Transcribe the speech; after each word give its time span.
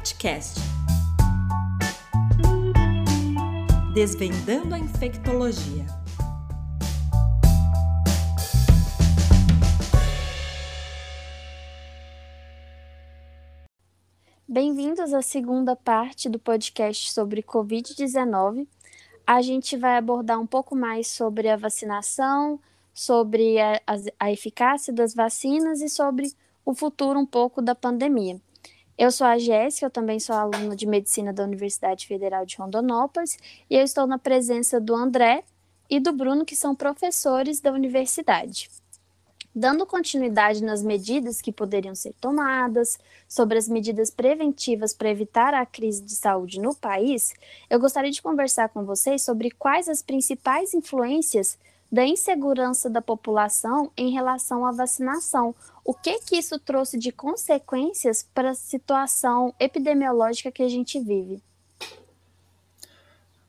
Infectcast. 0.00 0.58
Desvendando 3.92 4.74
a 4.74 4.78
infectologia. 4.78 5.84
Bem-vindos 14.48 15.12
à 15.12 15.20
segunda 15.20 15.76
parte 15.76 16.30
do 16.30 16.38
podcast 16.38 17.12
sobre 17.12 17.42
Covid-19. 17.42 18.66
A 19.26 19.42
gente 19.42 19.76
vai 19.76 19.98
abordar 19.98 20.40
um 20.40 20.46
pouco 20.46 20.74
mais 20.74 21.08
sobre 21.08 21.50
a 21.50 21.58
vacinação, 21.58 22.58
sobre 22.94 23.60
a, 23.60 23.74
a, 23.86 23.96
a 24.18 24.32
eficácia 24.32 24.94
das 24.94 25.14
vacinas 25.14 25.82
e 25.82 25.90
sobre 25.90 26.32
o 26.64 26.74
futuro 26.74 27.18
um 27.20 27.26
pouco 27.26 27.60
da 27.60 27.74
pandemia. 27.74 28.40
Eu 29.00 29.10
sou 29.10 29.26
a 29.26 29.38
Jéssica, 29.38 29.86
eu 29.86 29.90
também 29.90 30.20
sou 30.20 30.36
aluna 30.36 30.76
de 30.76 30.86
Medicina 30.86 31.32
da 31.32 31.42
Universidade 31.42 32.06
Federal 32.06 32.44
de 32.44 32.58
Rondonópolis 32.58 33.38
e 33.70 33.74
eu 33.74 33.82
estou 33.82 34.06
na 34.06 34.18
presença 34.18 34.78
do 34.78 34.94
André 34.94 35.42
e 35.88 35.98
do 35.98 36.12
Bruno, 36.12 36.44
que 36.44 36.54
são 36.54 36.74
professores 36.74 37.62
da 37.62 37.72
universidade. 37.72 38.68
Dando 39.54 39.86
continuidade 39.86 40.62
nas 40.62 40.82
medidas 40.82 41.40
que 41.40 41.50
poderiam 41.50 41.94
ser 41.94 42.12
tomadas, 42.20 42.98
sobre 43.26 43.56
as 43.56 43.70
medidas 43.70 44.10
preventivas 44.10 44.92
para 44.92 45.08
evitar 45.08 45.54
a 45.54 45.64
crise 45.64 46.02
de 46.02 46.14
saúde 46.14 46.60
no 46.60 46.74
país, 46.74 47.32
eu 47.70 47.80
gostaria 47.80 48.10
de 48.10 48.20
conversar 48.20 48.68
com 48.68 48.84
vocês 48.84 49.22
sobre 49.22 49.50
quais 49.50 49.88
as 49.88 50.02
principais 50.02 50.74
influências 50.74 51.56
da 51.90 52.04
insegurança 52.04 52.88
da 52.88 53.02
população 53.02 53.90
em 53.96 54.10
relação 54.10 54.64
à 54.64 54.70
vacinação. 54.70 55.54
O 55.84 55.92
que 55.92 56.20
que 56.20 56.36
isso 56.36 56.58
trouxe 56.58 56.98
de 56.98 57.10
consequências 57.10 58.26
para 58.34 58.50
a 58.50 58.54
situação 58.54 59.52
epidemiológica 59.58 60.52
que 60.52 60.62
a 60.62 60.68
gente 60.68 61.00
vive? 61.00 61.42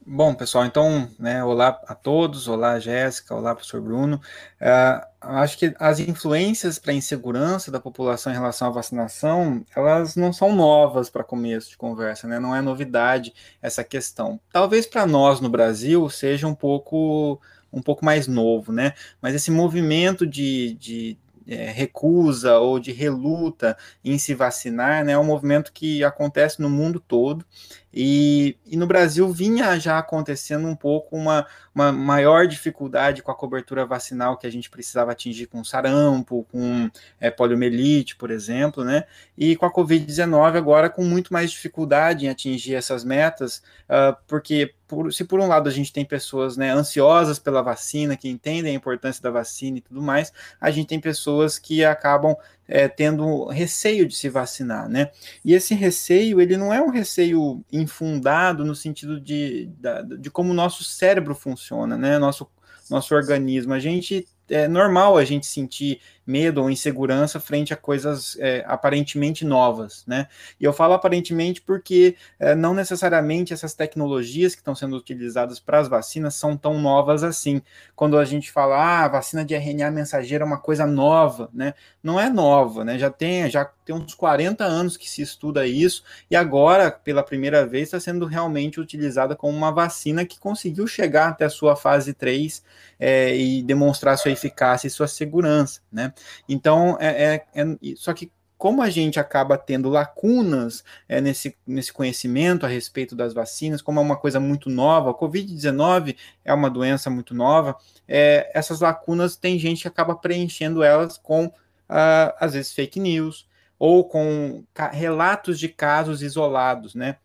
Bom, 0.03 0.33
pessoal, 0.33 0.65
então, 0.65 1.07
né, 1.19 1.43
olá 1.43 1.79
a 1.87 1.93
todos, 1.93 2.47
olá 2.47 2.79
Jéssica, 2.79 3.35
olá 3.35 3.53
professor 3.53 3.79
Bruno. 3.79 4.19
Uh, 4.59 5.05
acho 5.21 5.55
que 5.59 5.75
as 5.79 5.99
influências 5.99 6.79
para 6.79 6.91
a 6.91 6.95
insegurança 6.95 7.69
da 7.69 7.79
população 7.79 8.33
em 8.33 8.35
relação 8.35 8.67
à 8.67 8.71
vacinação, 8.71 9.63
elas 9.75 10.15
não 10.15 10.33
são 10.33 10.55
novas 10.55 11.07
para 11.07 11.23
começo 11.23 11.69
de 11.69 11.77
conversa, 11.77 12.27
né? 12.27 12.39
Não 12.39 12.55
é 12.55 12.61
novidade 12.61 13.31
essa 13.61 13.83
questão. 13.83 14.39
Talvez 14.51 14.87
para 14.87 15.05
nós 15.05 15.39
no 15.39 15.49
Brasil 15.49 16.09
seja 16.09 16.47
um 16.47 16.55
pouco 16.55 17.39
um 17.71 17.81
pouco 17.81 18.03
mais 18.03 18.27
novo, 18.27 18.71
né? 18.71 18.93
Mas 19.21 19.35
esse 19.35 19.51
movimento 19.51 20.25
de, 20.25 20.73
de 20.73 21.17
é, 21.47 21.69
recusa 21.71 22.57
ou 22.59 22.79
de 22.79 22.91
reluta 22.91 23.77
em 24.03 24.17
se 24.17 24.33
vacinar, 24.33 25.03
né, 25.03 25.13
é 25.13 25.17
um 25.17 25.23
movimento 25.23 25.71
que 25.73 26.03
acontece 26.03 26.61
no 26.61 26.69
mundo 26.69 26.99
todo 26.99 27.45
e, 27.93 28.57
e, 28.65 28.77
no 28.77 28.87
Brasil 28.87 29.31
vinha 29.31 29.77
já 29.79 29.97
acontecendo 29.97 30.67
um 30.67 30.75
pouco 30.75 31.15
uma, 31.15 31.45
uma 31.75 31.91
maior 31.91 32.47
dificuldade 32.47 33.21
com 33.21 33.31
a 33.31 33.35
cobertura 33.35 33.85
vacinal 33.85 34.37
que 34.37 34.47
a 34.47 34.51
gente 34.51 34.69
precisava 34.69 35.11
atingir 35.11 35.47
com 35.47 35.63
sarampo, 35.63 36.45
com 36.51 36.89
é, 37.19 37.29
poliomielite, 37.29 38.15
por 38.15 38.31
exemplo, 38.31 38.83
né? 38.83 39.03
E 39.37 39.55
com 39.55 39.65
a 39.65 39.73
Covid-19 39.73 40.55
agora 40.55 40.89
com 40.89 41.03
muito 41.03 41.33
mais 41.33 41.51
dificuldade 41.51 42.25
em 42.25 42.29
atingir 42.29 42.75
essas 42.75 43.03
metas, 43.03 43.61
uh, 43.89 44.15
porque 44.27 44.73
por, 44.91 45.13
se 45.13 45.23
por 45.23 45.39
um 45.39 45.47
lado 45.47 45.69
a 45.69 45.71
gente 45.71 45.93
tem 45.93 46.03
pessoas 46.03 46.57
né, 46.57 46.69
ansiosas 46.69 47.39
pela 47.39 47.61
vacina, 47.61 48.17
que 48.17 48.27
entendem 48.27 48.73
a 48.73 48.75
importância 48.75 49.23
da 49.23 49.31
vacina 49.31 49.77
e 49.77 49.81
tudo 49.81 50.01
mais, 50.01 50.33
a 50.59 50.69
gente 50.69 50.87
tem 50.87 50.99
pessoas 50.99 51.57
que 51.57 51.85
acabam 51.85 52.35
é, 52.71 52.87
tendo 52.87 53.45
receio 53.47 54.07
de 54.07 54.15
se 54.15 54.29
vacinar, 54.29 54.87
né? 54.87 55.11
E 55.43 55.53
esse 55.53 55.75
receio, 55.75 56.39
ele 56.39 56.55
não 56.55 56.73
é 56.73 56.81
um 56.81 56.89
receio 56.89 57.61
infundado 57.71 58.63
no 58.63 58.73
sentido 58.73 59.19
de, 59.19 59.69
de, 60.17 60.31
como 60.31 60.51
o 60.51 60.55
nosso 60.55 60.83
cérebro 60.83 61.35
funciona, 61.35 61.97
né? 61.97 62.17
Nosso, 62.17 62.49
nosso 62.89 63.13
organismo. 63.13 63.73
A 63.73 63.79
gente 63.79 64.25
é 64.51 64.67
normal 64.67 65.17
a 65.17 65.25
gente 65.25 65.45
sentir 65.45 65.99
medo 66.25 66.61
ou 66.61 66.69
insegurança 66.69 67.39
frente 67.39 67.73
a 67.73 67.77
coisas 67.77 68.37
é, 68.39 68.63
aparentemente 68.67 69.43
novas, 69.43 70.03
né? 70.05 70.27
E 70.59 70.63
eu 70.63 70.71
falo 70.71 70.93
aparentemente 70.93 71.61
porque 71.61 72.15
é, 72.39 72.53
não 72.53 72.73
necessariamente 72.73 73.53
essas 73.53 73.73
tecnologias 73.73 74.53
que 74.53 74.61
estão 74.61 74.75
sendo 74.75 74.95
utilizadas 74.95 75.59
para 75.59 75.79
as 75.79 75.87
vacinas 75.87 76.35
são 76.35 76.55
tão 76.55 76.79
novas 76.79 77.23
assim. 77.23 77.61
Quando 77.95 78.17
a 78.17 78.25
gente 78.25 78.51
fala, 78.51 79.03
ah, 79.03 79.07
vacina 79.07 79.43
de 79.43 79.55
RNA 79.55 79.91
mensageiro 79.91 80.43
é 80.43 80.47
uma 80.47 80.59
coisa 80.59 80.85
nova, 80.85 81.49
né? 81.53 81.73
Não 82.03 82.19
é 82.19 82.29
nova, 82.29 82.85
né? 82.85 82.97
Já 82.97 83.09
tem, 83.09 83.49
já 83.49 83.65
tem 83.65 83.95
uns 83.95 84.13
40 84.13 84.63
anos 84.63 84.97
que 84.97 85.09
se 85.09 85.21
estuda 85.21 85.65
isso 85.65 86.03
e 86.29 86.35
agora, 86.35 86.91
pela 86.91 87.23
primeira 87.23 87.65
vez, 87.65 87.83
está 87.83 87.99
sendo 87.99 88.25
realmente 88.25 88.79
utilizada 88.79 89.35
como 89.35 89.57
uma 89.57 89.71
vacina 89.71 90.25
que 90.25 90.39
conseguiu 90.39 90.85
chegar 90.87 91.29
até 91.29 91.45
a 91.45 91.49
sua 91.49 91.75
fase 91.75 92.13
3 92.13 92.63
é, 92.99 93.35
e 93.35 93.63
demonstrar 93.63 94.17
sua 94.17 94.31
e 94.47 94.89
sua 94.89 95.07
segurança, 95.07 95.81
né? 95.91 96.13
Então, 96.47 96.97
é, 96.99 97.35
é, 97.55 97.61
é 97.61 97.95
só 97.95 98.13
que 98.13 98.31
como 98.61 98.83
a 98.83 98.91
gente 98.91 99.19
acaba 99.19 99.57
tendo 99.57 99.89
lacunas 99.89 100.83
é, 101.09 101.19
nesse, 101.19 101.57
nesse 101.65 101.91
conhecimento 101.91 102.63
a 102.63 102.69
respeito 102.69 103.15
das 103.15 103.33
vacinas, 103.33 103.81
como 103.81 103.99
é 103.99 104.03
uma 104.03 104.15
coisa 104.15 104.39
muito 104.39 104.69
nova, 104.69 105.09
a 105.09 105.13
Covid-19 105.15 106.15
é 106.45 106.53
uma 106.53 106.69
doença 106.69 107.09
muito 107.09 107.33
nova, 107.33 107.75
é, 108.07 108.51
essas 108.53 108.79
lacunas 108.79 109.35
tem 109.35 109.57
gente 109.57 109.81
que 109.81 109.87
acaba 109.87 110.15
preenchendo 110.15 110.83
elas 110.83 111.17
com, 111.17 111.51
ah, 111.89 112.35
às 112.39 112.53
vezes, 112.53 112.71
fake 112.71 112.99
news, 112.99 113.49
ou 113.79 114.07
com 114.07 114.63
relatos 114.91 115.57
de 115.57 115.67
casos 115.67 116.21
isolados, 116.21 116.93
né, 116.93 117.17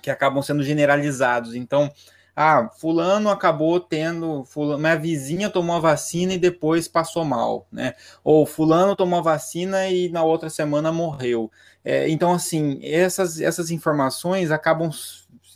que 0.00 0.10
acabam 0.10 0.42
sendo 0.42 0.62
generalizados. 0.62 1.54
Então, 1.54 1.92
ah, 2.34 2.68
fulano 2.78 3.28
acabou 3.30 3.78
tendo, 3.78 4.44
fulano, 4.44 4.78
minha 4.78 4.96
vizinha 4.96 5.50
tomou 5.50 5.76
a 5.76 5.80
vacina 5.80 6.34
e 6.34 6.38
depois 6.38 6.88
passou 6.88 7.24
mal, 7.24 7.66
né? 7.70 7.94
Ou 8.24 8.46
fulano 8.46 8.96
tomou 8.96 9.18
a 9.18 9.22
vacina 9.22 9.88
e 9.88 10.08
na 10.08 10.22
outra 10.22 10.48
semana 10.48 10.90
morreu. 10.90 11.50
É, 11.84 12.08
então, 12.08 12.32
assim, 12.32 12.80
essas, 12.82 13.40
essas 13.40 13.70
informações 13.70 14.50
acabam 14.50 14.90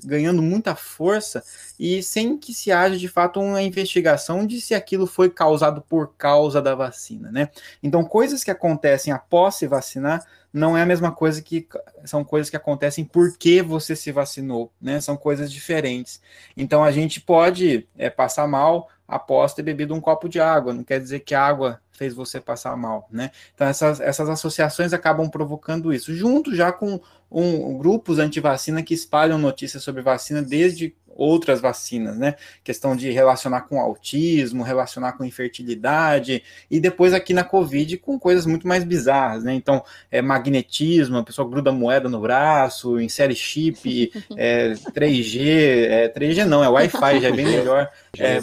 ganhando 0.04 0.42
muita 0.42 0.74
força 0.74 1.42
e 1.78 2.02
sem 2.02 2.38
que 2.38 2.54
se 2.54 2.72
haja 2.72 2.96
de 2.96 3.08
fato 3.08 3.40
uma 3.40 3.62
investigação 3.62 4.46
de 4.46 4.60
se 4.60 4.74
aquilo 4.74 5.06
foi 5.06 5.30
causado 5.30 5.82
por 5.82 6.14
causa 6.16 6.60
da 6.62 6.74
vacina, 6.74 7.30
né? 7.30 7.50
Então, 7.82 8.04
coisas 8.04 8.42
que 8.42 8.50
acontecem 8.50 9.12
após 9.12 9.56
se 9.56 9.66
vacinar 9.66 10.24
não 10.56 10.76
é 10.76 10.82
a 10.82 10.86
mesma 10.86 11.12
coisa 11.12 11.42
que 11.42 11.68
são 12.04 12.24
coisas 12.24 12.48
que 12.48 12.56
acontecem 12.56 13.04
porque 13.04 13.60
você 13.60 13.94
se 13.94 14.10
vacinou, 14.10 14.72
né? 14.80 15.00
São 15.02 15.14
coisas 15.14 15.52
diferentes. 15.52 16.20
Então 16.56 16.82
a 16.82 16.90
gente 16.90 17.20
pode 17.20 17.86
é, 17.96 18.08
passar 18.08 18.48
mal 18.48 18.88
após 19.06 19.52
ter 19.52 19.62
bebido 19.62 19.94
um 19.94 20.00
copo 20.00 20.28
de 20.28 20.40
água, 20.40 20.72
não 20.72 20.82
quer 20.82 20.98
dizer 20.98 21.20
que 21.20 21.34
a 21.34 21.42
água 21.42 21.80
fez 21.92 22.14
você 22.14 22.40
passar 22.40 22.74
mal, 22.74 23.06
né? 23.10 23.30
Então 23.54 23.66
essas, 23.66 24.00
essas 24.00 24.30
associações 24.30 24.94
acabam 24.94 25.28
provocando 25.28 25.92
isso, 25.92 26.14
junto 26.14 26.54
já 26.54 26.72
com 26.72 27.00
um, 27.30 27.76
grupos 27.76 28.18
anti-vacina 28.18 28.82
que 28.82 28.94
espalham 28.94 29.38
notícias 29.38 29.82
sobre 29.82 30.00
vacina 30.00 30.40
desde 30.42 30.96
outras 31.16 31.60
vacinas, 31.60 32.16
né? 32.16 32.34
Questão 32.62 32.94
de 32.94 33.10
relacionar 33.10 33.62
com 33.62 33.80
autismo, 33.80 34.62
relacionar 34.62 35.12
com 35.12 35.24
infertilidade, 35.24 36.42
e 36.70 36.78
depois 36.78 37.14
aqui 37.14 37.32
na 37.32 37.42
Covid 37.42 37.96
com 37.98 38.18
coisas 38.18 38.46
muito 38.46 38.68
mais 38.68 38.84
bizarras, 38.84 39.42
né? 39.44 39.54
Então, 39.54 39.82
é 40.10 40.20
magnetismo, 40.20 41.18
a 41.18 41.24
pessoa 41.24 41.48
gruda 41.48 41.72
moeda 41.72 42.08
no 42.08 42.20
braço, 42.20 43.00
insere 43.00 43.34
chip, 43.34 44.12
é, 44.36 44.72
3G, 44.94 45.40
é, 45.88 46.08
3G 46.08 46.44
não, 46.44 46.62
é 46.62 46.68
Wi-Fi, 46.68 47.20
já 47.20 47.28
é 47.28 47.32
bem 47.32 47.46
melhor, 47.46 47.90
é, 48.18 48.40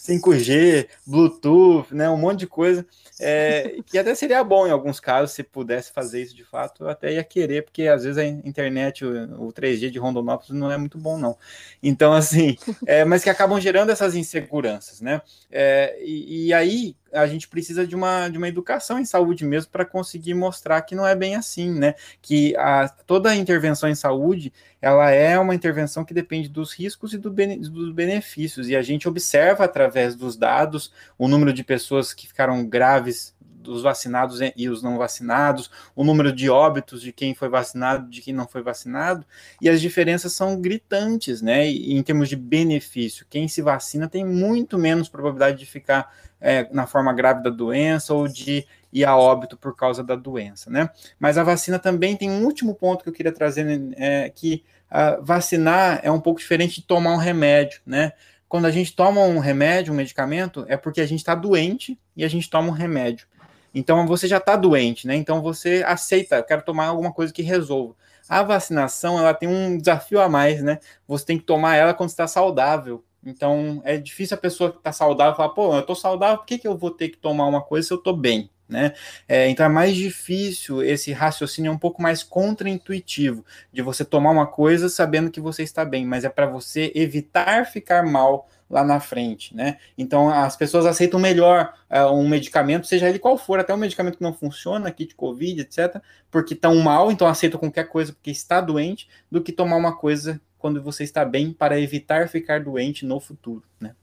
5G, 0.00 0.88
Bluetooth, 1.06 1.94
né? 1.94 2.08
Um 2.08 2.16
monte 2.16 2.40
de 2.40 2.46
coisa. 2.46 2.86
É, 3.22 3.76
que 3.84 3.98
até 3.98 4.14
seria 4.14 4.42
bom 4.42 4.66
em 4.66 4.70
alguns 4.70 4.98
casos, 4.98 5.32
se 5.32 5.42
pudesse 5.42 5.92
fazer 5.92 6.22
isso 6.22 6.34
de 6.34 6.42
fato, 6.42 6.84
eu 6.84 6.88
até 6.88 7.12
ia 7.12 7.22
querer, 7.22 7.64
porque 7.64 7.86
às 7.86 8.02
vezes 8.02 8.16
a 8.16 8.24
internet, 8.24 9.04
o, 9.04 9.48
o 9.48 9.52
3G 9.52 9.90
de 9.90 9.98
Rondonópolis 9.98 10.58
não 10.58 10.72
é 10.72 10.78
muito 10.78 10.96
bom, 10.96 11.18
não. 11.18 11.36
Então, 11.82 12.14
assim, 12.14 12.56
é, 12.86 13.04
mas 13.04 13.22
que 13.22 13.28
acabam 13.28 13.60
gerando 13.60 13.90
essas 13.90 14.14
inseguranças, 14.14 15.02
né? 15.02 15.20
É, 15.50 15.98
e, 16.02 16.46
e, 16.46 16.54
aí 16.54 16.96
a 17.12 17.26
gente 17.26 17.48
precisa 17.48 17.86
de 17.86 17.94
uma, 17.94 18.28
de 18.28 18.38
uma 18.38 18.48
educação 18.48 18.98
em 18.98 19.04
saúde 19.04 19.44
mesmo 19.44 19.70
para 19.70 19.84
conseguir 19.84 20.34
mostrar 20.34 20.80
que 20.82 20.94
não 20.94 21.06
é 21.06 21.14
bem 21.14 21.36
assim, 21.36 21.72
né? 21.72 21.94
Que 22.20 22.56
a, 22.56 22.88
toda 22.88 23.34
intervenção 23.34 23.88
em 23.88 23.94
saúde 23.94 24.52
ela 24.80 25.10
é 25.10 25.38
uma 25.38 25.54
intervenção 25.54 26.04
que 26.04 26.14
depende 26.14 26.48
dos 26.48 26.72
riscos 26.72 27.12
e 27.12 27.18
do 27.18 27.30
dos 27.30 27.92
benefícios, 27.92 28.68
e 28.68 28.76
a 28.76 28.82
gente 28.82 29.08
observa 29.08 29.64
através 29.64 30.14
dos 30.14 30.36
dados 30.36 30.92
o 31.18 31.28
número 31.28 31.52
de 31.52 31.62
pessoas 31.62 32.14
que 32.14 32.26
ficaram 32.26 32.64
graves 32.66 33.34
dos 33.60 33.82
vacinados 33.82 34.40
e 34.56 34.68
os 34.68 34.82
não 34.82 34.98
vacinados, 34.98 35.70
o 35.94 36.02
número 36.02 36.32
de 36.32 36.48
óbitos 36.48 37.02
de 37.02 37.12
quem 37.12 37.34
foi 37.34 37.48
vacinado, 37.48 38.08
de 38.10 38.20
quem 38.20 38.34
não 38.34 38.48
foi 38.48 38.62
vacinado, 38.62 39.24
e 39.60 39.68
as 39.68 39.80
diferenças 39.80 40.32
são 40.32 40.60
gritantes, 40.60 41.42
né? 41.42 41.68
E, 41.68 41.94
em 41.94 42.02
termos 42.02 42.28
de 42.28 42.36
benefício, 42.36 43.26
quem 43.28 43.46
se 43.48 43.62
vacina 43.62 44.08
tem 44.08 44.24
muito 44.24 44.78
menos 44.78 45.08
probabilidade 45.08 45.58
de 45.58 45.66
ficar 45.66 46.12
é, 46.40 46.68
na 46.72 46.86
forma 46.86 47.12
grave 47.12 47.42
da 47.42 47.50
doença 47.50 48.14
ou 48.14 48.26
de 48.26 48.66
ir 48.92 49.04
a 49.04 49.16
óbito 49.16 49.56
por 49.56 49.76
causa 49.76 50.02
da 50.02 50.16
doença, 50.16 50.70
né? 50.70 50.90
Mas 51.18 51.38
a 51.38 51.44
vacina 51.44 51.78
também 51.78 52.16
tem 52.16 52.30
um 52.30 52.44
último 52.44 52.74
ponto 52.74 53.02
que 53.02 53.08
eu 53.08 53.12
queria 53.12 53.32
trazer, 53.32 53.64
né, 53.64 53.94
é, 53.96 54.30
que 54.30 54.64
uh, 54.90 55.22
vacinar 55.22 56.00
é 56.02 56.10
um 56.10 56.20
pouco 56.20 56.40
diferente 56.40 56.80
de 56.80 56.86
tomar 56.86 57.12
um 57.12 57.18
remédio, 57.18 57.80
né? 57.86 58.12
Quando 58.48 58.66
a 58.66 58.70
gente 58.70 58.96
toma 58.96 59.20
um 59.20 59.38
remédio, 59.38 59.92
um 59.92 59.96
medicamento, 59.96 60.64
é 60.66 60.76
porque 60.76 61.00
a 61.00 61.06
gente 61.06 61.20
está 61.20 61.36
doente 61.36 61.96
e 62.16 62.24
a 62.24 62.28
gente 62.28 62.50
toma 62.50 62.68
um 62.68 62.72
remédio. 62.72 63.28
Então 63.74 64.06
você 64.06 64.26
já 64.26 64.38
está 64.38 64.56
doente, 64.56 65.06
né? 65.06 65.14
Então 65.16 65.40
você 65.40 65.82
aceita, 65.86 66.42
quero 66.42 66.62
tomar 66.62 66.86
alguma 66.86 67.12
coisa 67.12 67.32
que 67.32 67.42
resolva. 67.42 67.94
A 68.28 68.42
vacinação 68.42 69.18
ela 69.18 69.34
tem 69.34 69.48
um 69.48 69.76
desafio 69.76 70.20
a 70.20 70.28
mais, 70.28 70.62
né? 70.62 70.78
Você 71.06 71.26
tem 71.26 71.38
que 71.38 71.44
tomar 71.44 71.76
ela 71.76 71.94
quando 71.94 72.10
está 72.10 72.26
saudável. 72.26 73.04
Então 73.24 73.82
é 73.84 73.96
difícil 73.96 74.36
a 74.36 74.40
pessoa 74.40 74.70
que 74.70 74.78
está 74.78 74.92
saudável 74.92 75.36
falar, 75.36 75.50
pô, 75.50 75.74
eu 75.74 75.80
estou 75.80 75.96
saudável, 75.96 76.38
por 76.38 76.46
que, 76.46 76.58
que 76.58 76.68
eu 76.68 76.76
vou 76.76 76.90
ter 76.90 77.08
que 77.08 77.18
tomar 77.18 77.46
uma 77.46 77.60
coisa 77.60 77.86
se 77.88 77.92
eu 77.92 77.98
estou 77.98 78.16
bem? 78.16 78.50
Né? 78.68 78.92
É, 79.28 79.48
então 79.48 79.66
é 79.66 79.68
mais 79.68 79.96
difícil 79.96 80.80
esse 80.80 81.10
raciocínio 81.10 81.70
é 81.70 81.72
um 81.72 81.78
pouco 81.78 82.00
mais 82.00 82.22
contraintuitivo 82.22 83.44
de 83.72 83.82
você 83.82 84.04
tomar 84.04 84.30
uma 84.30 84.46
coisa 84.46 84.88
sabendo 84.88 85.28
que 85.28 85.40
você 85.40 85.64
está 85.64 85.84
bem, 85.84 86.06
mas 86.06 86.24
é 86.24 86.28
para 86.28 86.46
você 86.46 86.92
evitar 86.94 87.66
ficar 87.66 88.06
mal 88.06 88.48
lá 88.70 88.84
na 88.84 89.00
frente, 89.00 89.54
né? 89.54 89.78
Então 89.98 90.30
as 90.30 90.56
pessoas 90.56 90.86
aceitam 90.86 91.18
melhor 91.18 91.74
uh, 91.90 92.14
um 92.14 92.28
medicamento, 92.28 92.86
seja 92.86 93.08
ele 93.08 93.18
qual 93.18 93.36
for, 93.36 93.58
até 93.58 93.74
um 93.74 93.78
medicamento 93.78 94.16
que 94.16 94.22
não 94.22 94.32
funciona, 94.32 94.90
kit 94.92 95.14
Covid, 95.16 95.60
etc., 95.60 96.00
porque 96.30 96.54
estão 96.54 96.76
mal, 96.76 97.10
então 97.10 97.26
aceitam 97.26 97.58
qualquer 97.58 97.88
coisa 97.88 98.12
porque 98.12 98.30
está 98.30 98.60
doente, 98.60 99.08
do 99.28 99.42
que 99.42 99.50
tomar 99.50 99.76
uma 99.76 99.96
coisa 99.96 100.40
quando 100.56 100.80
você 100.80 101.02
está 101.02 101.24
bem 101.24 101.52
para 101.52 101.80
evitar 101.80 102.28
ficar 102.28 102.62
doente 102.62 103.04
no 103.04 103.18
futuro, 103.18 103.64
né? 103.80 103.94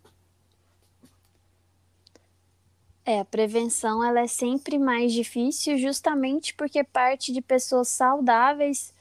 É, 3.05 3.21
a 3.21 3.25
prevenção 3.25 4.03
ela 4.03 4.19
é 4.19 4.27
sempre 4.27 4.77
mais 4.77 5.13
difícil 5.13 5.77
justamente 5.77 6.53
porque 6.53 6.83
parte 6.83 7.31
de 7.31 7.41
pessoas 7.41 7.87
saudáveis 7.87 8.93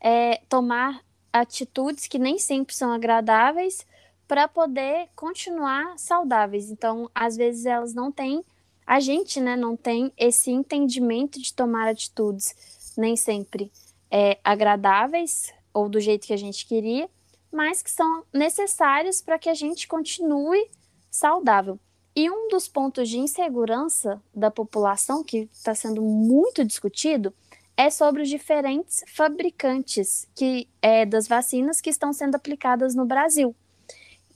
é, 0.00 0.40
tomar 0.48 1.00
atitudes 1.32 2.08
que 2.08 2.18
nem 2.18 2.40
sempre 2.40 2.74
são 2.74 2.90
agradáveis 2.90 3.86
para 4.32 4.48
poder 4.48 5.10
continuar 5.14 5.98
saudáveis. 5.98 6.70
Então, 6.70 7.10
às 7.14 7.36
vezes 7.36 7.66
elas 7.66 7.92
não 7.92 8.10
têm, 8.10 8.42
a 8.86 8.98
gente, 8.98 9.38
né, 9.38 9.56
não 9.56 9.76
tem 9.76 10.10
esse 10.16 10.50
entendimento 10.50 11.38
de 11.38 11.52
tomar 11.52 11.86
atitudes 11.86 12.94
nem 12.96 13.14
sempre 13.14 13.70
é, 14.10 14.38
agradáveis 14.42 15.52
ou 15.70 15.86
do 15.86 16.00
jeito 16.00 16.26
que 16.26 16.32
a 16.32 16.38
gente 16.38 16.64
queria, 16.64 17.10
mas 17.52 17.82
que 17.82 17.90
são 17.90 18.24
necessárias 18.32 19.20
para 19.20 19.38
que 19.38 19.50
a 19.50 19.54
gente 19.54 19.86
continue 19.86 20.66
saudável. 21.10 21.78
E 22.16 22.30
um 22.30 22.48
dos 22.48 22.66
pontos 22.66 23.10
de 23.10 23.18
insegurança 23.18 24.18
da 24.34 24.50
população, 24.50 25.22
que 25.22 25.46
está 25.52 25.74
sendo 25.74 26.00
muito 26.00 26.64
discutido, 26.64 27.34
é 27.76 27.90
sobre 27.90 28.22
os 28.22 28.30
diferentes 28.30 29.04
fabricantes 29.08 30.26
que 30.34 30.70
é, 30.80 31.04
das 31.04 31.28
vacinas 31.28 31.82
que 31.82 31.90
estão 31.90 32.14
sendo 32.14 32.34
aplicadas 32.34 32.94
no 32.94 33.04
Brasil. 33.04 33.54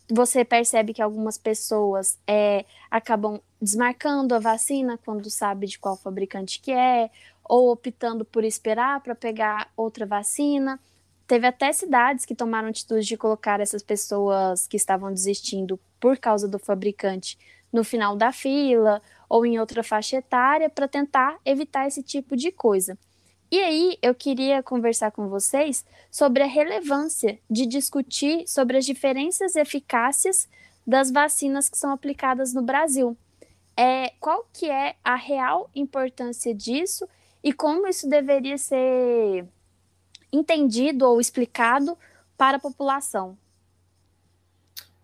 Você 0.08 0.44
percebe 0.44 0.94
que 0.94 1.02
algumas 1.02 1.36
pessoas 1.36 2.16
é, 2.26 2.64
acabam 2.88 3.40
desmarcando 3.60 4.34
a 4.34 4.38
vacina 4.38 4.98
quando 5.04 5.28
sabe 5.28 5.66
de 5.66 5.78
qual 5.78 5.96
fabricante 5.96 6.60
que 6.60 6.70
é, 6.70 7.10
ou 7.44 7.70
optando 7.70 8.24
por 8.24 8.44
esperar 8.44 9.00
para 9.00 9.16
pegar 9.16 9.68
outra 9.76 10.06
vacina. 10.06 10.78
Teve 11.26 11.48
até 11.48 11.72
cidades 11.72 12.24
que 12.24 12.36
tomaram 12.36 12.68
atitude 12.68 13.04
de 13.04 13.16
colocar 13.16 13.58
essas 13.60 13.82
pessoas 13.82 14.68
que 14.68 14.76
estavam 14.76 15.12
desistindo 15.12 15.78
por 15.98 16.16
causa 16.18 16.46
do 16.46 16.58
fabricante 16.58 17.36
no 17.72 17.82
final 17.82 18.16
da 18.16 18.30
fila 18.30 19.02
ou 19.28 19.44
em 19.44 19.58
outra 19.58 19.82
faixa 19.82 20.18
etária 20.18 20.70
para 20.70 20.86
tentar 20.86 21.36
evitar 21.44 21.88
esse 21.88 22.02
tipo 22.02 22.36
de 22.36 22.52
coisa. 22.52 22.96
E 23.50 23.60
aí 23.60 23.98
eu 24.02 24.14
queria 24.14 24.62
conversar 24.62 25.12
com 25.12 25.28
vocês 25.28 25.84
sobre 26.10 26.43
a 26.43 26.46
relevância 26.46 27.38
de 27.48 27.64
discutir 27.64 28.46
sobre 28.48 28.76
as 28.76 28.84
diferenças 28.84 29.54
e 29.54 29.60
eficácias 29.60 30.48
das 30.87 31.10
vacinas 31.10 31.69
que 31.69 31.78
são 31.78 31.93
aplicadas 31.93 32.52
no 32.52 32.62
Brasil. 32.62 33.16
É, 33.76 34.10
qual 34.20 34.48
que 34.52 34.69
é 34.70 34.96
a 35.04 35.14
real 35.14 35.70
importância 35.75 36.54
disso 36.54 37.08
e 37.43 37.52
como 37.52 37.87
isso 37.87 38.08
deveria 38.08 38.58
ser 38.58 39.46
entendido 40.32 41.06
ou 41.06 41.20
explicado 41.20 41.96
para 42.37 42.56
a 42.56 42.60
população? 42.60 43.38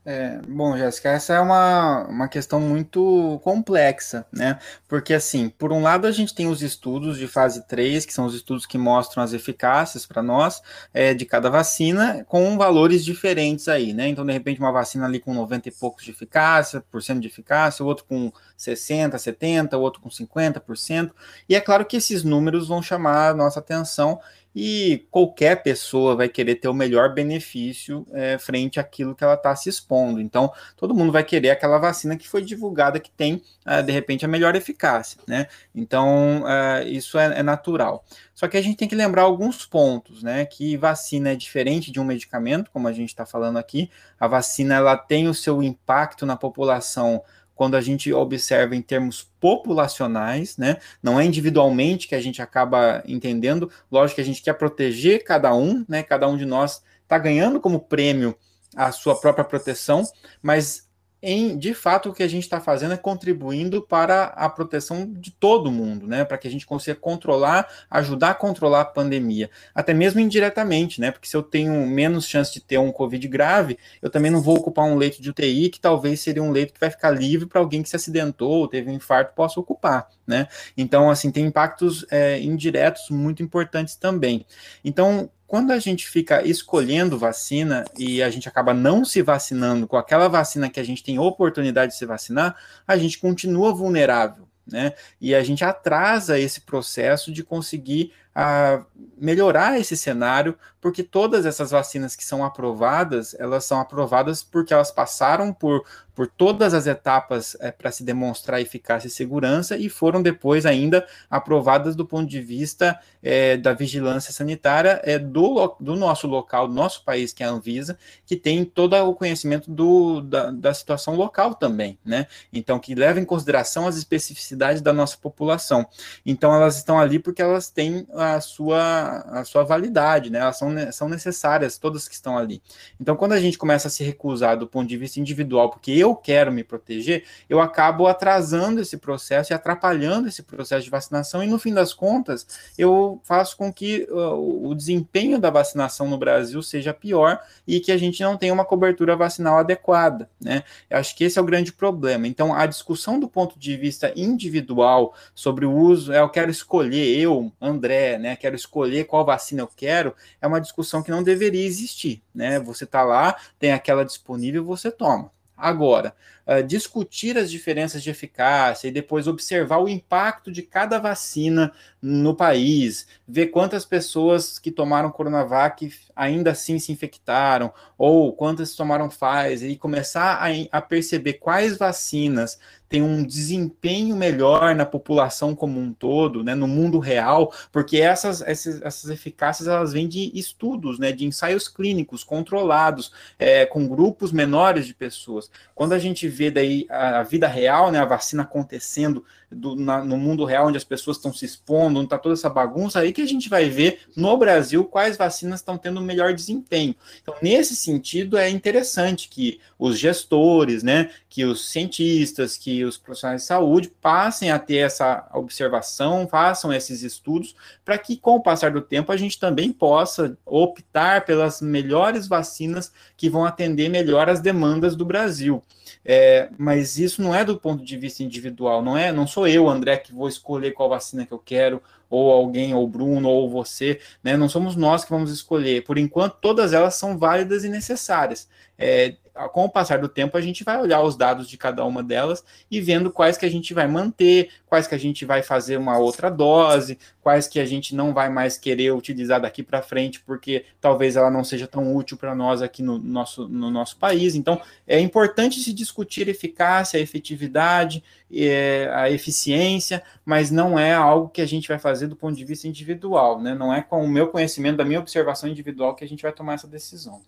É, 0.05 0.41
bom, 0.49 0.77
Jéssica, 0.77 1.11
essa 1.11 1.33
é 1.35 1.39
uma, 1.39 2.09
uma 2.09 2.27
questão 2.27 2.59
muito 2.59 3.41
complexa, 3.45 4.27
né? 4.33 4.59
Porque, 4.89 5.15
assim, 5.15 5.49
por 5.49 5.73
um 5.73 5.81
lado, 5.81 6.09
a 6.09 6.11
gente 6.11 6.35
tem 6.35 6.49
os 6.49 6.61
estudos 6.61 7.17
de 7.17 7.29
fase 7.29 7.65
3, 7.69 8.05
que 8.05 8.13
são 8.13 8.27
os 8.27 8.35
estudos 8.35 8.67
que 8.67 8.77
mostram 8.77 9.23
as 9.23 9.33
eficácias 9.33 10.05
para 10.05 10.21
nós 10.21 10.61
é, 10.93 11.15
de 11.15 11.25
cada 11.25 11.49
vacina, 11.49 12.25
com 12.29 12.59
valores 12.59 13.05
diferentes 13.05 13.69
aí, 13.69 13.93
né? 13.93 14.09
Então, 14.09 14.27
de 14.27 14.33
repente, 14.33 14.59
uma 14.59 14.73
vacina 14.73 15.07
ali 15.07 15.21
com 15.21 15.33
90 15.33 15.69
e 15.69 15.73
poucos 15.73 16.05
de 16.05 16.11
eficácia, 16.11 16.83
por 16.91 17.01
cento 17.01 17.21
de 17.21 17.29
eficácia, 17.29 17.85
outro 17.85 18.05
com 18.05 18.33
60, 18.57 19.17
70, 19.17 19.79
o 19.79 19.81
outro 19.81 20.01
com 20.01 20.09
50%. 20.09 21.13
E 21.49 21.55
é 21.55 21.61
claro 21.61 21.87
que 21.87 21.97
esses 21.97 22.25
números 22.25 22.67
vão 22.67 22.83
chamar 22.83 23.31
a 23.31 23.35
nossa 23.35 23.61
atenção 23.61 24.19
e 24.55 25.07
qualquer 25.11 25.63
pessoa 25.63 26.15
vai 26.15 26.29
querer 26.29 26.57
ter 26.57 26.69
o 26.69 26.75
melhor 26.75 27.15
benefício 27.15 28.07
é, 28.13 28.37
frente 28.39 28.79
àquilo 28.79 29.15
que 29.15 29.25
ela 29.25 29.35
está 29.35 29.55
se 29.57 29.69
expondo. 29.69 30.21
Então, 30.21 30.53
todo 30.77 30.95
mundo 30.95 31.11
vai 31.11 31.25
querer 31.25 31.51
aquela 31.51 31.79
vacina 31.79 32.17
que 32.17 32.29
foi 32.29 32.43
divulgada 32.43 33.01
que 33.01 33.11
tem, 33.11 33.43
é, 33.65 33.83
de 33.83 33.91
repente, 33.91 34.25
a 34.25 34.29
melhor 34.29 34.55
eficácia, 34.55 35.21
né? 35.27 35.47
Então, 35.75 36.45
é, 36.47 36.85
isso 36.85 37.19
é, 37.19 37.39
é, 37.39 37.43
natural. 37.43 38.05
Só 38.35 38.47
que 38.47 38.57
a 38.57 38.63
gente 38.63 38.77
tem 38.77 38.89
que 38.89 38.95
lembrar 38.95 39.23
alguns 39.23 39.65
pontos, 39.65 40.23
né? 40.23 40.45
Que 40.45 40.77
vacina 40.77 41.31
é 41.31 41.37
diferente 41.37 41.91
de 41.91 41.99
um 41.99 42.05
medicamento, 42.05 42.71
como 42.71 42.89
a 42.89 42.93
gente 42.93 43.09
está 43.09 43.25
falando 43.25 43.59
aqui. 43.59 43.91
A 44.21 44.29
vacina 44.29 44.75
ela 44.75 44.97
tem 44.97 45.29
o 45.29 45.35
seu 45.35 45.63
impacto 45.63 46.27
na 46.27 46.37
população 46.37 47.23
quando 47.63 47.77
a 47.77 47.81
gente 47.81 48.13
observa 48.13 48.75
em 48.75 48.83
termos 48.83 49.23
populacionais, 49.39 50.57
né? 50.57 50.79
Não 51.01 51.21
é 51.21 51.25
individualmente 51.25 52.09
que 52.09 52.15
a 52.17 52.21
gente 52.21 52.43
acaba 52.43 53.05
entendendo. 53.07 53.71
Lógico 53.89 54.17
que 54.17 54.21
a 54.21 54.25
gente 54.25 54.43
quer 54.43 54.55
proteger 54.55 55.23
cada 55.23 55.55
um, 55.55 55.85
né? 55.89 56.03
Cada 56.03 56.27
um 56.27 56.37
de 56.37 56.45
nós 56.45 56.83
está 57.05 57.17
ganhando 57.17 57.61
como 57.61 57.79
prêmio 57.79 58.37
a 58.75 58.91
sua 58.91 59.15
própria 59.15 59.45
proteção, 59.45 60.03
mas 60.43 60.89
em, 61.23 61.57
de 61.57 61.73
fato, 61.73 62.09
o 62.09 62.13
que 62.13 62.23
a 62.23 62.29
gente 62.29 62.43
está 62.43 62.61
fazendo 62.61 62.95
é 62.95 62.97
contribuindo 62.97 63.81
para 63.81 64.25
a 64.25 64.49
proteção 64.49 65.09
de 65.09 65.31
todo 65.31 65.71
mundo, 65.71 66.07
né? 66.07 66.25
Para 66.25 66.37
que 66.37 66.49
a 66.49 66.51
gente 66.51 66.67
consiga 66.67 66.97
controlar, 66.99 67.69
ajudar 67.89 68.31
a 68.31 68.35
controlar 68.35 68.81
a 68.81 68.85
pandemia, 68.85 69.49
até 69.73 69.95
mesmo 69.95 70.19
indiretamente, 70.19 71.01
né? 71.01 71.13
Porque 71.13 71.29
se 71.29 71.37
eu 71.37 71.43
tenho 71.43 71.87
menos 71.87 72.27
chance 72.27 72.53
de 72.53 72.61
ter 72.61 72.79
um 72.79 72.91
Covid 72.91 73.29
grave, 73.29 73.79
eu 74.03 74.11
também 74.11 74.33
não 74.33 74.43
vou 74.43 74.57
ocupar 74.57 74.85
um 74.85 74.97
leito 74.97 75.23
de 75.23 75.31
UTI, 75.31 75.71
que 75.71 75.79
talvez 75.79 76.21
seria 76.21 76.43
um 76.43 76.51
leito 76.51 76.73
que 76.75 76.81
vai 76.81 76.91
ficar 76.91 77.11
livre 77.11 77.47
para 77.47 77.61
alguém 77.61 77.85
que 77.85 77.89
se 77.89 77.95
acidentou 77.95 78.51
ou 78.51 78.67
teve 78.67 78.91
um 78.91 78.95
infarto 78.95 79.33
possa 79.35 79.61
ocupar, 79.61 80.09
né? 80.27 80.49
Então, 80.77 81.09
assim, 81.09 81.31
tem 81.31 81.47
impactos 81.47 82.05
é, 82.11 82.41
indiretos 82.41 83.11
muito 83.11 83.43
importantes 83.45 83.95
também. 83.95 84.45
Então, 84.85 85.31
quando 85.53 85.71
a 85.71 85.79
gente 85.79 86.09
fica 86.09 86.43
escolhendo 86.49 87.19
vacina 87.19 87.85
e 87.99 88.23
a 88.23 88.31
gente 88.31 88.49
acaba 88.49 88.73
não 88.73 89.05
se 89.05 89.21
vacinando 89.21 89.87
com 89.87 89.99
aquela 89.99 90.27
vacina 90.27 90.71
que 90.71 90.81
a 90.81 90.83
gente 90.83 91.05
tem 91.05 91.19
oportunidade 91.19 91.93
de 91.93 91.99
se 91.99 92.07
vacinar, 92.07 92.57
a 92.89 92.97
gente 92.97 93.19
continua 93.19 93.75
vulnerável, 93.75 94.49
né? 94.67 94.95
E 95.21 95.35
a 95.35 95.45
gente 95.45 95.63
atrasa 95.63 96.39
esse 96.39 96.63
processo 96.63 97.31
de 97.31 97.45
conseguir 97.45 98.15
a 98.35 98.85
melhorar 99.19 99.79
esse 99.79 99.97
cenário, 99.97 100.57
porque 100.81 101.03
todas 101.03 101.47
essas 101.47 101.71
vacinas 101.71 102.17
que 102.17 102.25
são 102.25 102.45
aprovadas, 102.45 103.37
elas 103.39 103.65
são 103.65 103.79
aprovadas 103.79 104.43
porque 104.43 104.75
elas 104.75 104.91
passaram 104.91 105.53
por, 105.53 105.85
por 106.13 106.27
todas 106.27 106.75
as 106.75 106.89
etapas 106.89 107.57
é, 107.61 107.71
para 107.71 107.93
se 107.93 108.03
demonstrar 108.03 108.61
eficácia 108.61 109.07
e 109.07 109.11
segurança 109.11 109.77
e 109.77 109.89
foram 109.89 110.21
depois 110.21 110.67
ainda 110.67 111.07
aprovadas 111.31 111.95
do 111.95 112.05
ponto 112.05 112.29
de 112.29 112.41
vista 112.41 112.99
é, 113.23 113.57
da 113.57 113.73
vigilância 113.73 114.33
sanitária 114.33 115.01
é, 115.05 115.19
do, 115.19 115.77
do 115.79 115.95
nosso 115.95 116.27
local, 116.27 116.67
do 116.67 116.75
nosso 116.75 117.05
país, 117.05 117.33
que 117.33 117.45
é 117.45 117.47
a 117.47 117.51
Anvisa, 117.51 117.97
que 118.27 118.35
tem 118.35 118.65
todo 118.65 118.97
o 118.97 119.15
conhecimento 119.15 119.71
do, 119.71 120.21
da, 120.21 120.51
da 120.51 120.75
situação 120.75 121.15
local 121.15 121.55
também, 121.55 121.97
né? 122.05 122.27
Então, 122.53 122.79
que 122.81 122.95
leva 122.95 123.21
em 123.21 123.25
consideração 123.25 123.87
as 123.87 123.97
especificidades 123.97 124.83
da 124.83 124.93
nossa 124.93 125.17
população. 125.17 125.87
Então, 126.27 126.53
elas 126.53 126.77
estão 126.77 126.99
ali 126.99 127.21
porque 127.21 127.41
elas 127.41 127.71
têm 127.71 128.07
a 128.23 128.41
sua, 128.41 129.19
a 129.29 129.45
sua 129.45 129.63
validade, 129.65 130.31
né? 130.31 130.39
Elas 130.39 130.59
são, 130.59 130.71
são 130.93 131.09
necessárias, 131.09 131.79
todas 131.79 132.09
que 132.09 132.15
estão 132.15 132.39
ali. 132.39 132.63
Então, 133.01 133.17
quando 133.17 133.33
a 133.33 133.41
gente 133.41 133.59
começa 133.59 133.89
a 133.89 133.91
se 133.91 134.03
recusar 134.05 134.57
do 134.57 134.67
ponto 134.67 134.89
de 134.89 134.97
vista 134.97 135.21
individual, 135.21 135.71
porque 135.71 135.93
eu 135.93 136.15
quero 136.15 136.53
me 136.53 136.65
proteger, 136.65 137.25
eu 137.49 137.61
acabo 137.61 138.07
atrasando 138.07 138.81
esse 138.81 138.97
processo 138.97 139.53
e 139.53 139.55
atrapalhando 139.55 140.29
esse 140.29 140.43
processo 140.43 140.85
de 140.85 140.91
vacinação, 140.91 141.43
e 141.43 141.47
no 141.47 141.59
fim 141.59 141.73
das 141.73 141.93
contas, 141.93 142.47
eu 142.77 143.21
faço 143.25 143.57
com 143.57 143.73
que 143.73 144.07
uh, 144.11 144.69
o 144.69 144.75
desempenho 144.75 145.39
da 145.39 145.51
vacinação 145.51 146.09
no 146.09 146.19
Brasil 146.19 146.63
seja 146.63 146.95
pior 146.95 147.41
e 147.67 147.81
que 147.81 147.93
a 147.93 147.97
gente 147.97 148.23
não 148.23 148.37
tenha 148.37 148.53
uma 148.53 148.65
cobertura 148.65 149.17
vacinal 149.17 149.59
adequada, 149.59 150.29
né? 150.41 150.63
Eu 150.89 150.99
acho 150.99 151.17
que 151.17 151.25
esse 151.25 151.39
é 151.39 151.43
o 151.43 151.45
grande 151.45 151.73
problema. 151.73 152.27
Então, 152.27 152.55
a 152.55 152.67
discussão 152.67 153.19
do 153.19 153.29
ponto 153.29 153.59
de 153.59 153.77
vista 153.77 154.13
individual 154.17 155.15
sobre 155.35 155.67
o 155.67 155.73
uso, 155.73 156.13
é, 156.13 156.21
eu 156.21 156.29
quero 156.29 156.51
escolher, 156.51 157.19
eu, 157.19 157.53
André, 157.61 158.12
né, 158.19 158.37
quero 158.37 158.55
escolher 158.57 159.05
qual 159.05 159.25
vacina 159.25 159.63
eu 159.63 159.69
quero, 159.69 160.15
é 160.41 160.47
uma 160.47 160.61
discussão 160.61 161.03
que 161.03 161.11
não 161.11 161.23
deveria 161.23 161.65
existir, 161.65 162.23
né? 162.35 162.59
Você 162.61 162.87
tá 162.87 163.03
lá, 163.03 163.37
tem 163.59 163.73
aquela 163.73 164.05
disponível, 164.05 164.65
você 164.65 164.91
toma. 164.91 165.31
Agora, 165.57 166.15
uh, 166.47 166.63
discutir 166.63 167.37
as 167.39 167.51
diferenças 167.51 168.03
de 168.03 168.11
eficácia 168.11 168.89
e 168.89 168.93
depois 168.93 169.27
observar 169.27 169.79
o 169.79 169.89
impacto 169.89 170.51
de 170.51 170.63
cada 170.63 170.99
vacina 170.99 171.73
no 172.01 172.35
país, 172.35 173.07
ver 173.29 173.47
quantas 173.47 173.85
pessoas 173.85 174.59
que 174.59 174.73
tomaram 174.73 175.13
Coronavac 175.13 175.93
ainda 176.17 176.51
assim 176.51 176.79
se 176.79 176.91
infectaram, 176.91 177.73
ou 177.97 178.33
quantas 178.33 178.75
tomaram 178.75 179.09
Pfizer, 179.09 179.71
e 179.71 179.77
começar 179.77 180.41
a, 180.43 180.79
a 180.79 180.83
perceber 180.83 181.35
quais 181.35 181.79
vacinas 181.79 182.59
têm 182.93 183.01
um 183.01 183.25
desempenho 183.25 184.15
melhor 184.15 184.75
na 184.75 184.85
população 184.85 185.55
como 185.55 185.81
um 185.81 185.95
todo, 185.95 186.45
né, 186.45 186.55
no 186.55 186.69
mundo 186.69 186.99
real, 186.99 187.51
porque 187.73 187.97
essas, 187.97 188.43
essas, 188.43 188.83
essas 188.83 189.09
eficácias 189.09 189.67
elas 189.67 189.95
vêm 189.95 190.07
de 190.07 190.31
estudos, 190.39 190.99
né, 190.99 191.11
de 191.11 191.25
ensaios 191.25 191.69
clínicos 191.69 192.23
controlados, 192.23 193.11
é, 193.39 193.65
com 193.65 193.89
grupos 193.89 194.31
menores 194.31 194.87
de 194.87 194.93
pessoas. 194.93 195.51
Quando 195.75 195.95
a 195.95 195.99
gente 195.99 196.29
vê 196.33 196.51
daí 196.51 196.87
a 196.89 197.23
vida 197.23 197.47
real, 197.47 197.93
né, 197.93 198.01
a 198.01 198.05
vacina 198.05 198.43
acontecendo 198.43 199.25
do, 199.55 199.77
na, 199.77 200.03
no 200.03 200.17
mundo 200.17 200.45
real, 200.45 200.69
onde 200.69 200.79
as 200.79 200.85
pessoas 200.85 201.17
estão 201.17 201.33
se 201.33 201.45
expondo, 201.45 201.99
onde 201.99 202.07
está 202.07 202.19
toda 202.19 202.35
essa 202.35 202.49
bagunça, 202.49 203.01
aí 203.01 203.13
que 203.13 203.21
a 203.21 203.27
gente 203.27 203.49
vai 203.49 203.69
ver 203.69 204.01
no 204.17 204.37
Brasil 204.37 204.85
quais 204.85 205.17
vacinas 205.17 205.61
estão 205.61 205.77
tendo 205.77 206.01
melhor 206.01 206.33
desempenho. 206.35 206.95
Então, 207.23 207.35
nesse 207.43 207.77
sentido, 207.77 208.37
é 208.37 208.49
interessante 208.49 209.29
que 209.29 209.61
os 209.79 209.99
gestores, 209.99 210.83
né, 210.83 211.11
que 211.29 211.45
os 211.45 211.71
cientistas, 211.71 212.57
que 212.57 212.85
os 212.85 212.97
profissionais 212.97 213.43
de 213.43 213.47
saúde 213.47 213.93
passem 214.01 214.51
a 214.51 214.59
ter 214.59 214.79
essa 214.79 215.29
observação, 215.35 216.27
façam 216.27 216.73
esses 216.73 217.03
estudos, 217.03 217.55
para 217.85 217.99
que 217.99 218.17
com 218.17 218.37
o 218.37 218.43
passar 218.43 218.71
do 218.71 218.81
tempo 218.81 219.13
a 219.13 219.17
gente 219.17 219.39
também 219.39 219.73
possa 219.73 220.37
optar 220.45 221.25
pelas 221.25 221.61
melhores 221.61 222.27
vacinas 222.27 222.93
que 223.17 223.29
vão 223.29 223.45
atender 223.45 223.89
melhor 223.89 224.29
as 224.29 224.41
demandas 224.41 224.97
do 224.97 225.05
Brasil. 225.05 225.63
É, 226.05 226.22
mas 226.59 226.99
isso 226.99 227.23
não 227.23 227.35
é 227.35 227.45
do 227.45 227.59
ponto 227.59 227.85
de 227.85 227.97
vista 227.97 228.23
individual, 228.23 228.83
não 228.83 228.97
é? 228.97 229.13
Não 229.13 229.27
sou 229.27 229.47
eu, 229.47 229.69
André, 229.69 229.97
que 229.97 230.13
vou 230.13 230.29
escolher 230.29 230.73
qual 230.73 230.89
vacina 230.89 231.27
que 231.27 231.33
eu 231.33 231.39
quero, 231.39 231.83
ou 232.09 232.31
alguém, 232.31 232.75
ou 232.75 232.87
Bruno, 232.87 233.29
ou 233.29 233.49
você, 233.49 233.99
né? 234.23 234.37
Não 234.37 234.49
somos 234.49 234.77
nós 234.77 235.05
que 235.05 235.11
vamos 235.11 235.31
escolher. 235.31 235.85
Por 235.85 235.97
enquanto, 235.99 236.37
todas 236.41 236.73
elas 236.73 236.95
são 236.95 237.17
válidas 237.17 237.65
e 237.65 237.69
necessárias. 237.69 238.49
É, 238.79 239.15
com 239.53 239.65
o 239.65 239.69
passar 239.69 239.99
do 239.99 240.09
tempo, 240.09 240.37
a 240.37 240.41
gente 240.41 240.63
vai 240.63 240.81
olhar 240.81 241.03
os 241.03 241.17
dados 241.17 241.49
de 241.49 241.57
cada 241.57 241.85
uma 241.85 242.03
delas 242.03 242.45
e 242.71 242.81
vendo 242.81 243.11
quais 243.11 243.37
que 243.37 243.47
a 243.47 243.51
gente 243.51 243.73
vai 243.73 243.87
manter, 243.89 244.51
quais 244.67 244.87
que 244.87 244.95
a 244.95 244.99
gente 244.99 245.25
vai 245.25 245.43
fazer 245.43 245.77
uma 245.79 245.99
outra 245.99 246.31
dose, 246.31 246.99
quais 247.21 247.47
que 247.47 247.59
a 247.59 247.65
gente 247.65 247.95
não 247.95 248.13
vai 248.13 248.29
mais 248.29 248.59
querer 248.59 248.93
utilizar 248.93 249.41
daqui 249.41 249.63
para 249.63 249.81
frente, 249.81 250.21
porque 250.21 250.67
talvez 250.81 251.17
ela 251.17 251.31
não 251.31 251.45
seja 251.45 251.67
tão 251.67 251.95
útil 251.95 252.17
para 252.17 252.35
nós 252.35 252.61
aqui 252.61 252.83
no 252.83 252.99
nosso, 252.99 253.49
no 253.49 253.71
nosso 253.71 253.97
país. 253.97 254.35
Então, 254.35 254.61
é 254.87 255.01
importante 255.01 255.61
se 255.61 255.73
discutir 255.73 256.29
eficácia, 256.29 256.99
a 256.99 257.03
efetividade, 257.03 258.03
é, 258.31 258.91
a 258.93 259.11
eficiência, 259.11 260.03
mas 260.25 260.51
não 260.51 260.79
é 260.79 260.93
algo 260.93 261.29
que 261.29 261.41
a 261.41 261.47
gente 261.47 261.69
vai 261.69 261.79
fazer 261.79 262.07
do 262.07 262.17
ponto 262.17 262.37
de 262.37 262.45
vista 262.45 262.69
individual, 262.69 263.41
né? 263.41 263.55
Não 263.55 263.73
é 263.73 263.83
com 263.83 264.05
o 264.05 264.09
meu 264.09 264.29
conhecimento, 264.29 264.77
da 264.77 264.85
minha 264.85 265.01
observação 265.01 265.49
individual 265.49 265.95
que 265.95 266.05
a 266.05 266.09
gente 266.09 266.23
vai 266.23 266.33
tomar 266.33 266.55
essa 266.55 266.67
decisão. 266.67 267.23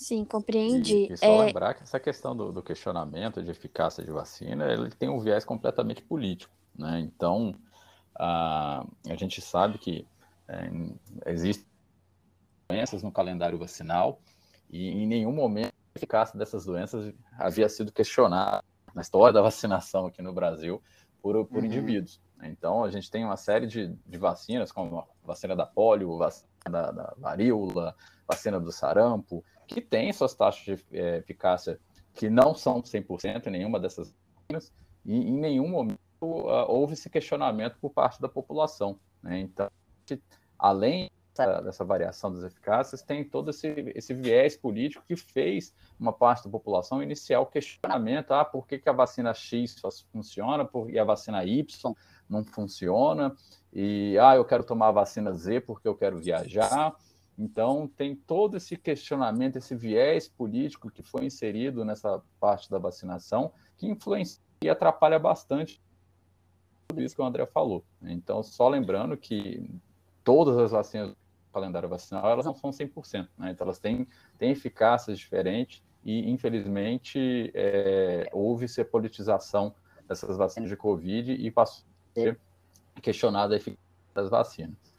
Sim, 0.00 0.24
compreendi. 0.24 1.08
E, 1.10 1.12
e 1.12 1.16
só 1.18 1.26
é... 1.26 1.44
lembrar 1.44 1.74
que 1.74 1.82
essa 1.82 2.00
questão 2.00 2.34
do, 2.34 2.50
do, 2.50 2.62
questionamento 2.62 3.42
de 3.42 3.50
eficácia 3.50 4.02
de 4.02 4.10
vacina, 4.10 4.72
ele 4.72 4.88
tem 4.88 5.10
um 5.10 5.20
viés 5.20 5.44
completamente 5.44 6.00
político, 6.00 6.50
né? 6.74 7.00
Então, 7.00 7.54
a, 8.18 8.82
a 9.06 9.14
gente 9.14 9.42
sabe 9.42 9.76
que 9.76 10.06
é, 10.48 10.70
existem 11.26 11.66
doenças 12.66 13.02
no 13.02 13.12
calendário 13.12 13.58
vacinal 13.58 14.22
e 14.70 14.88
em 14.88 15.06
nenhum 15.06 15.32
momento 15.32 15.74
a 15.94 15.98
eficácia 15.98 16.38
dessas 16.38 16.64
doenças 16.64 17.12
havia 17.38 17.68
sido 17.68 17.92
questionada 17.92 18.64
na 18.94 19.02
história 19.02 19.34
da 19.34 19.42
vacinação 19.42 20.06
aqui 20.06 20.22
no 20.22 20.32
Brasil 20.32 20.82
por, 21.20 21.44
por 21.44 21.58
uhum. 21.58 21.66
indivíduos. 21.66 22.22
Então, 22.42 22.84
a 22.84 22.90
gente 22.90 23.10
tem 23.10 23.22
uma 23.22 23.36
série 23.36 23.66
de, 23.66 23.94
de 24.06 24.16
vacinas, 24.16 24.72
como 24.72 25.00
a 25.00 25.06
vacina 25.22 25.54
da 25.54 25.66
polio, 25.66 26.16
vacina 26.16 26.48
da, 26.70 26.90
da 26.90 27.14
varíola, 27.18 27.94
vacina 28.26 28.58
do 28.58 28.72
sarampo, 28.72 29.44
que 29.74 29.80
tem 29.80 30.12
suas 30.12 30.34
taxas 30.34 30.64
de 30.64 30.84
é, 30.92 31.18
eficácia 31.18 31.78
que 32.14 32.28
não 32.28 32.54
são 32.54 32.82
100% 32.82 33.46
em 33.46 33.50
nenhuma 33.50 33.78
dessas 33.78 34.12
e 35.04 35.14
em 35.14 35.38
nenhum 35.38 35.68
momento 35.68 35.98
uh, 36.22 36.66
houve 36.68 36.94
esse 36.94 37.08
questionamento 37.08 37.78
por 37.80 37.90
parte 37.90 38.20
da 38.20 38.28
população. 38.28 38.98
Né? 39.22 39.40
Então, 39.40 39.70
além 40.58 41.10
dessa, 41.34 41.60
dessa, 41.60 41.84
variação 41.84 42.32
das 42.32 42.44
eficácias, 42.44 43.02
tem 43.02 43.24
todo 43.24 43.50
esse, 43.50 43.92
esse 43.94 44.12
viés 44.12 44.56
político 44.56 45.04
que 45.06 45.16
fez 45.16 45.72
uma 45.98 46.12
parte 46.12 46.44
da 46.44 46.50
população 46.50 47.02
iniciar 47.02 47.40
o 47.40 47.46
questionamento: 47.46 48.32
ah, 48.32 48.44
por 48.44 48.66
que, 48.66 48.78
que 48.78 48.88
a 48.88 48.92
vacina 48.92 49.32
X 49.32 49.76
só 49.80 49.88
funciona 50.12 50.64
por, 50.64 50.90
e 50.90 50.98
a 50.98 51.04
vacina 51.04 51.44
Y 51.44 51.94
não 52.28 52.44
funciona? 52.44 53.34
E 53.72 54.18
ah, 54.18 54.34
eu 54.34 54.44
quero 54.44 54.64
tomar 54.64 54.88
a 54.88 54.92
vacina 54.92 55.32
Z 55.32 55.60
porque 55.60 55.88
eu 55.88 55.94
quero 55.94 56.18
viajar. 56.18 56.94
Então, 57.42 57.88
tem 57.96 58.14
todo 58.14 58.58
esse 58.58 58.76
questionamento, 58.76 59.56
esse 59.56 59.74
viés 59.74 60.28
político 60.28 60.90
que 60.90 61.02
foi 61.02 61.24
inserido 61.24 61.86
nessa 61.86 62.22
parte 62.38 62.70
da 62.70 62.78
vacinação, 62.78 63.50
que 63.78 63.86
influencia 63.86 64.42
e 64.62 64.68
atrapalha 64.68 65.18
bastante 65.18 65.80
tudo 66.86 67.00
isso 67.00 67.14
que 67.14 67.22
o 67.22 67.24
André 67.24 67.46
falou. 67.46 67.82
Então, 68.02 68.42
só 68.42 68.68
lembrando 68.68 69.16
que 69.16 69.70
todas 70.22 70.58
as 70.58 70.72
vacinas 70.72 71.08
do 71.08 71.16
calendário 71.50 71.88
vacinal, 71.88 72.28
elas 72.28 72.44
não 72.44 72.54
são 72.54 72.68
100%, 72.70 73.26
né? 73.38 73.52
Então, 73.52 73.64
elas 73.64 73.78
têm, 73.78 74.06
têm 74.36 74.50
eficácias 74.50 75.18
diferentes 75.18 75.82
e, 76.04 76.30
infelizmente, 76.30 77.50
é, 77.54 78.28
houve-se 78.34 78.82
a 78.82 78.84
politização 78.84 79.74
dessas 80.06 80.36
vacinas 80.36 80.68
de 80.68 80.76
Covid 80.76 81.32
e 81.32 81.50
passou 81.50 81.86
a 82.10 82.20
ser 82.20 82.40
questionada 83.00 83.54
a 83.54 83.56
eficácia 83.56 83.80
das 84.14 84.28
vacinas. 84.28 84.89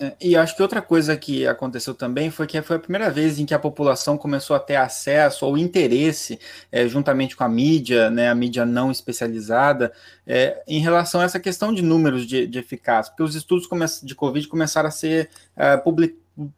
É, 0.00 0.16
e 0.20 0.36
acho 0.36 0.56
que 0.56 0.62
outra 0.62 0.82
coisa 0.82 1.16
que 1.16 1.46
aconteceu 1.46 1.94
também 1.94 2.28
foi 2.28 2.48
que 2.48 2.60
foi 2.62 2.76
a 2.76 2.80
primeira 2.80 3.10
vez 3.10 3.38
em 3.38 3.46
que 3.46 3.54
a 3.54 3.58
população 3.60 4.18
começou 4.18 4.56
a 4.56 4.58
ter 4.58 4.74
acesso 4.74 5.46
ou 5.46 5.56
interesse, 5.56 6.38
é, 6.72 6.88
juntamente 6.88 7.36
com 7.36 7.44
a 7.44 7.48
mídia, 7.48 8.10
né, 8.10 8.28
a 8.28 8.34
mídia 8.34 8.66
não 8.66 8.90
especializada, 8.90 9.92
é, 10.26 10.62
em 10.66 10.80
relação 10.80 11.20
a 11.20 11.24
essa 11.24 11.38
questão 11.38 11.72
de 11.72 11.80
números 11.80 12.26
de, 12.26 12.46
de 12.46 12.58
eficácia, 12.58 13.12
porque 13.12 13.22
os 13.22 13.36
estudos 13.36 13.68
de 14.02 14.14
Covid 14.16 14.48
começaram 14.48 14.88
a 14.88 14.92
ser 14.92 15.30
é, 15.56 15.80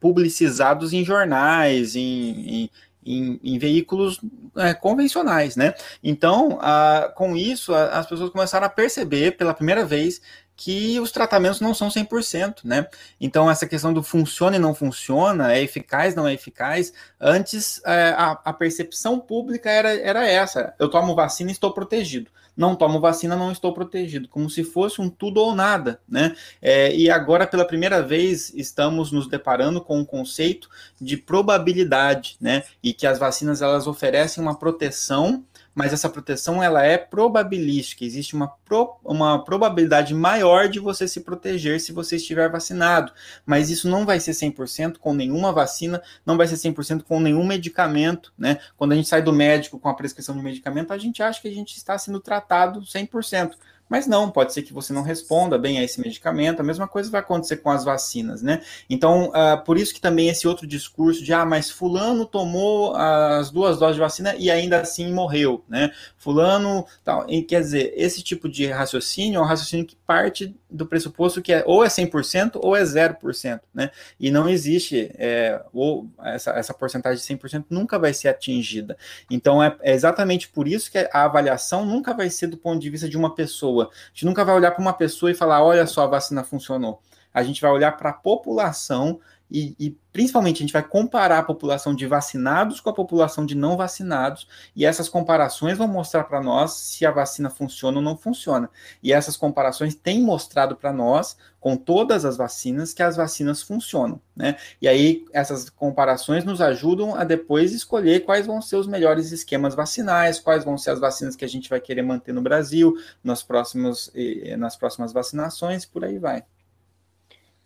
publicizados 0.01 0.95
em 0.95 1.05
jornais, 1.05 1.95
em, 1.95 2.63
em 2.63 2.71
em, 3.07 3.39
em, 3.45 3.57
veículos 3.57 4.21
é, 4.57 4.75
convencionais, 4.75 5.55
né? 5.55 5.75
Então, 6.03 6.59
a, 6.61 7.13
com 7.15 7.37
isso, 7.37 7.73
a, 7.73 8.01
as 8.01 8.07
pessoas 8.07 8.31
começaram 8.31 8.67
a 8.67 8.71
perceber 8.71 9.37
pela 9.37 9.55
primeira 9.55 9.85
vez 9.85 10.21
que 10.57 10.99
os 10.99 11.13
tratamentos 11.13 11.61
não 11.61 11.75
são 11.75 11.89
100%, 11.89 12.65
né? 12.65 12.87
Então, 13.21 13.51
essa 13.51 13.67
questão 13.67 13.93
do 13.93 14.03
funciona 14.03 14.57
e 14.57 14.59
não 14.59 14.75
funciona, 14.75 15.53
é 15.53 15.63
eficaz, 15.63 16.15
não 16.15 16.27
é 16.27 16.33
eficaz, 16.33 16.93
antes 17.21 17.83
é, 17.85 18.15
a, 18.17 18.33
a, 18.43 18.53
percepção 18.53 19.21
pública 19.21 19.71
era, 19.71 19.95
era 19.95 20.27
essa: 20.27 20.75
eu 20.79 20.89
tomo 20.89 21.15
vacina 21.15 21.51
e 21.51 21.53
estou 21.53 21.73
protegido. 21.73 22.31
Não 22.57 22.75
tomo 22.75 22.99
vacina, 22.99 23.37
não 23.37 23.53
estou 23.53 23.75
protegido, 23.75 24.29
como 24.29 24.49
se 24.49 24.65
fosse 24.65 24.99
um 24.99 25.11
tudo 25.11 25.43
ou 25.43 25.55
nada, 25.55 26.01
né? 26.09 26.35
É, 26.63 26.95
e 26.97 27.11
agora, 27.11 27.47
pela 27.47 27.67
primeira 27.67 28.03
vez, 28.03 28.51
estamos 28.55 29.13
nos 29.13 29.29
deparando 29.29 29.79
com 29.79 29.99
o 29.99 30.01
um 30.01 30.05
conceito 30.07 30.71
de 30.99 31.19
probabilidade, 31.19 32.39
né? 32.41 32.63
E 32.83 32.95
que 32.95 33.07
as 33.07 33.19
vacinas 33.19 33.61
elas 33.61 33.87
oferecem 33.87 34.43
uma 34.43 34.59
proteção 34.59 35.45
mas 35.77 35.93
essa 35.93 36.09
proteção 36.09 36.63
ela 36.63 36.83
é 36.83 36.97
probabilística, 36.97 38.03
existe 38.03 38.35
uma, 38.35 38.49
pro, 38.65 38.97
uma 39.05 39.45
probabilidade 39.45 40.15
maior 40.15 40.71
de 40.71 40.81
você 40.81 41.07
se 41.07 41.21
proteger 41.21 41.79
se 41.79 41.93
você 41.93 42.17
estiver 42.17 42.51
vacinado, 42.51 43.13
mas 43.45 43.69
isso 43.69 43.87
não 43.87 44.07
vai 44.07 44.19
ser 44.19 44.31
100% 44.31 44.97
com 44.97 45.13
nenhuma 45.13 45.53
vacina, 45.53 46.03
não 46.25 46.39
vai 46.39 46.47
ser 46.47 46.57
100% 46.57 47.03
com 47.03 47.21
nenhum 47.21 47.47
medicamento, 47.47 48.33
né? 48.39 48.59
Quando 48.75 48.93
a 48.93 48.97
gente 48.97 49.07
sai 49.07 49.21
do 49.21 49.35
médico 49.35 49.79
com 49.79 49.91
a 49.91 49.95
prescrição 49.95 50.35
de 50.35 50.43
medicamento, 50.43 50.95
a 50.95 50.99
gente 50.99 51.23
acha 51.23 51.43
que 51.43 51.49
a 51.49 51.55
gente 51.55 51.77
está 51.77 51.99
sendo 51.99 52.21
tratado 52.21 52.81
100%, 52.81 53.53
Mas 53.89 54.07
não, 54.07 54.31
pode 54.31 54.53
ser 54.53 54.63
que 54.63 54.73
você 54.73 54.93
não 54.93 55.03
responda 55.03 55.57
bem 55.59 55.79
a 55.79 55.85
esse 55.85 56.01
medicamento, 56.01 56.61
a 56.61 56.65
mesma 56.65 56.89
coisa 56.89 57.11
vai 57.11 57.21
acontecer 57.21 57.59
com 57.59 57.71
as 57.71 57.85
vacinas, 57.85 58.43
né? 58.43 58.63
Então, 58.91 59.31
uh, 59.31 59.63
por 59.65 59.79
isso 59.79 59.95
que 59.95 60.01
também 60.01 60.29
esse 60.29 60.49
outro 60.49 60.67
discurso 60.67 61.23
de, 61.23 61.33
ah, 61.33 61.45
mas 61.45 61.71
fulano 61.71 62.27
tomou 62.27 62.95
as 62.97 63.51
duas 63.51 63.79
doses 63.79 63.97
de 63.97 64.01
vacina 64.01 64.35
e 64.37 64.51
ainda 64.51 64.81
assim 64.81 65.13
morreu, 65.13 65.65
né? 65.69 65.93
Fulano, 66.17 66.87
tal, 67.05 67.27
e, 67.29 67.43
quer 67.43 67.61
dizer, 67.61 67.93
esse 67.97 68.23
tipo 68.23 68.49
de 68.49 68.67
raciocínio 68.67 69.39
é 69.39 69.41
um 69.41 69.47
raciocínio 69.47 69.87
que 69.87 69.97
parte 70.07 70.55
do 70.69 70.87
pressuposto 70.87 71.41
que 71.41 71.53
é 71.53 71.63
ou 71.67 71.85
é 71.85 71.89
100% 71.89 72.59
ou 72.63 72.77
é 72.77 72.83
0%, 72.83 73.61
né? 73.73 73.91
E 74.19 74.31
não 74.31 74.49
existe, 74.49 75.11
é, 75.17 75.63
ou 75.73 76.09
essa, 76.23 76.51
essa 76.53 76.75
porcentagem 76.75 77.19
de 77.19 77.43
100% 77.43 77.67
nunca 77.71 77.99
vai 77.99 78.13
ser 78.13 78.29
atingida. 78.29 78.97
Então, 79.31 79.63
é, 79.63 79.77
é 79.81 79.95
exatamente 79.95 80.49
por 80.49 80.67
isso 80.67 80.91
que 80.91 80.99
a 80.99 81.25
avaliação 81.25 81.87
nunca 81.87 82.13
vai 82.13 82.29
ser 82.31 82.49
do 82.49 82.57
ponto 82.57 82.81
de 82.81 82.91
vista 82.91 83.09
de 83.09 83.17
uma 83.17 83.35
pessoa. 83.35 83.76
A 83.85 84.09
gente 84.09 84.25
nunca 84.27 84.45
vai 84.45 84.55
olhar 84.55 84.71
para 84.71 84.83
uma 84.83 84.93
pessoa 84.93 85.31
e 85.31 85.35
falar, 85.35 85.63
olha 85.63 85.87
só, 85.87 86.05
a 86.05 86.07
vacina 86.07 86.43
funcionou. 86.43 87.01
A 87.33 87.43
gente 87.43 87.61
vai 87.61 87.71
olhar 87.71 87.97
para 87.97 88.11
a 88.11 88.15
população 88.15 89.21
e, 89.51 89.77
e, 89.79 89.91
principalmente 90.13 90.57
a 90.57 90.61
gente 90.61 90.73
vai 90.73 90.83
comparar 90.83 91.39
a 91.39 91.43
população 91.43 91.95
de 91.95 92.07
vacinados 92.07 92.81
com 92.81 92.91
a 92.91 92.95
população 92.95 93.45
de 93.45 93.55
não 93.55 93.77
vacinados, 93.77 94.49
e 94.75 94.85
essas 94.85 95.09
comparações 95.09 95.79
vão 95.79 95.87
mostrar 95.87 96.25
para 96.25 96.41
nós 96.41 96.73
se 96.73 97.05
a 97.07 97.11
vacina 97.11 97.51
funciona 97.51 97.99
ou 97.99 98.03
não 98.03 98.17
funciona. 98.17 98.69
E 99.03 99.13
essas 99.13 99.37
comparações 99.37 99.95
têm 99.95 100.23
mostrado 100.23 100.75
para 100.75 100.93
nós, 100.93 101.37
com 101.61 101.77
todas 101.77 102.25
as 102.25 102.37
vacinas, 102.37 102.95
que 102.95 103.03
as 103.03 103.17
vacinas 103.17 103.63
funcionam. 103.63 104.21
Né? 104.35 104.57
E 104.81 104.89
aí 104.89 105.25
essas 105.33 105.69
comparações 105.69 106.45
nos 106.45 106.61
ajudam 106.61 107.15
a 107.15 107.25
depois 107.25 107.73
escolher 107.73 108.25
quais 108.25 108.47
vão 108.47 108.63
ser 108.63 108.77
os 108.77 108.87
melhores 108.87 109.33
esquemas 109.33 109.75
vacinais, 109.75 110.39
quais 110.39 110.65
vão 110.65 110.79
ser 110.79 110.91
as 110.91 111.01
vacinas 111.01 111.37
que 111.37 111.45
a 111.45 111.49
gente 111.49 111.69
vai 111.69 111.81
querer 111.81 112.03
manter 112.03 112.33
no 112.33 112.43
Brasil, 112.43 112.95
nas 113.23 113.43
próximas, 113.43 114.11
nas 114.59 114.77
próximas 114.77 115.13
vacinações, 115.13 115.85
por 115.85 116.05
aí 116.05 116.19
vai. 116.19 116.45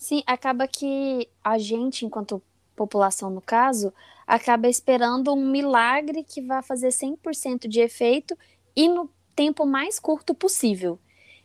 Sim, 0.01 0.23
acaba 0.27 0.67
que 0.67 1.29
a 1.45 1.59
gente, 1.59 2.07
enquanto 2.07 2.43
população 2.75 3.29
no 3.29 3.43
caso, 3.43 3.93
acaba 4.27 4.67
esperando 4.67 5.31
um 5.35 5.51
milagre 5.51 6.25
que 6.25 6.41
vai 6.41 6.63
fazer 6.63 6.89
100% 6.89 7.69
de 7.69 7.81
efeito 7.81 8.35
e 8.75 8.89
no 8.89 9.11
tempo 9.37 9.67
mais 9.67 10.01
curto 10.01 10.35
possível. 10.35 10.99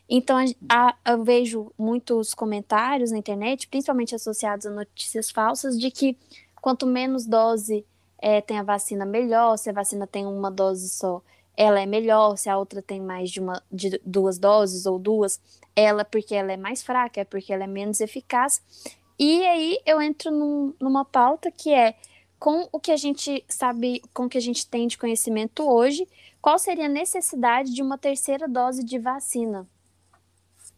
Então, 0.07 0.37
a, 0.69 0.95
eu 1.05 1.21
vejo 1.21 1.69
muitos 1.77 2.33
comentários 2.33 3.11
na 3.11 3.17
internet, 3.17 3.67
principalmente 3.67 4.15
associados 4.15 4.65
a 4.65 4.69
notícias 4.69 5.29
falsas, 5.29 5.77
de 5.77 5.91
que 5.91 6.17
quanto 6.61 6.87
menos 6.87 7.25
dose 7.25 7.85
é, 8.17 8.39
tem 8.39 8.57
a 8.57 8.63
vacina, 8.63 9.05
melhor. 9.05 9.57
Se 9.57 9.69
a 9.69 9.73
vacina 9.73 10.07
tem 10.07 10.25
uma 10.25 10.49
dose 10.49 10.87
só, 10.87 11.21
ela 11.57 11.79
é 11.79 11.85
melhor. 11.85 12.37
Se 12.37 12.49
a 12.49 12.57
outra 12.57 12.81
tem 12.81 13.01
mais 13.01 13.29
de, 13.29 13.39
uma, 13.39 13.61
de 13.71 13.99
duas 14.05 14.37
doses 14.37 14.85
ou 14.85 14.99
duas, 14.99 15.39
ela 15.75 16.05
porque 16.05 16.35
ela 16.35 16.51
é 16.51 16.57
mais 16.57 16.83
fraca, 16.83 17.21
é 17.21 17.23
porque 17.23 17.53
ela 17.53 17.63
é 17.63 17.67
menos 17.67 17.99
eficaz. 17.99 18.61
E 19.17 19.45
aí 19.45 19.79
eu 19.85 20.01
entro 20.01 20.31
num, 20.31 20.73
numa 20.79 21.05
pauta 21.05 21.51
que 21.51 21.73
é 21.73 21.95
com 22.37 22.67
o 22.71 22.79
que 22.79 22.91
a 22.91 22.97
gente 22.97 23.43
sabe, 23.47 24.01
com 24.13 24.25
o 24.25 24.29
que 24.29 24.37
a 24.37 24.41
gente 24.41 24.67
tem 24.67 24.87
de 24.87 24.97
conhecimento 24.97 25.63
hoje, 25.63 26.07
qual 26.41 26.59
seria 26.59 26.85
a 26.85 26.89
necessidade 26.89 27.73
de 27.73 27.81
uma 27.81 27.97
terceira 27.97 28.47
dose 28.47 28.83
de 28.83 28.99
vacina? 28.99 29.65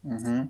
Uhum. 0.03 0.49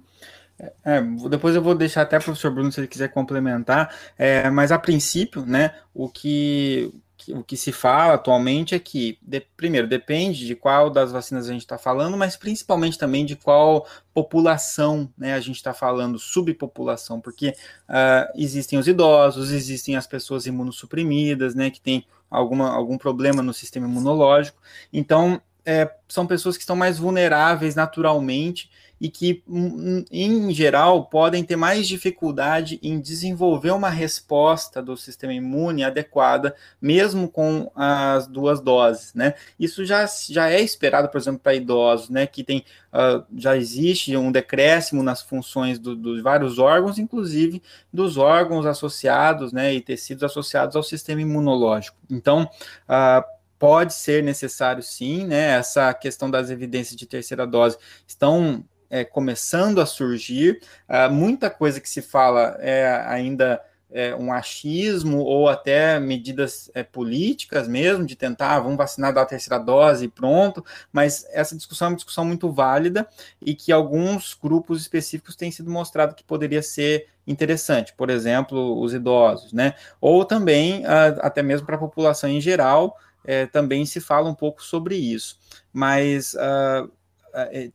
É, 0.83 1.01
depois 1.29 1.55
eu 1.55 1.61
vou 1.61 1.75
deixar 1.75 2.01
até 2.01 2.17
o 2.17 2.23
professor 2.23 2.51
Bruno 2.51 2.71
se 2.71 2.79
ele 2.79 2.87
quiser 2.87 3.09
complementar, 3.09 3.95
é, 4.17 4.49
mas 4.49 4.71
a 4.71 4.79
princípio, 4.79 5.45
né, 5.45 5.75
o 5.93 6.09
que 6.09 6.91
o 7.29 7.43
que 7.43 7.57
se 7.57 7.71
fala 7.71 8.13
atualmente 8.13 8.75
é 8.75 8.79
que, 8.79 9.17
de, 9.21 9.41
primeiro, 9.55 9.87
depende 9.87 10.45
de 10.45 10.55
qual 10.55 10.89
das 10.89 11.11
vacinas 11.11 11.49
a 11.49 11.53
gente 11.53 11.61
está 11.61 11.77
falando, 11.77 12.17
mas 12.17 12.35
principalmente 12.35 12.97
também 12.97 13.25
de 13.25 13.35
qual 13.35 13.87
população 14.13 15.11
né, 15.17 15.33
a 15.33 15.39
gente 15.39 15.57
está 15.57 15.73
falando, 15.73 16.19
subpopulação, 16.19 17.19
porque 17.19 17.49
uh, 17.89 18.31
existem 18.35 18.79
os 18.79 18.87
idosos, 18.87 19.51
existem 19.51 19.95
as 19.95 20.07
pessoas 20.07 20.45
imunossuprimidas, 20.45 21.55
né, 21.55 21.69
que 21.69 21.81
têm 21.81 22.05
alguma, 22.29 22.69
algum 22.69 22.97
problema 22.97 23.41
no 23.41 23.53
sistema 23.53 23.87
imunológico. 23.87 24.59
Então, 24.91 25.41
é, 25.65 25.91
são 26.07 26.25
pessoas 26.25 26.55
que 26.55 26.63
estão 26.63 26.77
mais 26.77 26.97
vulneráveis 26.97 27.75
naturalmente 27.75 28.69
e 28.99 29.09
que, 29.09 29.43
hum, 29.47 29.99
hum, 29.99 30.05
em 30.11 30.53
geral, 30.53 31.05
podem 31.05 31.43
ter 31.43 31.55
mais 31.55 31.87
dificuldade 31.87 32.79
em 32.81 32.99
desenvolver 32.99 33.71
uma 33.71 33.89
resposta 33.89 34.81
do 34.81 34.97
sistema 34.97 35.33
imune 35.33 35.83
adequada, 35.83 36.55
mesmo 36.81 37.29
com 37.29 37.71
as 37.75 38.27
duas 38.27 38.59
doses, 38.59 39.13
né? 39.13 39.33
Isso 39.59 39.85
já, 39.85 40.05
já 40.29 40.49
é 40.49 40.61
esperado, 40.61 41.09
por 41.09 41.17
exemplo, 41.17 41.39
para 41.39 41.55
idosos, 41.55 42.09
né? 42.09 42.25
Que 42.25 42.43
tem, 42.43 42.63
uh, 42.93 43.23
já 43.35 43.55
existe 43.55 44.15
um 44.17 44.31
decréscimo 44.31 45.03
nas 45.03 45.21
funções 45.21 45.79
dos 45.79 45.97
do 45.97 46.21
vários 46.23 46.57
órgãos, 46.59 46.97
inclusive 46.97 47.61
dos 47.93 48.17
órgãos 48.17 48.65
associados, 48.65 49.53
né? 49.53 49.73
E 49.73 49.81
tecidos 49.81 50.23
associados 50.23 50.75
ao 50.75 50.83
sistema 50.83 51.21
imunológico. 51.21 51.97
Então, 52.09 52.49
uh, 52.89 53.37
pode 53.59 53.93
ser 53.93 54.23
necessário 54.23 54.83
sim, 54.83 55.25
né? 55.25 55.57
Essa 55.57 55.93
questão 55.93 56.29
das 56.29 56.49
evidências 56.49 56.95
de 56.95 57.05
terceira 57.05 57.45
dose 57.45 57.77
estão 58.07 58.63
é, 58.89 59.03
começando 59.03 59.79
a 59.79 59.85
surgir. 59.85 60.61
Uh, 60.87 61.11
muita 61.11 61.49
coisa 61.49 61.79
que 61.79 61.89
se 61.89 62.01
fala 62.01 62.57
é 62.59 63.03
ainda 63.07 63.61
é, 63.89 64.15
um 64.15 64.31
achismo 64.31 65.19
ou 65.19 65.47
até 65.47 65.99
medidas 65.99 66.69
é, 66.73 66.83
políticas 66.83 67.67
mesmo, 67.67 68.05
de 68.05 68.15
tentar, 68.15 68.55
ah, 68.55 68.59
vamos 68.59 68.77
vacinar 68.77 69.13
da 69.13 69.25
terceira 69.25 69.57
dose 69.57 70.05
e 70.05 70.09
pronto, 70.09 70.63
mas 70.91 71.25
essa 71.31 71.55
discussão 71.55 71.87
é 71.87 71.89
uma 71.91 71.95
discussão 71.95 72.25
muito 72.25 72.51
válida 72.51 73.07
e 73.41 73.55
que 73.55 73.71
alguns 73.71 74.33
grupos 74.33 74.81
específicos 74.81 75.35
têm 75.35 75.51
sido 75.51 75.71
mostrado 75.71 76.15
que 76.15 76.23
poderia 76.23 76.61
ser 76.61 77.07
interessante, 77.25 77.93
por 77.93 78.09
exemplo, 78.09 78.79
os 78.81 78.93
idosos, 78.93 79.51
né? 79.51 79.73
Ou 79.99 80.23
também, 80.23 80.85
uh, 80.85 81.19
até 81.19 81.41
mesmo 81.43 81.65
para 81.65 81.75
a 81.75 81.79
população 81.79 82.29
em 82.29 82.39
geral, 82.39 82.97
é, 83.25 83.45
também 83.45 83.85
se 83.85 83.99
fala 83.99 84.29
um 84.29 84.33
pouco 84.33 84.63
sobre 84.63 84.95
isso. 84.95 85.37
Mas 85.73 86.33
é, 86.35 86.87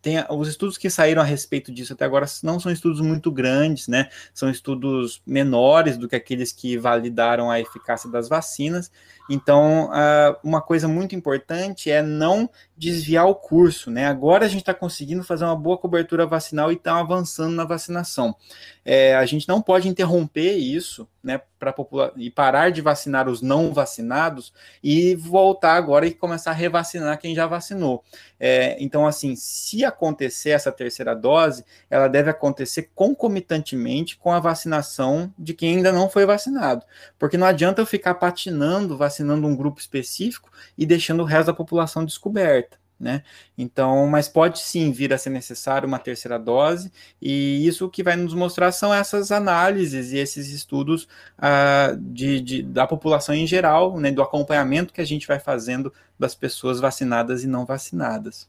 tem 0.01 0.17
os 0.31 0.49
estudos 0.49 0.77
que 0.77 0.91
saíram 0.91 1.23
a 1.23 1.25
respeito 1.25 1.73
disso 1.73 1.93
até 1.93 2.05
agora 2.05 2.27
não 2.43 2.59
são 2.59 2.73
estudos 2.73 3.01
muito 3.01 3.31
grandes, 3.31 3.89
né? 3.89 4.09
São 4.35 4.51
estudos 4.51 5.23
menores 5.27 5.97
do 5.97 6.09
que 6.09 6.17
aqueles 6.17 6.53
que 6.53 6.77
validaram 6.77 7.51
a 7.51 7.61
eficácia 7.61 8.11
das 8.11 8.29
vacinas. 8.29 8.91
Então, 9.35 9.87
uh, 9.87 10.37
uma 10.45 10.61
coisa 10.61 10.87
muito 10.87 11.15
importante 11.17 11.91
é 11.91 12.03
não 12.03 12.51
desviar 12.83 13.27
o 13.27 13.35
curso, 13.35 13.91
né? 13.91 14.07
Agora 14.07 14.45
a 14.45 14.49
gente 14.49 14.61
está 14.61 14.75
conseguindo 14.75 15.23
fazer 15.23 15.45
uma 15.45 15.57
boa 15.57 15.79
cobertura 15.79 16.27
vacinal 16.27 16.71
e 16.71 16.75
está 16.75 16.99
avançando 16.99 17.55
na 17.55 17.65
vacinação. 17.65 18.37
É, 18.85 19.15
a 19.15 19.25
gente 19.25 19.49
não 19.49 19.63
pode 19.63 19.89
interromper 19.89 20.57
isso, 20.57 21.09
né, 21.23 21.41
para 21.57 21.73
e 22.17 22.29
parar 22.29 22.73
de 22.73 22.81
vacinar 22.81 23.29
os 23.29 23.41
não 23.41 23.73
vacinados 23.73 24.53
e 24.83 25.15
voltar 25.15 25.75
agora 25.75 26.05
e 26.05 26.13
começar 26.13 26.51
a 26.51 26.55
revacinar 26.55 27.21
quem 27.21 27.33
já 27.33 27.47
vacinou. 27.47 28.03
É, 28.41 28.77
então, 28.81 29.07
assim, 29.07 29.37
se 29.37 29.85
acontecer 29.85 30.51
essa 30.51 30.73
terceira 30.73 31.15
dose, 31.15 31.65
ela 31.89 32.09
deve 32.09 32.29
acontecer 32.29 32.91
concomitantemente 32.93 34.17
com 34.17 34.33
a 34.33 34.41
vacinação 34.41 35.33
de 35.39 35.55
quem 35.55 35.77
ainda 35.77 35.93
não 35.93 36.11
foi 36.11 36.27
vacinado, 36.27 36.85
porque 37.17 37.39
não 37.39 37.47
adianta 37.47 37.81
eu 37.81 37.87
ficar 37.87 38.15
patinando, 38.15 38.97
vacinando 38.97 39.22
um 39.25 39.57
grupo 39.57 39.81
específico 39.81 40.51
e 40.77 40.85
deixando 40.87 41.21
o 41.23 41.27
resto 41.27 41.47
da 41.47 41.55
população 41.55 42.05
descoberta 42.05 42.83
né? 43.03 43.25
Então, 43.59 44.07
mas 44.07 44.29
pode 44.29 44.61
sim 44.61 44.93
vir 44.93 45.13
a 45.13 45.19
ser 45.19 45.31
necessário 45.31 45.89
uma 45.89 45.99
terceira 45.99 46.39
dose, 46.39 46.93
e 47.21 47.67
isso 47.67 47.91
que 47.91 48.03
vai 48.03 48.15
nos 48.15 48.33
mostrar 48.33 48.71
são 48.71 48.95
essas 48.95 49.33
análises 49.33 50.13
e 50.13 50.19
esses 50.19 50.51
estudos 50.51 51.09
uh, 51.37 51.97
de, 51.97 52.41
de, 52.41 52.63
da 52.63 52.87
população 52.87 53.35
em 53.35 53.47
geral, 53.47 53.99
né, 53.99 54.13
do 54.13 54.23
acompanhamento 54.23 54.95
que 54.95 55.01
a 55.01 55.05
gente 55.05 55.27
vai 55.27 55.41
fazendo 55.41 55.93
das 56.17 56.37
pessoas 56.37 56.79
vacinadas 56.79 57.43
e 57.43 57.49
não 57.49 57.67
vacinadas. 57.67 58.49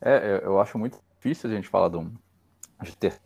É, 0.00 0.40
eu 0.42 0.60
acho 0.60 0.76
muito 0.76 0.98
difícil 1.16 1.48
a 1.48 1.54
gente 1.54 1.68
falar 1.68 1.88
de, 1.88 1.98
um, 1.98 2.12
de 2.82 2.96
ter. 2.96 3.20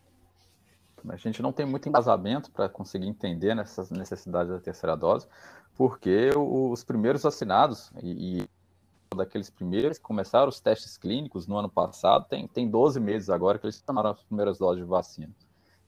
A 1.08 1.16
gente 1.16 1.42
não 1.42 1.52
tem 1.52 1.66
muito 1.66 1.88
embasamento 1.88 2.50
para 2.50 2.68
conseguir 2.68 3.06
entender 3.06 3.54
nessas 3.54 3.90
necessidades 3.90 4.52
da 4.52 4.60
terceira 4.60 4.96
dose, 4.96 5.26
porque 5.74 6.30
os 6.36 6.84
primeiros 6.84 7.22
vacinados, 7.22 7.90
e, 8.02 8.40
e 8.40 8.48
daqueles 9.14 9.50
primeiros 9.50 9.98
que 9.98 10.04
começaram 10.04 10.48
os 10.48 10.60
testes 10.60 10.96
clínicos 10.96 11.46
no 11.46 11.56
ano 11.56 11.68
passado, 11.68 12.26
tem, 12.28 12.46
tem 12.46 12.68
12 12.68 13.00
meses 13.00 13.30
agora 13.30 13.58
que 13.58 13.66
eles 13.66 13.80
tomaram 13.80 14.10
as 14.10 14.22
primeiras 14.22 14.58
doses 14.58 14.82
de 14.82 14.88
vacina. 14.88 15.34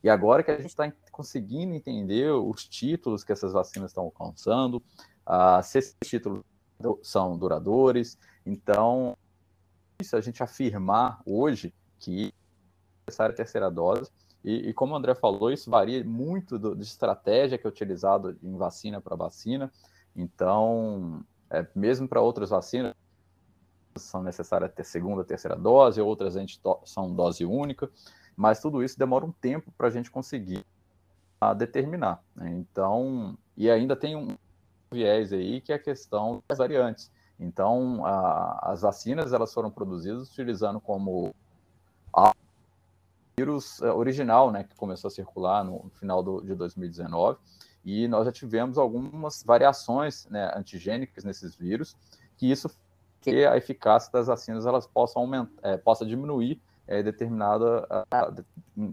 E 0.03 0.11
agora 0.11 0.43
que 0.43 0.51
a 0.51 0.57
gente 0.57 0.67
está 0.67 0.93
conseguindo 1.11 1.75
entender 1.75 2.31
os 2.31 2.69
títulos 2.69 3.25
que 3.25 3.33
essas 3.33 3.55
vacinas 3.55 3.91
estão 3.91 4.05
alcançando, 4.05 4.77
uh, 5.27 5.63
se 5.63 5.79
esses 5.79 5.97
títulos 6.05 6.45
são 7.03 7.39
duradouros. 7.39 8.19
Então, 8.45 9.17
isso 9.99 10.17
a 10.17 10.21
gente 10.21 10.43
afirmar 10.43 11.23
hoje 11.25 11.73
que 11.99 12.27
é 12.27 12.33
necessária 13.07 13.33
a 13.33 13.37
terceira 13.37 13.71
dose. 13.71 14.11
E, 14.45 14.69
e, 14.69 14.75
como 14.75 14.93
o 14.93 14.97
André 14.97 15.15
falou, 15.15 15.51
isso 15.51 15.71
varia 15.71 16.05
muito 16.05 16.59
do, 16.59 16.77
de 16.77 16.83
estratégia 16.83 17.57
que 17.57 17.67
é 17.67 17.71
utilizado 17.71 18.37
em 18.43 18.57
vacina 18.57 19.01
para 19.01 19.17
vacina. 19.17 19.73
Então, 20.15 21.25
é, 21.49 21.67
mesmo 21.75 22.07
para 22.07 22.21
outras 22.21 22.51
vacinas, 22.51 22.95
são 23.97 24.23
necessárias 24.23 24.73
ter 24.75 24.85
segunda, 24.85 25.25
terceira 25.25 25.57
dose, 25.57 26.01
outras 26.01 26.37
a 26.37 26.41
gente 26.41 26.61
são 26.85 27.15
dose 27.15 27.45
única, 27.45 27.91
mas 28.37 28.61
tudo 28.61 28.83
isso 28.83 28.99
demora 28.99 29.25
um 29.25 29.33
tempo 29.33 29.73
para 29.79 29.87
a 29.87 29.91
gente 29.91 30.11
conseguir 30.11 30.65
a 31.41 31.55
determinar. 31.55 32.23
Né? 32.35 32.51
Então, 32.51 33.39
e 33.57 33.71
ainda 33.71 33.97
tem 33.97 34.17
um 34.17 34.37
viés 34.91 35.33
aí 35.33 35.61
que 35.61 35.73
é 35.73 35.77
a 35.77 35.79
questão 35.79 36.43
das 36.49 36.59
variantes. 36.59 37.11
Então, 37.39 38.05
a, 38.05 38.73
as 38.73 38.83
vacinas 38.83 39.33
elas 39.33 39.55
foram 39.55 39.71
produzidas 39.71 40.29
utilizando 40.29 40.81
como 40.81 41.35
vírus 43.37 43.81
eh, 43.83 43.91
original, 43.91 44.51
né, 44.51 44.65
que 44.65 44.75
começou 44.77 45.09
a 45.09 45.11
circular 45.11 45.65
no 45.65 45.91
final 45.99 46.23
do, 46.23 46.41
de 46.41 46.55
2019, 46.55 47.39
e 47.85 48.09
nós 48.09 48.25
já 48.25 48.33
tivemos 48.33 48.79
algumas 48.79 49.43
variações 49.43 50.27
né, 50.31 50.51
antigênicas 50.57 51.25
nesses 51.25 51.55
vírus, 51.55 51.97
que 52.37 52.51
isso 52.51 52.71
que 53.21 53.45
a 53.47 53.57
eficácia 53.57 54.13
das 54.13 54.27
vacinas 54.27 54.67
elas 54.67 54.87
possam 54.87 55.23
aumentar, 55.23 55.53
é, 55.63 55.77
possa 55.77 56.05
diminuir 56.05 56.61
é, 56.87 57.03
determinada 57.03 57.87
a, 58.11 58.33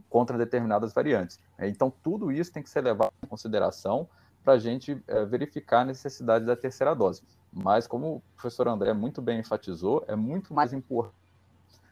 contra 0.09 0.37
determinadas 0.37 0.93
variantes. 0.93 1.39
É, 1.57 1.67
então 1.67 1.91
tudo 2.01 2.31
isso 2.31 2.51
tem 2.51 2.63
que 2.63 2.69
ser 2.69 2.81
levado 2.81 3.11
em 3.23 3.27
consideração 3.27 4.07
para 4.43 4.53
a 4.53 4.57
gente 4.57 4.95
verificar 5.29 5.81
a 5.81 5.85
necessidade 5.85 6.45
da 6.45 6.55
terceira 6.55 6.95
dose. 6.95 7.21
Mas 7.53 7.85
como 7.85 8.15
o 8.15 8.21
professor 8.35 8.67
André 8.67 8.91
muito 8.91 9.21
bem 9.21 9.39
enfatizou, 9.39 10.03
é 10.07 10.15
muito 10.15 10.51
mais 10.51 10.73
importante 10.73 11.20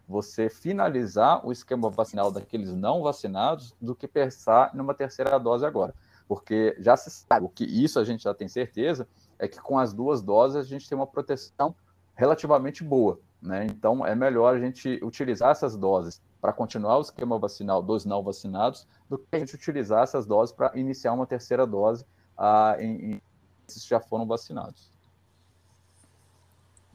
você 0.09 0.49
finalizar 0.49 1.45
o 1.45 1.51
esquema 1.51 1.87
vacinal 1.87 2.31
daqueles 2.31 2.73
não 2.73 3.03
vacinados 3.03 3.75
do 3.79 3.93
que 3.93 4.07
pensar 4.07 4.73
numa 4.73 4.95
terceira 4.95 5.37
dose 5.37 5.63
agora. 5.63 5.93
Porque 6.27 6.75
já 6.79 6.97
se 6.97 7.11
sabe, 7.11 7.45
o 7.45 7.49
que 7.49 7.63
isso 7.63 7.99
a 7.99 8.03
gente 8.03 8.23
já 8.23 8.33
tem 8.33 8.47
certeza, 8.47 9.07
é 9.37 9.47
que 9.47 9.61
com 9.61 9.77
as 9.77 9.93
duas 9.93 10.23
doses 10.23 10.57
a 10.57 10.63
gente 10.63 10.89
tem 10.89 10.97
uma 10.97 11.05
proteção 11.05 11.75
relativamente 12.15 12.83
boa. 12.83 13.19
Né? 13.39 13.67
Então 13.67 14.03
é 14.03 14.15
melhor 14.15 14.55
a 14.55 14.59
gente 14.59 14.99
utilizar 15.03 15.51
essas 15.51 15.77
doses 15.77 16.19
para 16.41 16.51
continuar 16.51 16.97
o 16.97 17.01
esquema 17.01 17.37
vacinal 17.37 17.83
dos 17.83 18.03
não 18.03 18.23
vacinados 18.23 18.87
do 19.07 19.17
que 19.19 19.27
a 19.31 19.37
gente 19.37 19.53
utilizar 19.53 20.01
essas 20.01 20.25
doses 20.25 20.53
para 20.53 20.75
iniciar 20.75 21.13
uma 21.13 21.27
terceira 21.27 21.67
dose 21.67 22.03
ah, 22.35 22.75
em, 22.79 23.13
em 23.13 23.21
já 23.87 23.99
foram 23.99 24.25
vacinados. 24.25 24.89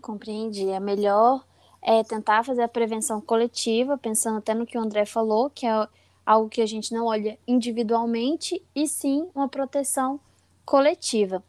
Compreendi. 0.03 0.68
É 0.68 0.81
melhor 0.81 1.44
é 1.85 2.03
tentar 2.03 2.42
fazer 2.42 2.62
a 2.62 2.68
prevenção 2.68 3.20
coletiva, 3.20 3.99
pensando 3.99 4.38
até 4.38 4.55
no 4.55 4.64
que 4.64 4.79
o 4.79 4.81
André 4.81 5.05
falou, 5.05 5.51
que 5.51 5.66
é 5.66 5.88
algo 6.25 6.49
que 6.49 6.62
a 6.62 6.66
gente 6.66 6.94
não 6.94 7.05
olha 7.05 7.38
individualmente, 7.47 8.62
e 8.75 8.88
sim 8.88 9.29
uma 9.35 9.49
proteção 9.49 10.18
coletiva. 10.64 11.44